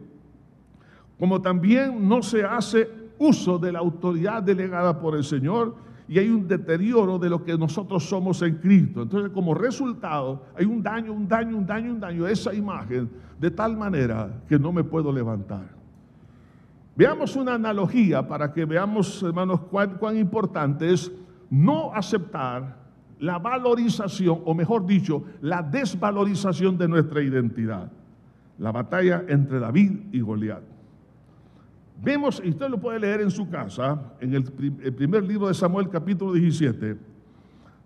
Como 1.18 1.41
también 1.41 2.09
no 2.09 2.22
se 2.22 2.45
hace 2.45 2.89
uso 3.19 3.59
de 3.59 3.73
la 3.73 3.81
autoridad 3.81 4.43
delegada 4.43 4.99
por 4.99 5.16
el 5.16 5.25
Señor 5.25 5.75
y 6.09 6.19
hay 6.19 6.31
un 6.31 6.49
deterioro 6.49 7.19
de 7.19 7.29
lo 7.29 7.45
que 7.45 7.57
nosotros 7.59 8.05
somos 8.05 8.41
en 8.43 8.57
Cristo. 8.57 9.03
Entonces, 9.03 9.31
como 9.31 9.55
resultado, 9.55 10.43
hay 10.57 10.64
un 10.64 10.83
daño, 10.83 11.12
un 11.12 11.29
daño, 11.29 11.57
un 11.57 11.66
daño, 11.66 11.93
un 11.93 12.01
daño 12.01 12.25
a 12.25 12.31
esa 12.31 12.55
imagen, 12.55 13.11
de 13.39 13.51
tal 13.51 13.77
manera 13.77 14.43
que 14.49 14.59
no 14.59 14.73
me 14.73 14.83
puedo 14.83 15.12
levantar. 15.12 15.69
Veamos 16.97 17.37
una 17.37 17.55
analogía 17.55 18.27
para 18.27 18.53
que 18.53 18.64
veamos, 18.64 19.23
hermanos, 19.23 19.61
cuán, 19.71 19.99
cuán 19.99 20.16
importante 20.16 20.93
es 20.93 21.12
no 21.51 21.93
aceptar 21.95 22.77
la 23.21 23.39
valorización, 23.39 24.41
o 24.45 24.55
mejor 24.55 24.87
dicho, 24.87 25.25
la 25.41 25.62
desvalorización 25.62 26.79
de 26.79 26.89
nuestra 26.89 27.23
identidad. 27.23 27.91
La 28.59 28.73
batalla 28.73 29.25
entre 29.29 29.61
David 29.61 29.93
y 30.12 30.21
Goliat. 30.21 30.78
Vemos, 32.01 32.40
y 32.44 32.51
usted 32.51 32.68
lo 32.68 32.78
puede 32.78 33.01
leer 33.01 33.22
en 33.22 33.30
su 33.30 33.49
casa, 33.49 34.01
en 34.20 34.32
el, 34.32 34.44
primer 34.44 35.24
libro 35.24 35.49
de 35.49 35.55
Samuel 35.55 35.88
capítulo 35.88 36.32
17, 36.32 36.96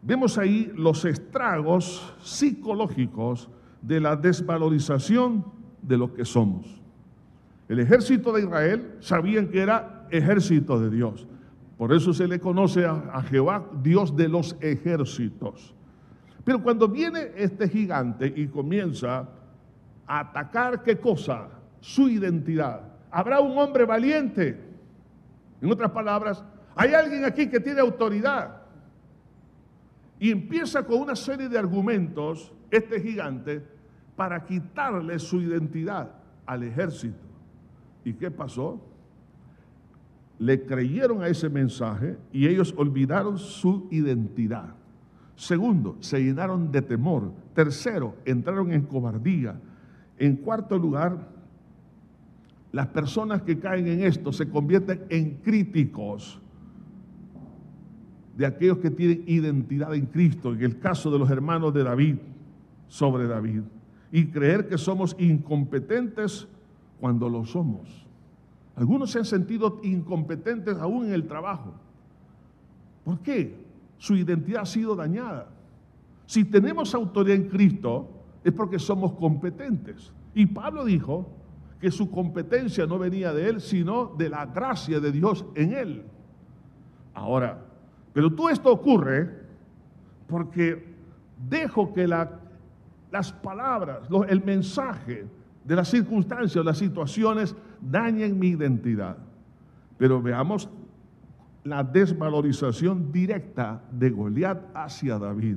vemos 0.02 0.36
ahí 0.36 0.70
los 0.76 1.06
estragos 1.06 2.14
psicológicos 2.22 3.48
de 3.80 4.00
la 4.00 4.14
desvalorización 4.14 5.46
de 5.80 5.96
lo 5.96 6.12
que 6.12 6.26
somos. 6.26 6.66
El 7.70 7.80
ejército 7.80 8.34
de 8.34 8.42
Israel 8.42 8.96
sabían 9.00 9.48
que 9.48 9.60
era 9.62 10.06
ejército 10.10 10.78
de 10.78 10.90
Dios. 10.90 11.26
Por 11.78 11.94
eso 11.94 12.12
se 12.12 12.28
le 12.28 12.38
conoce 12.38 12.84
a, 12.84 12.92
a, 13.14 13.22
Jehová 13.22 13.66
Dios 13.82 14.14
de 14.14 14.28
los 14.28 14.56
ejércitos. 14.60 15.74
Pero 16.44 16.62
cuando 16.62 16.86
viene 16.86 17.30
este 17.34 17.66
gigante 17.66 18.30
y 18.36 18.46
comienza 18.48 19.26
a 20.06 20.20
atacar 20.20 20.82
qué 20.82 20.98
cosa? 20.98 21.48
Su 21.80 22.10
identidad 22.10 22.91
habrá 23.12 23.40
un 23.40 23.56
hombre 23.56 23.84
valiente. 23.84 24.58
En 25.60 25.70
otras 25.70 25.92
palabras, 25.92 26.42
hay 26.74 26.94
alguien 26.94 27.24
aquí 27.24 27.48
que 27.48 27.60
tiene 27.60 27.80
autoridad. 27.80 28.62
Y 30.18 30.30
empieza 30.30 30.84
con 30.84 31.00
una 31.00 31.14
serie 31.14 31.48
de 31.48 31.58
argumentos, 31.58 32.52
este 32.70 33.00
gigante, 33.00 33.62
para 34.16 34.44
quitarle 34.44 35.18
su 35.18 35.40
identidad 35.40 36.10
al 36.46 36.62
ejército. 36.62 37.18
¿Y 38.04 38.14
qué 38.14 38.30
pasó? 38.30 38.80
Le 40.38 40.64
creyeron 40.64 41.22
a 41.22 41.28
ese 41.28 41.48
mensaje 41.48 42.16
y 42.32 42.48
ellos 42.48 42.74
olvidaron 42.76 43.38
su 43.38 43.88
identidad. 43.90 44.74
Segundo, 45.36 45.96
se 46.00 46.20
llenaron 46.20 46.72
de 46.72 46.82
temor. 46.82 47.32
Tercero, 47.54 48.16
entraron 48.24 48.72
en 48.72 48.82
cobardía. 48.82 49.60
En 50.18 50.36
cuarto 50.36 50.78
lugar, 50.78 51.31
las 52.72 52.88
personas 52.88 53.42
que 53.42 53.58
caen 53.58 53.86
en 53.86 54.02
esto 54.02 54.32
se 54.32 54.48
convierten 54.48 55.04
en 55.10 55.36
críticos 55.42 56.40
de 58.36 58.46
aquellos 58.46 58.78
que 58.78 58.90
tienen 58.90 59.24
identidad 59.26 59.94
en 59.94 60.06
Cristo, 60.06 60.54
en 60.54 60.62
el 60.62 60.78
caso 60.78 61.10
de 61.10 61.18
los 61.18 61.30
hermanos 61.30 61.74
de 61.74 61.84
David 61.84 62.16
sobre 62.88 63.26
David, 63.26 63.60
y 64.10 64.26
creer 64.26 64.68
que 64.68 64.78
somos 64.78 65.14
incompetentes 65.18 66.48
cuando 66.98 67.28
lo 67.28 67.44
somos. 67.44 68.06
Algunos 68.74 69.10
se 69.10 69.18
han 69.18 69.26
sentido 69.26 69.80
incompetentes 69.82 70.78
aún 70.78 71.06
en 71.06 71.12
el 71.12 71.26
trabajo. 71.26 71.74
¿Por 73.04 73.20
qué? 73.20 73.54
Su 73.98 74.16
identidad 74.16 74.62
ha 74.62 74.66
sido 74.66 74.96
dañada. 74.96 75.50
Si 76.24 76.44
tenemos 76.44 76.94
autoridad 76.94 77.36
en 77.36 77.48
Cristo, 77.48 78.08
es 78.42 78.52
porque 78.52 78.78
somos 78.78 79.12
competentes. 79.12 80.10
Y 80.34 80.46
Pablo 80.46 80.86
dijo, 80.86 81.28
que 81.82 81.90
su 81.90 82.12
competencia 82.12 82.86
no 82.86 82.96
venía 82.96 83.34
de 83.34 83.48
él, 83.48 83.60
sino 83.60 84.06
de 84.16 84.28
la 84.28 84.46
gracia 84.46 85.00
de 85.00 85.10
Dios 85.10 85.44
en 85.56 85.72
él. 85.72 86.04
Ahora, 87.12 87.58
pero 88.12 88.32
todo 88.32 88.50
esto 88.50 88.70
ocurre 88.70 89.28
porque 90.28 90.94
dejo 91.50 91.92
que 91.92 92.06
las 92.06 93.32
palabras, 93.32 94.02
el 94.28 94.44
mensaje 94.44 95.26
de 95.64 95.74
las 95.74 95.88
circunstancias, 95.88 96.64
las 96.64 96.78
situaciones 96.78 97.56
dañen 97.80 98.38
mi 98.38 98.50
identidad. 98.50 99.16
Pero 99.98 100.22
veamos 100.22 100.68
la 101.64 101.82
desvalorización 101.82 103.10
directa 103.10 103.82
de 103.90 104.08
Goliat 104.08 104.62
hacia 104.72 105.18
David. 105.18 105.56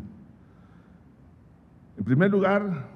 En 1.99 2.03
primer 2.03 2.31
lugar, 2.31 2.94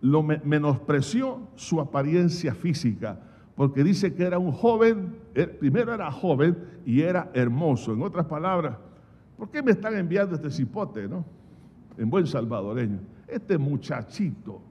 lo 0.00 0.22
menospreció 0.22 1.48
su 1.56 1.80
apariencia 1.80 2.54
física, 2.54 3.20
porque 3.54 3.84
dice 3.84 4.14
que 4.14 4.24
era 4.24 4.38
un 4.38 4.52
joven, 4.52 5.16
er, 5.34 5.58
primero 5.58 5.92
era 5.92 6.10
joven 6.10 6.56
y 6.86 7.02
era 7.02 7.30
hermoso. 7.34 7.92
En 7.92 8.02
otras 8.02 8.26
palabras, 8.26 8.78
¿por 9.36 9.50
qué 9.50 9.62
me 9.62 9.72
están 9.72 9.96
enviando 9.96 10.34
este 10.34 10.50
cipote, 10.50 11.06
no? 11.06 11.24
En 11.98 12.08
buen 12.08 12.26
salvadoreño. 12.26 13.00
Este 13.26 13.58
muchachito. 13.58 14.62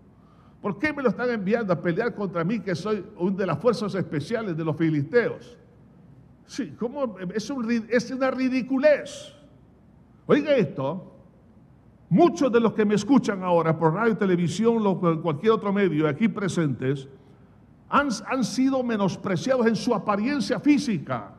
¿Por 0.62 0.80
qué 0.80 0.92
me 0.92 1.04
lo 1.04 1.10
están 1.10 1.30
enviando 1.30 1.72
a 1.72 1.82
pelear 1.82 2.14
contra 2.16 2.44
mí, 2.44 2.60
que 2.60 2.76
soy 2.76 3.06
un 3.18 3.38
de 3.38 3.46
las 3.46 3.60
fuerzas 3.60 3.94
especiales 3.96 4.58
de 4.58 4.66
los 4.66 4.76
filisteos? 4.76 5.58
Sí, 6.46 6.74
¿cómo? 6.78 7.18
Es, 7.20 7.52
es 7.90 8.12
una 8.12 8.32
ridiculez. 8.32 9.36
Oiga 10.26 10.56
esto, 10.56 11.19
muchos 12.10 12.52
de 12.52 12.60
los 12.60 12.74
que 12.74 12.86
me 12.86 12.96
escuchan 12.96 13.44
ahora 13.44 13.78
por 13.78 13.94
radio, 13.94 14.18
televisión, 14.18 14.86
o 14.86 15.22
cualquier 15.22 15.54
otro 15.54 15.72
medio 15.72 16.08
aquí 16.08 16.28
presentes, 16.28 17.08
han, 17.90 18.44
sido 18.44 18.84
menospreciados 18.84 19.66
en 19.66 19.76
su 19.76 19.94
apariencia 19.94 20.60
física. 20.60 21.34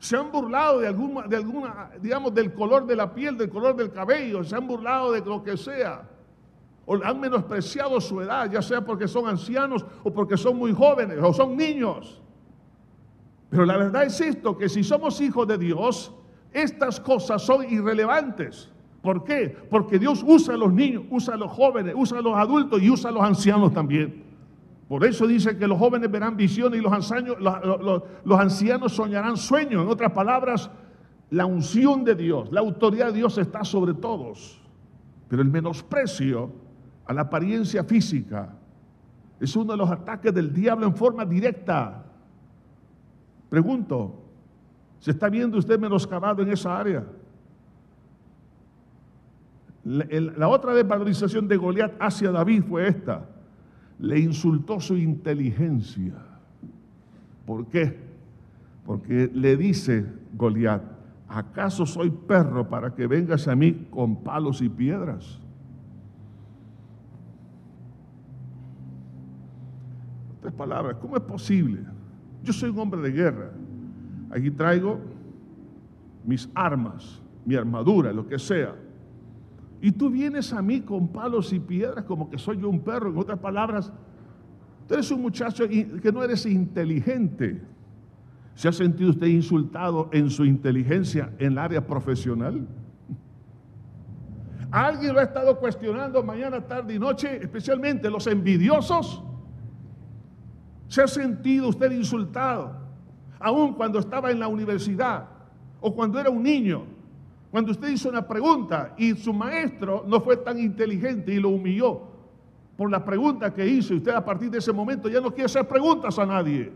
Se 0.00 0.16
han 0.16 0.30
burlado 0.30 0.80
de 0.80 0.88
alguna, 0.88 1.26
de 1.26 1.36
alguna, 1.36 1.90
digamos, 2.00 2.34
del 2.34 2.52
color 2.52 2.86
de 2.86 2.96
la 2.96 3.12
piel, 3.12 3.36
del 3.36 3.48
color 3.48 3.76
del 3.76 3.92
cabello, 3.92 4.44
se 4.44 4.56
han 4.56 4.66
burlado 4.66 5.12
de 5.12 5.20
lo 5.20 5.42
que 5.42 5.56
sea. 5.56 6.08
O 6.86 6.96
han 7.02 7.20
menospreciado 7.20 8.00
su 8.00 8.20
edad, 8.20 8.50
ya 8.50 8.62
sea 8.62 8.84
porque 8.84 9.06
son 9.06 9.28
ancianos 9.28 9.84
o 10.02 10.12
porque 10.12 10.36
son 10.36 10.56
muy 10.56 10.72
jóvenes 10.72 11.18
o 11.20 11.32
son 11.32 11.56
niños. 11.56 12.22
Pero 13.50 13.64
la 13.64 13.76
verdad 13.76 14.04
es 14.04 14.20
esto, 14.20 14.56
que 14.56 14.68
si 14.68 14.82
somos 14.82 15.20
hijos 15.20 15.46
de 15.46 15.58
Dios, 15.58 16.14
estas 16.62 17.00
cosas 17.00 17.42
son 17.42 17.64
irrelevantes. 17.70 18.70
¿Por 19.02 19.24
qué? 19.24 19.56
Porque 19.70 19.98
Dios 19.98 20.24
usa 20.26 20.54
a 20.54 20.56
los 20.56 20.72
niños, 20.72 21.04
usa 21.10 21.34
a 21.34 21.36
los 21.36 21.50
jóvenes, 21.50 21.94
usa 21.96 22.18
a 22.18 22.22
los 22.22 22.36
adultos 22.36 22.82
y 22.82 22.90
usa 22.90 23.10
a 23.10 23.12
los 23.12 23.22
ancianos 23.22 23.72
también. 23.72 24.24
Por 24.88 25.04
eso 25.04 25.26
dice 25.26 25.56
que 25.56 25.68
los 25.68 25.78
jóvenes 25.78 26.10
verán 26.10 26.36
visiones 26.36 26.80
y 26.80 26.82
los 26.82 26.92
ancianos, 26.92 27.36
los, 27.38 28.40
ancianos 28.40 28.92
soñarán 28.92 29.36
sueños. 29.36 29.82
En 29.82 29.88
otras 29.88 30.12
palabras, 30.12 30.70
la 31.30 31.44
unción 31.44 32.04
de 32.04 32.14
Dios, 32.14 32.50
la 32.50 32.60
autoridad 32.60 33.08
de 33.08 33.12
Dios 33.12 33.36
está 33.36 33.64
sobre 33.64 33.94
todos. 33.94 34.60
Pero 35.28 35.42
el 35.42 35.48
menosprecio 35.48 36.50
a 37.04 37.12
la 37.12 37.22
apariencia 37.22 37.84
física 37.84 38.54
es 39.38 39.54
uno 39.54 39.72
de 39.72 39.78
los 39.78 39.90
ataques 39.90 40.34
del 40.34 40.52
diablo 40.52 40.86
en 40.86 40.96
forma 40.96 41.24
directa. 41.26 42.04
Pregunto, 43.50 44.27
¿se 45.00 45.10
está 45.10 45.28
viendo 45.28 45.58
usted 45.58 45.78
menoscabado 45.78 46.42
en 46.42 46.50
esa 46.50 46.78
área? 46.78 47.04
La, 49.84 50.48
otra 50.48 50.74
desvalorización 50.74 51.48
de 51.48 51.56
Goliat 51.56 51.94
hacia 51.98 52.30
David 52.30 52.64
fue 52.68 52.88
esta. 52.88 53.24
Le 53.98 54.18
insultó 54.18 54.80
su 54.80 54.96
inteligencia. 54.96 56.14
¿Por 57.46 57.66
qué? 57.68 57.98
Porque 58.84 59.30
le 59.32 59.56
dice 59.56 60.04
Goliat, 60.34 60.82
¿acaso 61.26 61.86
soy 61.86 62.10
perro 62.10 62.68
para 62.68 62.94
que 62.94 63.06
vengas 63.06 63.48
a 63.48 63.56
mí 63.56 63.86
con 63.90 64.22
palos 64.22 64.60
y 64.60 64.68
piedras? 64.68 65.38
Tres 70.42 70.52
palabras, 70.52 70.96
¿cómo 71.00 71.16
es 71.16 71.22
posible? 71.22 71.80
Yo 72.42 72.52
soy 72.52 72.70
un 72.70 72.78
hombre 72.78 73.00
de 73.00 73.10
guerra. 73.10 73.50
Aquí 74.30 74.50
traigo 74.50 74.98
mis 76.24 76.48
armas, 76.54 77.22
mi 77.44 77.54
armadura, 77.54 78.12
lo 78.12 78.26
que 78.26 78.38
sea. 78.38 78.74
Y 79.80 79.92
tú 79.92 80.10
vienes 80.10 80.52
a 80.52 80.60
mí 80.60 80.80
con 80.80 81.08
palos 81.08 81.52
y 81.52 81.60
piedras 81.60 82.04
como 82.04 82.28
que 82.28 82.38
soy 82.38 82.60
yo 82.60 82.68
un 82.68 82.80
perro. 82.80 83.10
En 83.10 83.18
otras 83.18 83.38
palabras, 83.38 83.92
tú 84.86 84.94
eres 84.94 85.10
un 85.10 85.22
muchacho 85.22 85.68
que 85.68 86.12
no 86.12 86.22
eres 86.22 86.44
inteligente. 86.46 87.62
¿Se 88.54 88.68
ha 88.68 88.72
sentido 88.72 89.10
usted 89.10 89.28
insultado 89.28 90.10
en 90.12 90.30
su 90.30 90.44
inteligencia 90.44 91.30
en 91.38 91.52
el 91.52 91.58
área 91.58 91.86
profesional? 91.86 92.66
¿Alguien 94.70 95.14
lo 95.14 95.20
ha 95.20 95.22
estado 95.22 95.58
cuestionando 95.58 96.22
mañana, 96.22 96.60
tarde 96.60 96.94
y 96.94 96.98
noche, 96.98 97.36
especialmente 97.40 98.10
los 98.10 98.26
envidiosos? 98.26 99.22
¿Se 100.88 101.02
ha 101.02 101.06
sentido 101.06 101.68
usted 101.68 101.92
insultado? 101.92 102.87
Aún 103.40 103.74
cuando 103.74 103.98
estaba 103.98 104.30
en 104.30 104.40
la 104.40 104.48
universidad 104.48 105.28
o 105.80 105.94
cuando 105.94 106.18
era 106.18 106.30
un 106.30 106.42
niño 106.42 106.98
cuando 107.50 107.72
usted 107.72 107.88
hizo 107.88 108.08
una 108.08 108.26
pregunta 108.26 108.94
y 108.98 109.14
su 109.14 109.32
maestro 109.32 110.04
no 110.06 110.20
fue 110.20 110.36
tan 110.36 110.58
inteligente 110.58 111.32
y 111.32 111.40
lo 111.40 111.48
humilló 111.50 112.02
por 112.76 112.90
la 112.90 113.04
pregunta 113.04 113.52
que 113.52 113.66
hizo, 113.66 113.92
y 113.92 113.96
usted 113.96 114.12
a 114.12 114.24
partir 114.24 114.50
de 114.50 114.58
ese 114.58 114.72
momento 114.72 115.08
ya 115.08 115.20
no 115.20 115.30
quiere 115.30 115.46
hacer 115.46 115.66
preguntas 115.66 116.16
a 116.16 116.24
nadie. 116.24 116.70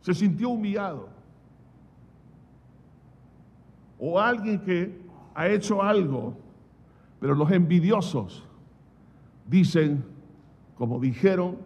Se 0.00 0.12
sintió 0.12 0.48
humillado. 0.48 1.08
O 4.00 4.18
alguien 4.18 4.58
que 4.60 5.00
ha 5.32 5.46
hecho 5.46 5.80
algo, 5.80 6.36
pero 7.20 7.36
los 7.36 7.52
envidiosos 7.52 8.44
dicen, 9.46 10.04
como 10.76 10.98
dijeron, 10.98 11.58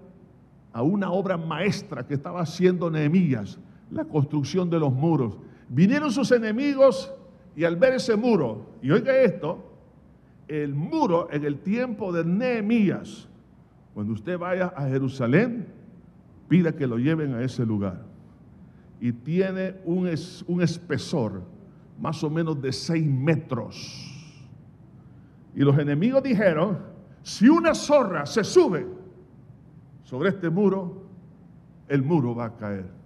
a 0.73 0.83
una 0.83 1.11
obra 1.11 1.37
maestra 1.37 2.07
que 2.07 2.15
estaba 2.15 2.41
haciendo 2.41 2.91
Nehemías, 2.91 3.59
la 3.91 4.05
construcción 4.05 4.69
de 4.71 4.79
los 4.79 4.93
muros. 4.93 5.39
Vinieron 5.69 6.11
sus 6.11 6.31
enemigos 6.33 7.13
y 7.57 7.65
al 7.65 7.77
ver 7.77 7.95
ese 7.95 8.17
muro, 8.17 8.67
y 8.83 8.91
oiga 8.91 9.17
esto, 9.17 9.65
el 10.47 10.75
muro 10.75 11.29
en 11.31 11.45
el 11.45 11.59
tiempo 11.59 12.13
de 12.13 12.25
Nehemías, 12.25 13.29
cuando 13.95 14.13
usted 14.13 14.39
vaya 14.39 14.73
a 14.77 14.89
Jerusalén, 14.89 15.67
pida 16.49 16.73
que 16.75 16.87
lo 16.87 16.99
lleven 16.99 17.35
a 17.35 17.43
ese 17.43 17.67
lugar. 17.67 18.05
Y 19.01 19.13
tiene 19.13 19.77
un, 19.85 20.09
un 20.47 20.63
espesor 20.63 21.43
más 22.01 22.23
o 22.23 22.31
menos 22.31 22.61
de 22.63 22.73
seis 22.73 23.05
metros. 23.05 24.15
Y 25.55 25.61
los 25.61 25.79
enemigos 25.79 26.23
dijeron, 26.23 26.79
si 27.23 27.49
una 27.49 27.75
zorra 27.75 28.25
se 28.25 28.45
sube 28.45 28.87
sobre 30.09 30.31
este 30.31 30.49
muro, 30.49 31.03
el 31.89 32.03
muro 32.03 32.35
va 32.35 32.47
a 32.47 32.57
caer 32.57 32.99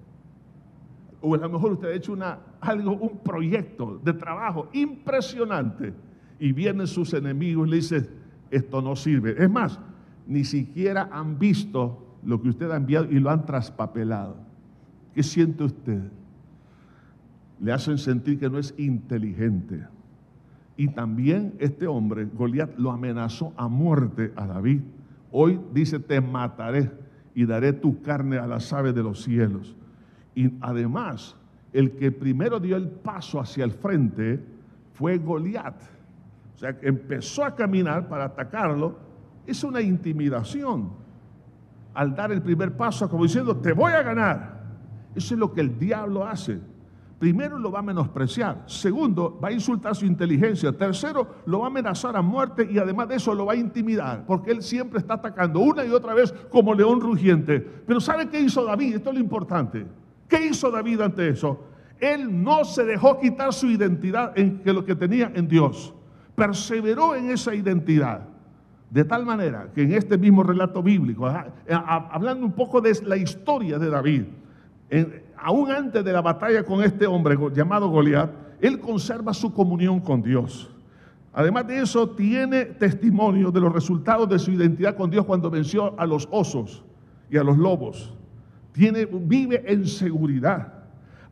o 1.22 1.34
a 1.34 1.38
lo 1.38 1.48
mejor 1.48 1.72
usted 1.72 1.88
ha 1.88 1.94
hecho 1.94 2.12
una, 2.12 2.38
algo, 2.61 2.96
un 2.96 3.18
proyecto 3.18 4.00
de 4.05 4.12
trabajo 4.12 4.68
impresionante 4.72 5.94
y 6.38 6.53
vienen 6.53 6.86
sus 6.86 7.14
enemigos 7.14 7.68
y 7.68 7.70
le 7.70 7.76
dicen, 7.76 8.09
esto 8.50 8.82
no 8.82 8.96
sirve. 8.96 9.36
Es 9.38 9.48
más, 9.48 9.78
ni 10.26 10.44
siquiera 10.44 11.09
han 11.12 11.38
visto 11.38 12.18
lo 12.24 12.42
que 12.42 12.48
usted 12.50 12.70
ha 12.70 12.76
enviado 12.76 13.07
y 13.11 13.20
lo 13.20 13.30
han 13.30 13.46
traspapelado. 13.46 14.36
¿Qué 15.14 15.22
siente 15.22 15.64
usted? 15.64 16.03
Le 17.61 17.72
hacen 17.72 17.98
sentir 17.98 18.40
que 18.40 18.50
no 18.50 18.59
es 18.59 18.74
inteligente. 18.76 19.86
Y 20.76 20.88
también 20.88 21.55
este 21.61 21.86
hombre, 21.86 22.24
Goliat, 22.24 22.76
lo 22.78 22.90
amenazó 22.90 23.53
a 23.57 23.68
muerte 23.68 24.32
a 24.34 24.46
David. 24.46 24.80
Hoy 25.33 25.59
dice, 25.72 25.99
te 25.99 26.20
mataré 26.20 26.91
y 27.35 27.47
daré 27.47 27.72
tu 27.72 28.03
carne 28.03 28.37
a 28.37 28.47
las 28.47 28.72
aves 28.72 28.95
de 28.95 29.03
los 29.03 29.22
cielos. 29.22 29.74
Y 30.35 30.53
además, 30.61 31.35
el 31.72 31.93
que 31.93 32.12
primero 32.12 32.61
dio 32.61 32.76
el 32.76 32.89
paso 32.89 33.41
hacia 33.41 33.64
el 33.64 33.72
frente 33.72 34.45
fue 34.93 35.16
Goliat. 35.18 35.74
O 36.55 36.59
sea, 36.59 36.76
empezó 36.83 37.45
a 37.45 37.55
caminar 37.55 38.09
para 38.09 38.26
atacarlo. 38.26 38.99
Es 39.47 39.64
una 39.64 39.80
intimidación. 39.80 40.91
Al 41.95 42.14
dar 42.14 42.30
el 42.30 42.43
primer 42.43 42.76
paso, 42.76 43.09
como 43.09 43.24
diciendo, 43.24 43.57
te 43.57 43.72
voy 43.72 43.93
a 43.93 44.03
ganar. 44.03 44.62
Eso 45.14 45.35
es 45.35 45.41
lo 45.41 45.53
que 45.53 45.62
el 45.62 45.78
diablo 45.78 46.26
hace. 46.26 46.61
Primero 47.23 47.57
lo 47.57 47.70
va 47.70 47.79
a 47.79 47.83
menospreciar. 47.83 48.64
Segundo, 48.66 49.39
va 49.41 49.47
a 49.47 49.53
insultar 49.53 49.95
su 49.95 50.05
inteligencia. 50.05 50.77
Tercero, 50.77 51.37
lo 51.47 51.61
va 51.61 51.66
a 51.66 51.68
amenazar 51.68 52.16
a 52.16 52.20
muerte 52.20 52.66
y 52.68 52.81
además 52.81 53.07
de 53.07 53.14
eso 53.14 53.33
lo 53.33 53.47
va 53.47 53.53
a 53.53 53.57
intimidar. 53.57 54.27
Porque 54.27 54.51
él 54.51 54.61
siempre 54.61 54.99
está 54.99 55.14
atacando 55.14 55.61
una 55.61 55.85
y 55.85 55.91
otra 55.91 56.14
vez 56.14 56.35
como 56.51 56.75
león 56.75 57.01
rugiente. 57.01 57.61
Pero 57.61 58.01
¿sabe 58.01 58.29
qué 58.29 58.41
hizo 58.41 58.64
David? 58.64 58.97
Esto 58.97 59.11
es 59.11 59.14
lo 59.14 59.20
importante. 59.20 59.87
¿Qué 60.27 60.47
hizo 60.47 60.68
David 60.73 61.01
ante 61.01 61.29
eso? 61.29 61.64
Él 62.01 62.43
no 62.43 62.64
se 62.64 62.83
dejó 62.85 63.20
quitar 63.20 63.53
su 63.53 63.70
identidad 63.70 64.37
en 64.37 64.59
que 64.59 64.73
lo 64.73 64.85
que 64.85 64.97
tenía 64.97 65.31
en 65.33 65.47
Dios. 65.47 65.95
Perseveró 66.35 67.14
en 67.14 67.31
esa 67.31 67.55
identidad. 67.55 68.27
De 68.91 69.05
tal 69.05 69.25
manera 69.25 69.68
que 69.73 69.83
en 69.83 69.93
este 69.93 70.18
mismo 70.18 70.43
relato 70.43 70.83
bíblico, 70.83 71.33
hablando 71.68 72.45
un 72.45 72.53
poco 72.53 72.81
de 72.81 72.99
la 73.05 73.16
historia 73.16 73.79
de 73.79 73.91
David, 73.91 74.25
aún 75.43 75.70
antes 75.70 76.05
de 76.05 76.12
la 76.12 76.22
batalla 76.22 76.62
con 76.64 76.82
este 76.82 77.07
hombre 77.07 77.36
llamado 77.55 77.88
Goliat, 77.88 78.30
él 78.61 78.78
conserva 78.78 79.34
su 79.34 79.53
comunión 79.53 80.01
con 80.01 80.22
Dios. 80.22 80.70
Además 81.32 81.66
de 81.66 81.80
eso, 81.80 82.11
tiene 82.11 82.64
testimonio 82.64 83.51
de 83.51 83.61
los 83.61 83.72
resultados 83.72 84.28
de 84.28 84.38
su 84.38 84.53
identidad 84.53 84.97
con 84.97 85.11
Dios 85.11 85.24
cuando 85.24 85.51
venció 85.51 85.99
a 85.99 86.07
los 86.07 86.28
osos 86.30 86.84
y 87.30 87.38
a 87.38 87.43
los 87.43 87.57
lobos 87.57 88.12
vive 88.74 89.62
en 89.66 89.86
seguridad. 89.86 90.72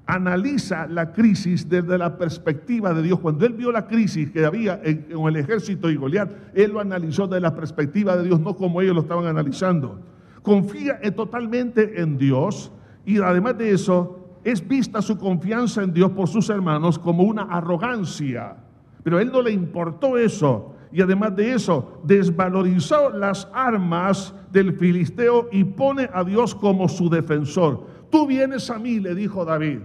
Analiza 0.07 0.87
la 0.89 1.13
crisis 1.13 1.69
desde 1.69 1.97
la 1.97 2.19
perspectiva 2.19 2.93
de 2.93 3.03
Dios. 3.03 3.21
Cuando 3.21 3.47
él 3.47 3.53
vio 3.53 3.71
la 3.71 3.87
crisis 3.87 4.31
que 4.31 4.45
había 4.45 4.81
en, 4.83 5.07
el 5.11 5.37
ejército 5.37 5.89
y 5.89 5.97
Goliat, 5.97 6.31
él 6.55 6.73
lo 6.73 6.81
analizó 6.81 7.29
desde 7.29 7.41
la 7.41 7.55
perspectiva 7.55 8.17
de 8.17 8.25
Dios, 8.25 8.41
no 8.41 8.57
como 8.57 8.81
ellos 8.81 8.95
lo 8.95 9.03
estaban 9.03 9.27
analizando. 9.27 10.01
confía 10.43 11.01
totalmente 11.15 12.01
en 12.01 12.19
Dios 12.19 12.73
y 13.05 13.19
además 13.19 13.59
de 13.59 13.73
eso 13.73 14.21
es 14.45 14.67
vista 14.67 15.03
su 15.03 15.19
confianza 15.19 15.83
en 15.83 15.93
Dios 15.93 16.11
por 16.13 16.29
sus 16.29 16.49
hermanos 16.49 16.99
como 16.99 17.25
una 17.25 17.43
arrogancia. 17.43 18.57
Pero 19.03 19.19
a 19.19 19.23
él 19.23 19.31
no 19.33 19.43
le 19.43 19.53
importó 19.53 20.17
eso. 20.17 20.75
Y 20.93 21.01
además 21.01 21.37
de 21.37 21.53
eso, 21.53 22.01
desvalorizó 22.05 23.11
las 23.11 23.49
armas 23.53 24.35
del 24.51 24.73
filisteo 24.73 25.49
y 25.53 25.63
pone 25.65 26.09
a 26.13 26.25
Dios 26.25 26.55
como 26.55 26.89
su 26.89 27.09
defensor. 27.09 27.87
Tú 28.11 28.27
vienes 28.27 28.71
a 28.71 28.79
mí, 28.79 28.99
le 28.99 29.15
dijo 29.15 29.45
David. 29.45 29.81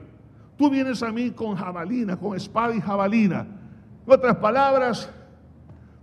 Tú 0.58 0.70
vienes 0.70 1.04
a 1.04 1.12
mí 1.12 1.32
con 1.32 1.56
jabalina, 1.56 2.18
con 2.18 2.36
espada 2.36 2.74
y 2.74 2.82
jabalina. 2.82 3.46
En 4.08 4.14
otras 4.14 4.38
palabras, 4.38 5.12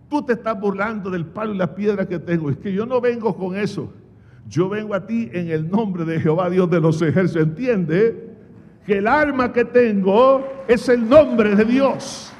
tú 0.08 0.22
te 0.22 0.34
estás 0.34 0.58
burlando 0.60 1.10
del 1.10 1.26
palo 1.26 1.54
y 1.54 1.58
la 1.58 1.74
piedra 1.74 2.06
que 2.06 2.18
tengo. 2.18 2.50
Es 2.50 2.58
que 2.58 2.72
yo 2.72 2.86
no 2.86 3.00
vengo 3.00 3.34
con 3.34 3.56
eso. 3.56 3.92
Yo 4.48 4.68
vengo 4.68 4.94
a 4.94 5.06
ti 5.06 5.30
en 5.32 5.50
el 5.50 5.70
nombre 5.70 6.04
de 6.04 6.20
Jehová, 6.20 6.50
Dios 6.50 6.68
de 6.70 6.80
los 6.80 7.00
ejércitos. 7.00 7.42
¿Entiende? 7.42 8.30
Que 8.84 8.98
el 8.98 9.06
arma 9.06 9.52
que 9.52 9.64
tengo 9.64 10.44
es 10.66 10.88
el 10.88 11.08
nombre 11.08 11.54
de 11.54 11.64
Dios. 11.64 12.32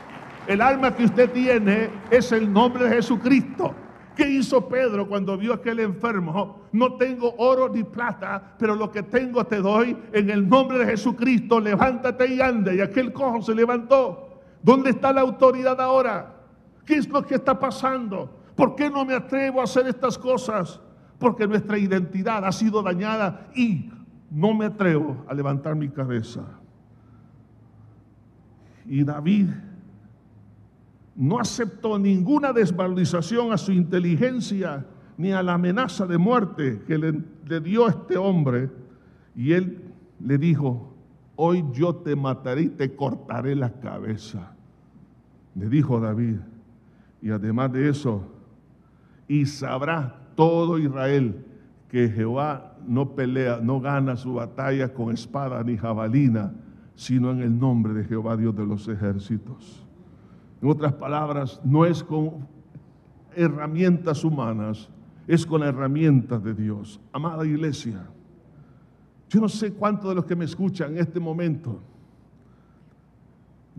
El 0.47 0.61
arma 0.61 0.95
que 0.95 1.05
usted 1.05 1.31
tiene 1.31 1.89
es 2.11 2.33
el 2.33 2.53
nombre 2.53 2.85
de 2.85 2.97
Jesucristo. 2.97 3.75
¿Qué 4.17 4.29
hizo 4.29 4.69
Pedro 4.69 5.09
cuando 5.09 5.39
vio 5.39 5.53
a 5.53 5.57
aquel 5.57 5.81
enfermo? 5.81 6.63
No 6.73 6.97
tengo 6.97 7.35
oro 7.39 7.69
ni 7.69 7.83
plata, 7.83 8.57
pero 8.59 8.75
lo 8.75 8.91
que 8.91 9.05
tengo 9.05 9.45
te 9.45 9.57
doy 9.57 9.97
en 10.13 10.29
el 10.29 10.47
nombre 10.47 10.79
de 10.79 10.87
Jesucristo. 10.87 11.61
Levántate 11.61 12.35
y 12.35 12.41
ande. 12.41 12.77
Y 12.77 12.81
aquel 12.81 13.13
cojo 13.13 13.41
se 13.41 13.55
levantó. 13.55 14.41
¿Dónde 14.63 14.91
está 14.91 15.13
la 15.13 15.23
autoridad 15.23 15.81
ahora? 15.81 16.35
¿Qué 16.85 16.97
es 16.97 17.09
lo 17.09 17.23
que 17.23 17.37
está 17.37 17.59
pasando? 17.59 18.31
¿Por 18.55 18.75
qué 18.75 18.91
no 18.91 19.05
me 19.05 19.15
atrevo 19.15 19.61
a 19.61 19.65
hacer 19.65 19.87
estas 19.87 20.19
cosas? 20.19 20.81
Porque 21.23 21.47
nuestra 21.47 21.79
identidad 21.79 22.45
ha 22.45 22.51
sido 22.51 22.83
dañada 22.83 23.47
y 23.55 23.89
no 24.29 24.53
me 24.53 24.65
atrevo 24.67 25.25
a 25.29 25.35
levantar 25.35 25.77
mi 25.77 25.89
cabeza. 25.89 26.43
Y 28.85 29.05
David 29.05 29.51
no 31.15 31.39
aceptó 31.39 31.97
ninguna 31.97 32.53
desvalorización 32.53 33.53
a 33.53 33.57
su 33.57 33.71
inteligencia 33.71 34.85
ni 35.17 35.31
a 35.31 35.45
la 35.45 35.55
amenaza 35.55 36.07
de 36.07 36.19
muerte 36.19 36.83
que 36.89 36.99
le, 36.99 37.61
dio 37.61 37.87
este 37.89 38.17
hombre. 38.17 38.69
Y 39.37 39.53
él 39.53 39.81
le 40.19 40.39
dijo, 40.39 40.93
hoy 41.37 41.65
yo 41.73 41.95
te 41.95 42.17
mataré 42.17 42.63
y 42.63 42.69
te 42.71 42.97
cortaré 42.97 43.55
la 43.55 43.71
cabeza. 43.71 44.57
Le 45.55 45.69
dijo 45.69 46.01
David. 46.01 46.39
Y 47.21 47.31
además 47.31 47.73
de 47.73 47.91
eso, 47.91 48.25
y 49.29 49.47
sabrá 49.47 50.22
todo 50.35 50.79
Israel 50.79 51.45
que 51.89 52.09
Jehová 52.09 52.77
no 52.87 53.15
pelea, 53.15 53.61
no 53.63 53.81
gana 53.81 54.17
su 54.17 54.35
batalla 54.35 54.93
con 54.93 55.13
espada 55.13 55.63
ni 55.63 55.77
jabalina, 55.77 56.55
sino 56.95 57.31
en 57.31 57.41
el 57.41 57.59
nombre 57.59 57.93
de 57.93 58.05
Jehová 58.05 58.37
Dios 58.37 58.57
de 58.57 58.67
los 58.67 58.89
ejércitos. 58.89 59.87
En 60.61 60.71
otras 60.71 60.93
palabras, 60.95 61.61
no 61.65 61.85
es 61.85 62.03
con 62.03 62.47
herramientas 63.35 64.25
humanas, 64.25 64.89
es 65.27 65.45
con 65.45 65.63
herramientas 65.63 66.43
de 66.43 66.55
Dios. 66.55 67.01
Amada 67.13 67.45
iglesia, 67.45 68.07
yo 69.29 69.41
no 69.41 69.49
sé 69.49 69.73
cuántos 69.73 70.11
de 70.11 70.15
los 70.15 70.25
que 70.25 70.37
me 70.37 70.45
escuchan 70.45 70.93
en 70.93 70.99
este 70.99 71.19
momento 71.19 71.81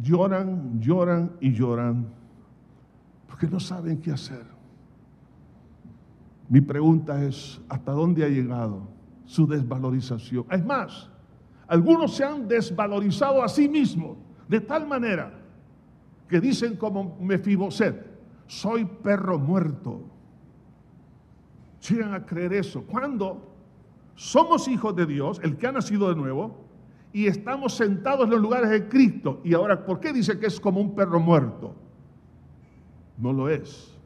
lloran, 0.02 0.80
lloran 0.80 1.32
y 1.40 1.52
lloran 1.54 2.08
porque 3.28 3.48
no 3.48 3.60
saben 3.60 4.00
qué 4.00 4.12
hacer. 4.12 4.53
Mi 6.54 6.62
pregunta 6.62 7.26
es, 7.26 7.60
¿hasta 7.68 7.94
dónde 7.94 8.24
ha 8.24 8.30
llegado 8.30 8.88
su 9.26 9.48
desvalorización? 9.48 10.46
Es 10.52 10.64
más, 10.64 11.10
algunos 11.66 12.16
se 12.16 12.24
han 12.24 12.48
desvalorizado 12.48 13.42
a 13.42 13.48
sí 13.48 13.68
mismos 13.68 14.20
de 14.48 14.62
tal 14.62 14.86
manera 14.86 15.34
que 16.28 16.40
dicen 16.40 16.76
como 16.76 17.18
Mefiboset, 17.20 18.06
soy 18.46 18.86
perro 18.86 19.40
muerto. 19.40 20.04
Llegan 21.90 22.14
a 22.14 22.24
creer 22.24 22.54
eso. 22.54 22.84
Cuando 22.84 23.52
somos 24.14 24.68
hijos 24.68 24.96
de 24.96 25.08
Dios, 25.08 25.42
el 25.44 25.58
que 25.58 25.66
ha 25.66 25.72
nacido 25.72 26.08
de 26.10 26.16
nuevo, 26.16 26.56
y 27.12 27.26
estamos 27.26 27.74
sentados 27.74 28.26
en 28.26 28.30
los 28.30 28.42
lugares 28.42 28.70
de 28.70 28.88
Cristo. 28.88 29.42
Y 29.44 29.56
ahora, 29.56 29.84
¿por 29.84 30.00
qué 30.00 30.14
dice 30.14 30.38
que 30.38 30.46
es 30.46 30.60
como 30.60 30.80
un 30.80 30.94
perro 30.94 31.20
muerto? 31.20 31.74
No 33.18 33.34
lo 33.34 33.50
es. 33.50 34.00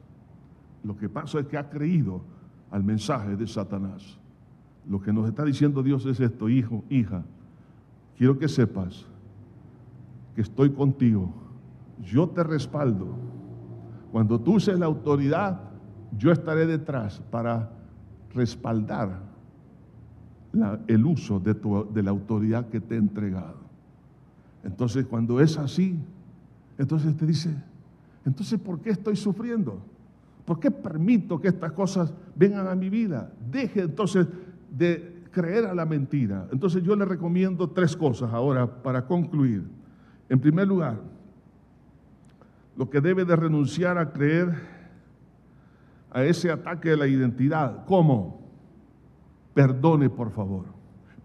Lo 0.82 0.96
que 0.96 1.10
pasa 1.10 1.40
es 1.40 1.46
que 1.46 1.58
ha 1.58 1.68
creído 1.68 2.37
al 2.70 2.84
mensaje 2.84 3.36
de 3.36 3.46
Satanás. 3.46 4.18
Lo 4.88 5.00
que 5.00 5.12
nos 5.12 5.28
está 5.28 5.44
diciendo 5.44 5.82
Dios 5.82 6.06
es 6.06 6.20
esto, 6.20 6.48
hijo, 6.48 6.84
hija. 6.88 7.24
Quiero 8.16 8.38
que 8.38 8.48
sepas 8.48 9.06
que 10.34 10.42
estoy 10.42 10.70
contigo 10.70 11.32
yo 12.04 12.28
te 12.28 12.42
respaldo. 12.42 13.08
Cuando 14.12 14.40
tú 14.40 14.54
uses 14.54 14.78
la 14.78 14.86
autoridad, 14.86 15.60
yo 16.16 16.32
estaré 16.32 16.66
detrás 16.66 17.20
para 17.30 17.70
respaldar 18.34 19.20
el 20.86 21.04
uso 21.04 21.38
de, 21.40 21.54
de 21.92 22.02
la 22.02 22.10
autoridad 22.10 22.68
que 22.68 22.80
te 22.80 22.94
he 22.94 22.98
entregado. 22.98 23.58
Entonces, 24.64 25.06
cuando 25.06 25.40
es 25.40 25.58
así, 25.58 25.98
entonces 26.78 27.16
te 27.16 27.26
dice, 27.26 27.54
entonces, 28.24 28.58
¿por 28.58 28.80
qué 28.80 28.90
estoy 28.90 29.16
sufriendo? 29.16 29.78
¿Por 30.48 30.58
qué 30.58 30.70
permito 30.70 31.38
que 31.38 31.48
estas 31.48 31.72
cosas 31.72 32.10
vengan 32.34 32.66
a 32.68 32.74
mi 32.74 32.88
vida? 32.88 33.30
Deje 33.50 33.82
entonces 33.82 34.26
de 34.70 35.24
creer 35.30 35.66
a 35.66 35.74
la 35.74 35.84
mentira. 35.84 36.48
Entonces 36.50 36.82
yo 36.82 36.96
le 36.96 37.04
recomiendo 37.04 37.68
tres 37.68 37.94
cosas 37.94 38.32
ahora 38.32 38.66
para 38.82 39.04
concluir. 39.04 39.64
En 40.26 40.40
primer 40.40 40.66
lugar, 40.66 41.02
lo 42.78 42.88
que 42.88 42.98
debe 43.02 43.26
de 43.26 43.36
renunciar 43.36 43.98
a 43.98 44.10
creer 44.10 44.54
a 46.10 46.24
ese 46.24 46.50
ataque 46.50 46.88
de 46.88 46.96
la 46.96 47.06
identidad. 47.06 47.84
¿Cómo? 47.84 48.40
Perdone, 49.52 50.08
por 50.08 50.30
favor. 50.30 50.64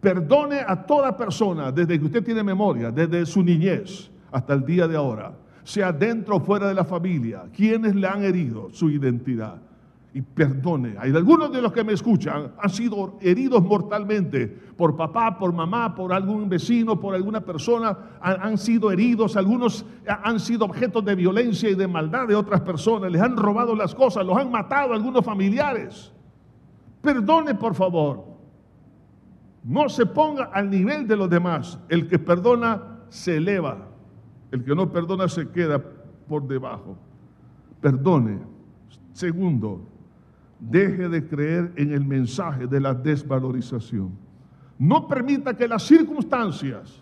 Perdone 0.01 0.59
a 0.67 0.85
toda 0.85 1.15
persona, 1.15 1.71
desde 1.71 1.97
que 1.97 2.03
usted 2.03 2.25
tiene 2.25 2.43
memoria, 2.43 2.91
desde 2.91 3.25
su 3.25 3.41
niñez 3.41 4.11
hasta 4.33 4.53
el 4.53 4.65
día 4.65 4.85
de 4.85 4.97
ahora, 4.97 5.33
sea 5.63 5.91
dentro 5.91 6.37
o 6.37 6.39
fuera 6.39 6.67
de 6.67 6.73
la 6.73 6.85
familia, 6.85 7.43
quienes 7.55 7.95
le 7.95 8.07
han 8.07 8.23
herido 8.23 8.69
su 8.71 8.89
identidad 8.89 9.61
y 10.13 10.21
perdone. 10.21 10.95
Hay 10.99 11.11
algunos 11.11 11.51
de 11.51 11.61
los 11.61 11.71
que 11.71 11.83
me 11.83 11.93
escuchan 11.93 12.51
han 12.61 12.69
sido 12.69 13.17
heridos 13.19 13.63
mortalmente 13.63 14.47
por 14.47 14.95
papá, 14.95 15.37
por 15.37 15.51
mamá, 15.51 15.95
por 15.95 16.13
algún 16.13 16.47
vecino, 16.47 16.99
por 16.99 17.15
alguna 17.15 17.41
persona, 17.41 17.97
han, 18.21 18.57
sido 18.57 18.91
heridos, 18.91 19.35
algunos 19.35 19.85
han 20.07 20.39
sido 20.39 20.65
objetos 20.65 21.03
de 21.03 21.15
violencia 21.15 21.69
y 21.69 21.75
de 21.75 21.87
maldad 21.87 22.27
de 22.27 22.35
otras 22.35 22.61
personas, 22.61 23.11
les 23.11 23.21
han 23.21 23.35
robado 23.35 23.75
las 23.75 23.95
cosas, 23.95 24.25
los 24.25 24.37
han 24.37 24.51
matado 24.51 24.93
algunos 24.93 25.25
familiares. 25.25 26.11
Perdone, 27.01 27.55
por 27.55 27.73
favor. 27.73 28.25
No 29.63 29.89
se 29.89 30.05
ponga 30.05 30.45
al 30.53 30.69
nivel 30.69 31.07
de 31.07 31.15
los 31.15 31.29
demás. 31.29 31.79
El 31.89 32.07
que 32.07 32.19
perdona 32.19 32.99
se 33.09 33.37
eleva. 33.37 33.92
El 34.53 34.63
que 34.63 34.75
no 34.75 34.91
perdona 34.91 35.27
se 35.27 35.49
queda 35.49 35.81
por 36.27 36.47
debajo. 36.47 36.95
Perdone. 37.81 38.37
Segundo, 39.11 39.83
deje 40.59 41.09
de 41.09 41.27
creer 41.27 41.73
en 41.75 41.91
el 41.91 42.05
mensaje 42.05 42.67
de 42.67 42.79
la 42.79 42.93
desvalorización. 42.93 44.11
No 44.77 45.07
permita 45.07 45.57
que 45.57 45.67
las 45.67 45.81
circunstancias, 45.81 47.01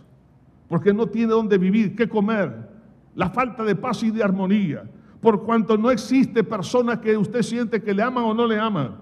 porque 0.69 0.93
no 0.93 1.07
tiene 1.07 1.33
dónde 1.33 1.57
vivir, 1.57 1.93
qué 1.93 2.07
comer, 2.07 2.69
la 3.15 3.29
falta 3.29 3.65
de 3.65 3.75
paz 3.75 4.01
y 4.03 4.11
de 4.11 4.23
armonía, 4.23 4.89
por 5.19 5.43
cuanto 5.43 5.77
no 5.77 5.91
existe 5.91 6.45
persona 6.45 7.01
que 7.01 7.17
usted 7.17 7.41
siente 7.41 7.83
que 7.83 7.93
le 7.93 8.01
aman 8.01 8.23
o 8.23 8.33
no 8.33 8.47
le 8.47 8.57
aman. 8.57 8.95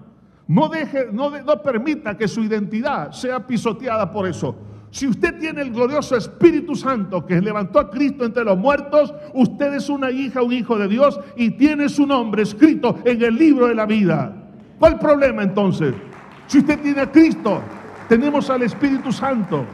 No, 0.48 0.68
deje, 0.68 1.06
no, 1.12 1.30
no 1.40 1.62
permita 1.62 2.16
que 2.16 2.26
su 2.26 2.42
identidad 2.42 3.12
sea 3.12 3.46
pisoteada 3.46 4.10
por 4.10 4.26
eso. 4.26 4.56
Si 4.90 5.06
usted 5.06 5.38
tiene 5.38 5.62
el 5.62 5.70
glorioso 5.70 6.16
Espíritu 6.16 6.74
Santo 6.74 7.24
que 7.24 7.40
levantó 7.40 7.78
a 7.78 7.90
Cristo 7.90 8.24
entre 8.24 8.44
los 8.44 8.58
muertos, 8.58 9.14
usted 9.34 9.74
es 9.74 9.88
una 9.88 10.10
hija, 10.10 10.42
un 10.42 10.52
hijo 10.52 10.76
de 10.78 10.88
Dios 10.88 11.20
y 11.36 11.52
tiene 11.52 11.88
su 11.88 12.06
nombre 12.06 12.42
escrito 12.42 12.98
en 13.04 13.22
el 13.22 13.36
libro 13.36 13.68
de 13.68 13.74
la 13.74 13.86
vida. 13.86 14.34
¿Cuál 14.78 14.98
problema 14.98 15.42
entonces? 15.42 15.94
Si 16.46 16.58
usted 16.58 16.80
tiene 16.80 17.02
a 17.02 17.12
Cristo, 17.12 17.62
tenemos 18.08 18.50
al 18.50 18.62
Espíritu 18.62 19.12
Santo. 19.12 19.64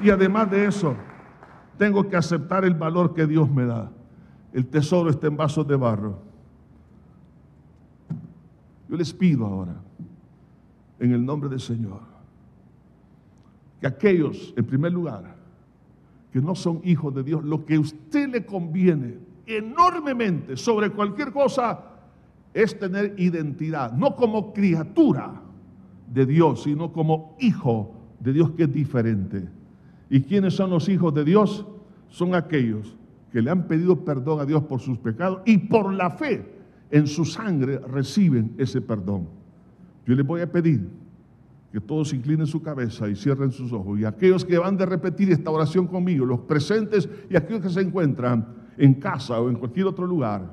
Y 0.00 0.10
además 0.10 0.50
de 0.50 0.66
eso, 0.66 0.94
tengo 1.78 2.06
que 2.08 2.16
aceptar 2.16 2.64
el 2.66 2.74
valor 2.74 3.14
que 3.14 3.26
Dios 3.26 3.50
me 3.50 3.64
da. 3.64 3.90
El 4.52 4.66
tesoro 4.66 5.08
está 5.08 5.28
en 5.28 5.36
vasos 5.38 5.66
de 5.66 5.76
barro. 5.76 6.18
Yo 8.90 8.96
les 8.96 9.14
pido 9.14 9.46
ahora, 9.46 9.76
en 10.98 11.12
el 11.12 11.24
nombre 11.24 11.48
del 11.48 11.60
Señor, 11.60 12.11
que 13.82 13.88
aquellos, 13.88 14.54
en 14.56 14.64
primer 14.64 14.92
lugar, 14.92 15.34
que 16.32 16.40
no 16.40 16.54
son 16.54 16.80
hijos 16.84 17.12
de 17.12 17.24
Dios, 17.24 17.42
lo 17.42 17.66
que 17.66 17.74
a 17.74 17.80
usted 17.80 18.28
le 18.30 18.46
conviene 18.46 19.18
enormemente 19.44 20.56
sobre 20.56 20.90
cualquier 20.90 21.32
cosa 21.32 21.80
es 22.54 22.78
tener 22.78 23.14
identidad, 23.18 23.92
no 23.92 24.14
como 24.14 24.52
criatura, 24.52 25.42
de 26.12 26.26
Dios, 26.26 26.62
sino 26.62 26.92
como 26.92 27.36
hijo 27.40 27.92
de 28.20 28.32
Dios 28.32 28.52
que 28.52 28.64
es 28.64 28.72
diferente. 28.72 29.48
¿Y 30.10 30.20
quiénes 30.20 30.54
son 30.54 30.70
los 30.70 30.88
hijos 30.88 31.12
de 31.12 31.24
Dios? 31.24 31.66
Son 32.08 32.36
aquellos 32.36 32.96
que 33.32 33.40
le 33.40 33.50
han 33.50 33.66
pedido 33.66 34.04
perdón 34.04 34.38
a 34.38 34.44
Dios 34.44 34.62
por 34.62 34.78
sus 34.80 34.98
pecados 34.98 35.40
y 35.44 35.58
por 35.58 35.92
la 35.92 36.10
fe 36.10 36.44
en 36.90 37.08
su 37.08 37.24
sangre 37.24 37.78
reciben 37.78 38.54
ese 38.58 38.80
perdón. 38.80 39.26
Yo 40.06 40.14
les 40.14 40.24
voy 40.24 40.42
a 40.42 40.52
pedir 40.52 40.86
que 41.72 41.80
todos 41.80 42.12
inclinen 42.12 42.46
su 42.46 42.60
cabeza 42.60 43.08
y 43.08 43.16
cierren 43.16 43.50
sus 43.50 43.72
ojos. 43.72 43.98
Y 43.98 44.04
aquellos 44.04 44.44
que 44.44 44.58
van 44.58 44.76
de 44.76 44.84
repetir 44.84 45.32
esta 45.32 45.50
oración 45.50 45.86
conmigo, 45.86 46.26
los 46.26 46.40
presentes 46.40 47.08
y 47.30 47.36
aquellos 47.36 47.62
que 47.62 47.70
se 47.70 47.80
encuentran 47.80 48.46
en 48.76 48.94
casa 48.94 49.40
o 49.40 49.48
en 49.48 49.56
cualquier 49.56 49.86
otro 49.86 50.06
lugar, 50.06 50.52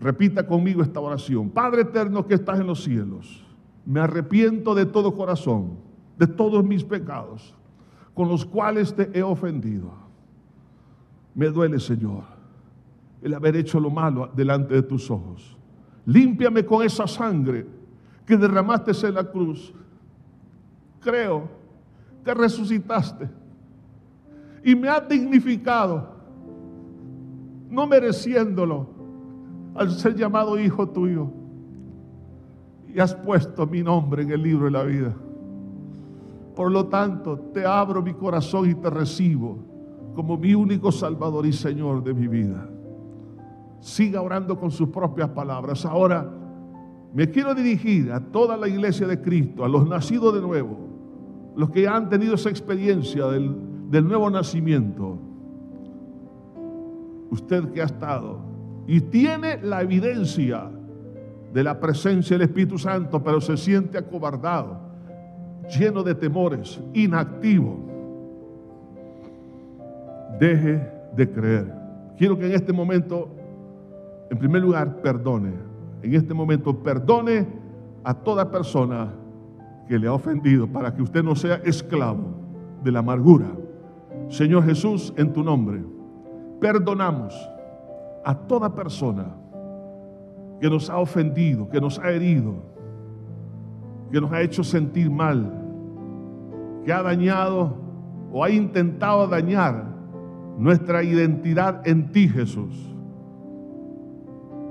repita 0.00 0.46
conmigo 0.46 0.82
esta 0.82 1.00
oración. 1.00 1.50
Padre 1.50 1.82
eterno 1.82 2.26
que 2.26 2.34
estás 2.34 2.58
en 2.58 2.66
los 2.66 2.82
cielos, 2.82 3.44
me 3.84 4.00
arrepiento 4.00 4.74
de 4.74 4.86
todo 4.86 5.14
corazón, 5.14 5.78
de 6.18 6.26
todos 6.26 6.64
mis 6.64 6.82
pecados, 6.82 7.54
con 8.14 8.28
los 8.28 8.46
cuales 8.46 8.94
te 8.94 9.10
he 9.12 9.22
ofendido. 9.22 9.92
Me 11.34 11.48
duele, 11.48 11.78
Señor, 11.78 12.24
el 13.20 13.34
haber 13.34 13.54
hecho 13.56 13.78
lo 13.78 13.90
malo 13.90 14.30
delante 14.34 14.74
de 14.74 14.82
tus 14.82 15.10
ojos. 15.10 15.56
Límpiame 16.06 16.64
con 16.64 16.84
esa 16.84 17.06
sangre 17.06 17.66
que 18.24 18.36
derramaste 18.36 18.92
en 19.06 19.14
la 19.14 19.24
cruz. 19.24 19.74
Creo 21.08 21.48
que 22.22 22.34
resucitaste 22.34 23.30
y 24.62 24.74
me 24.76 24.90
has 24.90 25.08
dignificado, 25.08 26.06
no 27.70 27.86
mereciéndolo, 27.86 28.86
al 29.74 29.90
ser 29.92 30.14
llamado 30.16 30.60
hijo 30.60 30.86
tuyo. 30.90 31.30
Y 32.92 33.00
has 33.00 33.14
puesto 33.14 33.66
mi 33.66 33.82
nombre 33.82 34.22
en 34.22 34.32
el 34.32 34.42
libro 34.42 34.66
de 34.66 34.70
la 34.72 34.82
vida. 34.82 35.14
Por 36.54 36.70
lo 36.70 36.88
tanto, 36.88 37.38
te 37.54 37.64
abro 37.64 38.02
mi 38.02 38.12
corazón 38.12 38.68
y 38.68 38.74
te 38.74 38.90
recibo 38.90 39.58
como 40.14 40.36
mi 40.36 40.52
único 40.52 40.92
Salvador 40.92 41.46
y 41.46 41.54
Señor 41.54 42.04
de 42.04 42.12
mi 42.12 42.28
vida 42.28 42.68
siga 43.80 44.20
orando 44.20 44.58
con 44.58 44.70
sus 44.70 44.88
propias 44.90 45.30
palabras. 45.30 45.86
Ahora 45.86 46.28
me 47.14 47.30
quiero 47.30 47.54
dirigir 47.54 48.12
a 48.12 48.20
toda 48.20 48.56
la 48.56 48.68
iglesia 48.68 49.06
de 49.06 49.22
Cristo, 49.22 49.64
a 49.64 49.68
los 49.68 49.88
nacidos 49.88 50.34
de 50.34 50.42
nuevo, 50.42 50.87
los 51.58 51.68
que 51.70 51.86
han 51.86 52.08
tenido 52.08 52.36
esa 52.36 52.48
experiencia 52.48 53.26
del, 53.26 53.54
del 53.90 54.08
nuevo 54.08 54.30
nacimiento. 54.30 55.18
Usted 57.30 57.72
que 57.72 57.82
ha 57.82 57.84
estado 57.84 58.40
y 58.86 59.02
tiene 59.02 59.60
la 59.62 59.82
evidencia 59.82 60.70
de 61.52 61.62
la 61.62 61.78
presencia 61.78 62.38
del 62.38 62.48
Espíritu 62.48 62.78
Santo, 62.78 63.22
pero 63.22 63.42
se 63.42 63.58
siente 63.58 63.98
acobardado, 63.98 64.78
lleno 65.78 66.02
de 66.02 66.14
temores, 66.14 66.80
inactivo. 66.94 67.76
Deje 70.40 70.90
de 71.14 71.30
creer. 71.30 71.74
Quiero 72.16 72.38
que 72.38 72.46
en 72.46 72.52
este 72.52 72.72
momento 72.72 73.38
en 74.30 74.38
primer 74.38 74.62
lugar, 74.62 75.00
perdone. 75.00 75.52
En 76.02 76.14
este 76.14 76.34
momento, 76.34 76.82
perdone 76.82 77.46
a 78.04 78.14
toda 78.14 78.50
persona 78.50 79.12
que 79.88 79.98
le 79.98 80.06
ha 80.06 80.12
ofendido 80.12 80.68
para 80.68 80.94
que 80.94 81.02
usted 81.02 81.22
no 81.24 81.34
sea 81.34 81.56
esclavo 81.64 82.34
de 82.84 82.92
la 82.92 82.98
amargura. 83.00 83.46
Señor 84.28 84.64
Jesús, 84.64 85.12
en 85.16 85.32
tu 85.32 85.42
nombre, 85.42 85.82
perdonamos 86.60 87.34
a 88.24 88.34
toda 88.34 88.74
persona 88.74 89.34
que 90.60 90.68
nos 90.68 90.90
ha 90.90 90.98
ofendido, 90.98 91.68
que 91.68 91.80
nos 91.80 91.98
ha 91.98 92.10
herido, 92.10 92.54
que 94.12 94.20
nos 94.20 94.30
ha 94.32 94.42
hecho 94.42 94.62
sentir 94.62 95.10
mal, 95.10 95.50
que 96.84 96.92
ha 96.92 97.02
dañado 97.02 97.74
o 98.32 98.44
ha 98.44 98.50
intentado 98.50 99.26
dañar 99.26 99.86
nuestra 100.58 101.02
identidad 101.02 101.86
en 101.86 102.10
ti, 102.12 102.28
Jesús. 102.28 102.94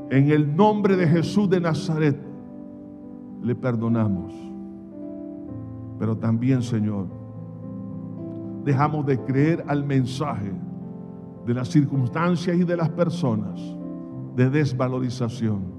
En 0.10 0.30
el 0.32 0.56
nombre 0.56 0.96
de 0.96 1.08
Jesús 1.08 1.50
de 1.50 1.60
Nazaret 1.60 2.18
le 3.42 3.56
perdonamos. 3.56 4.47
Pero 6.00 6.18
también, 6.18 6.62
Señor, 6.62 7.08
dejamos 8.64 9.06
de 9.06 9.20
creer 9.20 9.64
al 9.68 9.84
mensaje 9.84 10.52
de 11.46 11.54
las 11.54 11.70
circunstancias 11.70 12.58
y 12.58 12.64
de 12.64 12.78
las 12.78 12.90
personas 12.90 13.60
de 14.36 14.50
desvalorización. 14.50 15.78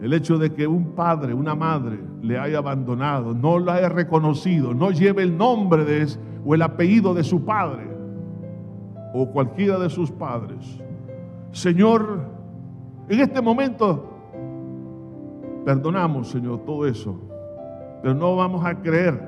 El 0.00 0.12
hecho 0.12 0.36
de 0.36 0.52
que 0.52 0.66
un 0.66 0.92
padre, 0.94 1.32
una 1.32 1.54
madre 1.54 1.98
le 2.22 2.38
haya 2.38 2.58
abandonado, 2.58 3.34
no 3.34 3.58
lo 3.58 3.72
haya 3.72 3.88
reconocido, 3.88 4.74
no 4.74 4.90
lleve 4.90 5.22
el 5.22 5.36
nombre 5.36 5.84
de, 5.84 6.06
o 6.44 6.54
el 6.54 6.62
apellido 6.62 7.14
de 7.14 7.24
su 7.24 7.44
padre 7.44 7.88
o 9.14 9.30
cualquiera 9.30 9.78
de 9.78 9.88
sus 9.90 10.10
padres. 10.10 10.80
Señor, 11.52 12.20
en 13.08 13.20
este 13.20 13.40
momento, 13.40 14.08
perdonamos, 15.64 16.28
Señor, 16.28 16.64
todo 16.64 16.86
eso. 16.86 17.31
Pero 18.02 18.14
no 18.14 18.34
vamos 18.36 18.64
a 18.64 18.74
creer 18.74 19.20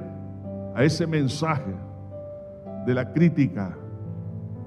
a 0.74 0.82
ese 0.82 1.06
mensaje 1.06 1.72
de 2.84 2.94
la 2.94 3.12
crítica, 3.12 3.76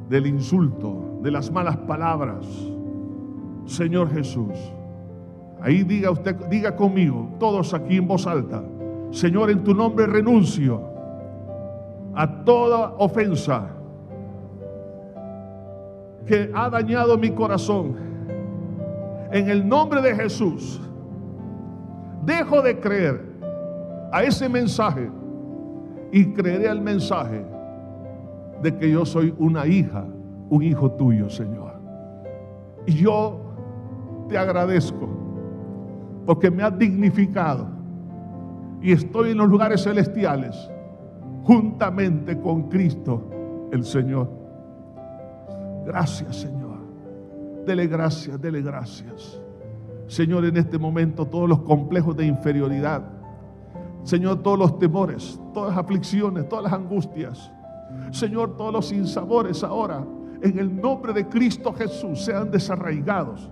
del 0.10 0.26
insulto, 0.28 1.20
de 1.22 1.30
las 1.30 1.52
malas 1.52 1.76
palabras. 1.78 2.46
Señor 3.66 4.10
Jesús, 4.10 4.54
ahí 5.62 5.84
diga 5.84 6.10
usted, 6.10 6.36
diga 6.50 6.76
conmigo, 6.76 7.36
todos 7.38 7.74
aquí 7.74 7.98
en 7.98 8.08
voz 8.08 8.26
alta, 8.26 8.64
Señor, 9.12 9.52
en 9.52 9.64
tu 9.64 9.74
nombre 9.74 10.08
renuncio 10.08 10.82
a 12.16 12.44
toda 12.46 12.94
ofensa 12.98 13.68
que 16.26 16.52
ha 16.54 16.70
dañado 16.70 17.18
mi 17.18 17.32
corazón 17.32 17.96
en 19.32 19.50
el 19.50 19.68
nombre 19.68 20.02
de 20.02 20.16
Jesús, 20.16 20.82
dejo 22.26 22.62
de 22.62 22.80
creer 22.80 23.27
a 24.12 24.24
ese 24.24 24.48
mensaje 24.50 25.10
y 26.12 26.26
creeré 26.34 26.70
al 26.70 26.82
mensaje 26.82 27.46
de 28.62 28.76
que 28.76 28.92
yo 28.92 29.06
soy 29.06 29.34
una 29.38 29.68
hija, 29.68 30.06
un 30.50 30.64
hijo 30.64 30.92
tuyo, 30.92 31.30
Señor. 31.30 31.74
Y 32.86 32.94
yo 32.94 33.42
te 34.30 34.38
agradezco 34.38 35.08
porque 36.26 36.50
me 36.50 36.64
has 36.64 36.78
dignificado 36.78 37.68
y 38.82 38.92
estoy 38.92 39.32
en 39.32 39.38
los 39.38 39.50
lugares 39.50 39.84
celestiales 39.84 40.70
juntamente 41.44 42.40
con 42.40 42.70
Cristo 42.70 43.30
el 43.72 43.84
Señor. 43.86 44.30
Gracias, 45.86 46.36
Señor. 46.38 46.78
Dele 47.66 47.88
gracias, 47.88 48.40
dele 48.42 48.62
gracias. 48.62 49.42
Señor, 50.08 50.46
en 50.46 50.58
este 50.58 50.78
momento 50.78 51.26
todos 51.26 51.50
los 51.50 51.62
complejos 51.62 52.16
de 52.16 52.26
inferioridad, 52.26 53.04
Señor, 54.04 54.42
todos 54.42 54.58
los 54.58 54.80
temores, 54.80 55.40
todas 55.54 55.72
las 55.72 55.80
aflicciones, 55.80 56.48
todas 56.48 56.64
las 56.64 56.74
angustias, 56.74 57.52
Señor, 58.12 58.56
todos 58.58 58.74
los 58.74 58.88
sinsabores 58.88 59.64
ahora, 59.64 60.06
en 60.42 60.60
el 60.60 60.80
nombre 60.80 61.14
de 61.14 61.28
Cristo 61.28 61.74
Jesús, 61.74 62.24
sean 62.24 62.52
desarraigados. 62.52 63.50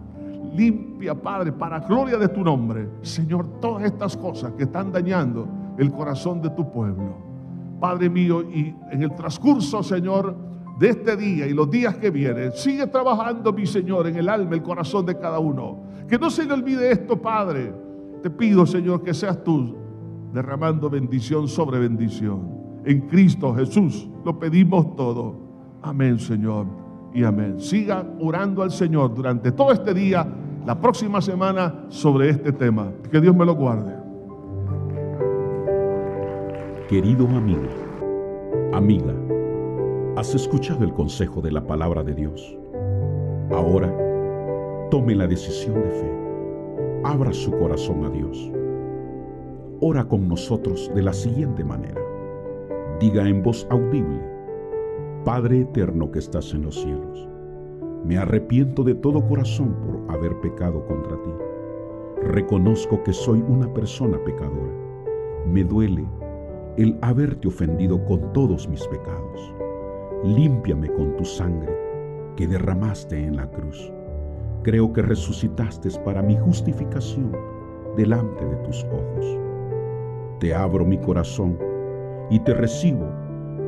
Limpia, 0.53 1.13
Padre, 1.13 1.51
para 1.51 1.79
gloria 1.79 2.17
de 2.17 2.29
tu 2.29 2.41
nombre, 2.41 2.87
Señor, 3.01 3.59
todas 3.59 3.83
estas 3.83 4.15
cosas 4.15 4.53
que 4.53 4.63
están 4.63 4.91
dañando 4.91 5.47
el 5.77 5.91
corazón 5.91 6.41
de 6.41 6.49
tu 6.51 6.71
pueblo. 6.71 7.17
Padre 7.79 8.09
mío, 8.09 8.41
y 8.43 8.73
en 8.91 9.03
el 9.03 9.13
transcurso, 9.15 9.83
Señor, 9.83 10.35
de 10.79 10.89
este 10.89 11.17
día 11.17 11.47
y 11.47 11.53
los 11.53 11.69
días 11.69 11.97
que 11.97 12.09
vienen. 12.09 12.53
Sigue 12.53 12.87
trabajando, 12.87 13.51
mi 13.51 13.65
Señor, 13.65 14.07
en 14.07 14.15
el 14.15 14.29
alma, 14.29 14.55
el 14.55 14.63
corazón 14.63 15.05
de 15.05 15.17
cada 15.17 15.39
uno. 15.39 15.83
Que 16.07 16.17
no 16.17 16.29
se 16.29 16.45
le 16.45 16.53
olvide 16.53 16.91
esto, 16.91 17.21
Padre. 17.21 17.73
Te 18.21 18.29
pido, 18.29 18.65
Señor, 18.65 19.03
que 19.03 19.13
seas 19.13 19.43
tú 19.43 19.84
derramando 20.35 20.89
bendición 20.89 21.47
sobre 21.47 21.79
bendición. 21.79 22.81
En 22.85 23.01
Cristo 23.07 23.55
Jesús 23.55 24.07
lo 24.23 24.37
pedimos 24.37 24.95
todo. 24.95 25.35
Amén, 25.81 26.19
Señor. 26.19 26.67
Y 27.13 27.23
amén. 27.23 27.59
Siga 27.59 28.05
orando 28.19 28.61
al 28.61 28.71
Señor 28.71 29.15
durante 29.15 29.51
todo 29.51 29.71
este 29.71 29.93
día, 29.93 30.27
la 30.65 30.79
próxima 30.79 31.21
semana, 31.21 31.85
sobre 31.87 32.29
este 32.29 32.51
tema. 32.51 32.91
Que 33.09 33.21
Dios 33.21 33.35
me 33.35 33.45
lo 33.45 33.55
guarde. 33.55 33.95
Querido 36.89 37.27
amigo, 37.27 37.63
amiga 38.73 39.13
¿Has 40.17 40.33
escuchado 40.33 40.85
el 40.85 40.93
consejo 40.93 41.41
de 41.41 41.51
la 41.51 41.67
palabra 41.67 42.01
de 42.01 42.13
Dios? 42.13 42.57
Ahora, 43.51 43.93
tome 44.89 45.13
la 45.13 45.27
decisión 45.27 45.75
de 45.75 45.89
fe. 45.89 46.11
Abra 47.03 47.33
su 47.33 47.51
corazón 47.51 48.05
a 48.05 48.09
Dios. 48.09 48.49
Ora 49.81 50.05
con 50.05 50.29
nosotros 50.29 50.89
de 50.95 51.01
la 51.01 51.11
siguiente 51.11 51.61
manera. 51.63 52.01
Diga 52.99 53.27
en 53.27 53.43
voz 53.43 53.67
audible, 53.69 54.21
Padre 55.25 55.61
eterno 55.61 56.11
que 56.11 56.19
estás 56.19 56.53
en 56.53 56.61
los 56.61 56.75
cielos, 56.81 57.27
me 58.05 58.17
arrepiento 58.17 58.83
de 58.83 58.95
todo 58.95 59.27
corazón 59.27 59.75
por 59.85 60.15
haber 60.15 60.39
pecado 60.39 60.85
contra 60.85 61.21
ti. 61.21 61.31
Reconozco 62.23 63.03
que 63.03 63.11
soy 63.11 63.43
una 63.47 63.71
persona 63.73 64.17
pecadora 64.23 64.73
Me 65.45 65.63
duele 65.63 66.05
el 66.77 66.97
haberte 67.01 67.49
ofendido 67.49 68.03
con 68.05 68.31
todos 68.31 68.69
mis 68.69 68.87
pecados. 68.87 69.53
Límpiame 70.23 70.87
con 70.93 71.17
tu 71.17 71.25
sangre 71.25 71.75
que 72.37 72.47
derramaste 72.47 73.21
en 73.21 73.35
la 73.35 73.51
cruz. 73.51 73.91
Creo 74.63 74.93
que 74.93 75.01
resucitaste 75.01 75.89
para 76.05 76.21
mi 76.21 76.37
justificación 76.37 77.31
delante 77.97 78.45
de 78.45 78.55
tus 78.57 78.83
ojos. 78.85 79.44
Te 80.39 80.53
abro 80.53 80.83
mi 80.83 80.97
corazón 80.97 81.57
y 82.29 82.39
te 82.39 82.53
recibo 82.53 83.07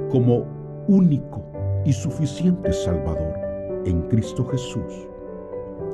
como 0.09 0.45
único 0.87 1.41
y 1.85 1.93
suficiente 1.93 2.73
Salvador 2.73 3.33
en 3.85 4.01
Cristo 4.09 4.45
Jesús. 4.45 5.07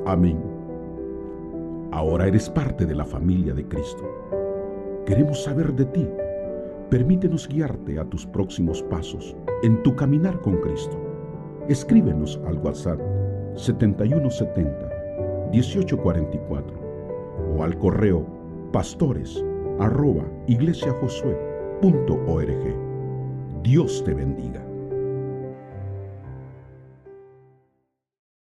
Amén. 0.04 0.42
Ahora 1.92 2.26
eres 2.26 2.50
parte 2.50 2.86
de 2.86 2.94
la 2.96 3.04
familia 3.04 3.54
de 3.54 3.68
Cristo. 3.68 4.02
Queremos 5.06 5.44
saber 5.44 5.72
de 5.74 5.84
ti. 5.84 6.08
Permítenos 6.90 7.46
guiarte 7.46 8.00
a 8.00 8.04
tus 8.04 8.26
próximos 8.26 8.82
pasos 8.82 9.36
en 9.62 9.80
tu 9.84 9.94
caminar 9.94 10.40
con 10.40 10.56
Cristo. 10.56 11.00
Escríbenos 11.68 12.40
al 12.46 12.58
WhatsApp 12.58 13.00
7170 13.54 15.50
1844 15.52 16.76
o 17.56 17.62
al 17.62 17.78
correo 17.78 18.26
pastores 18.72 19.44
arroba 19.80 20.24
iglesiajosué.org. 20.46 22.74
Dios 23.62 24.04
te 24.04 24.14
bendiga. 24.14 24.73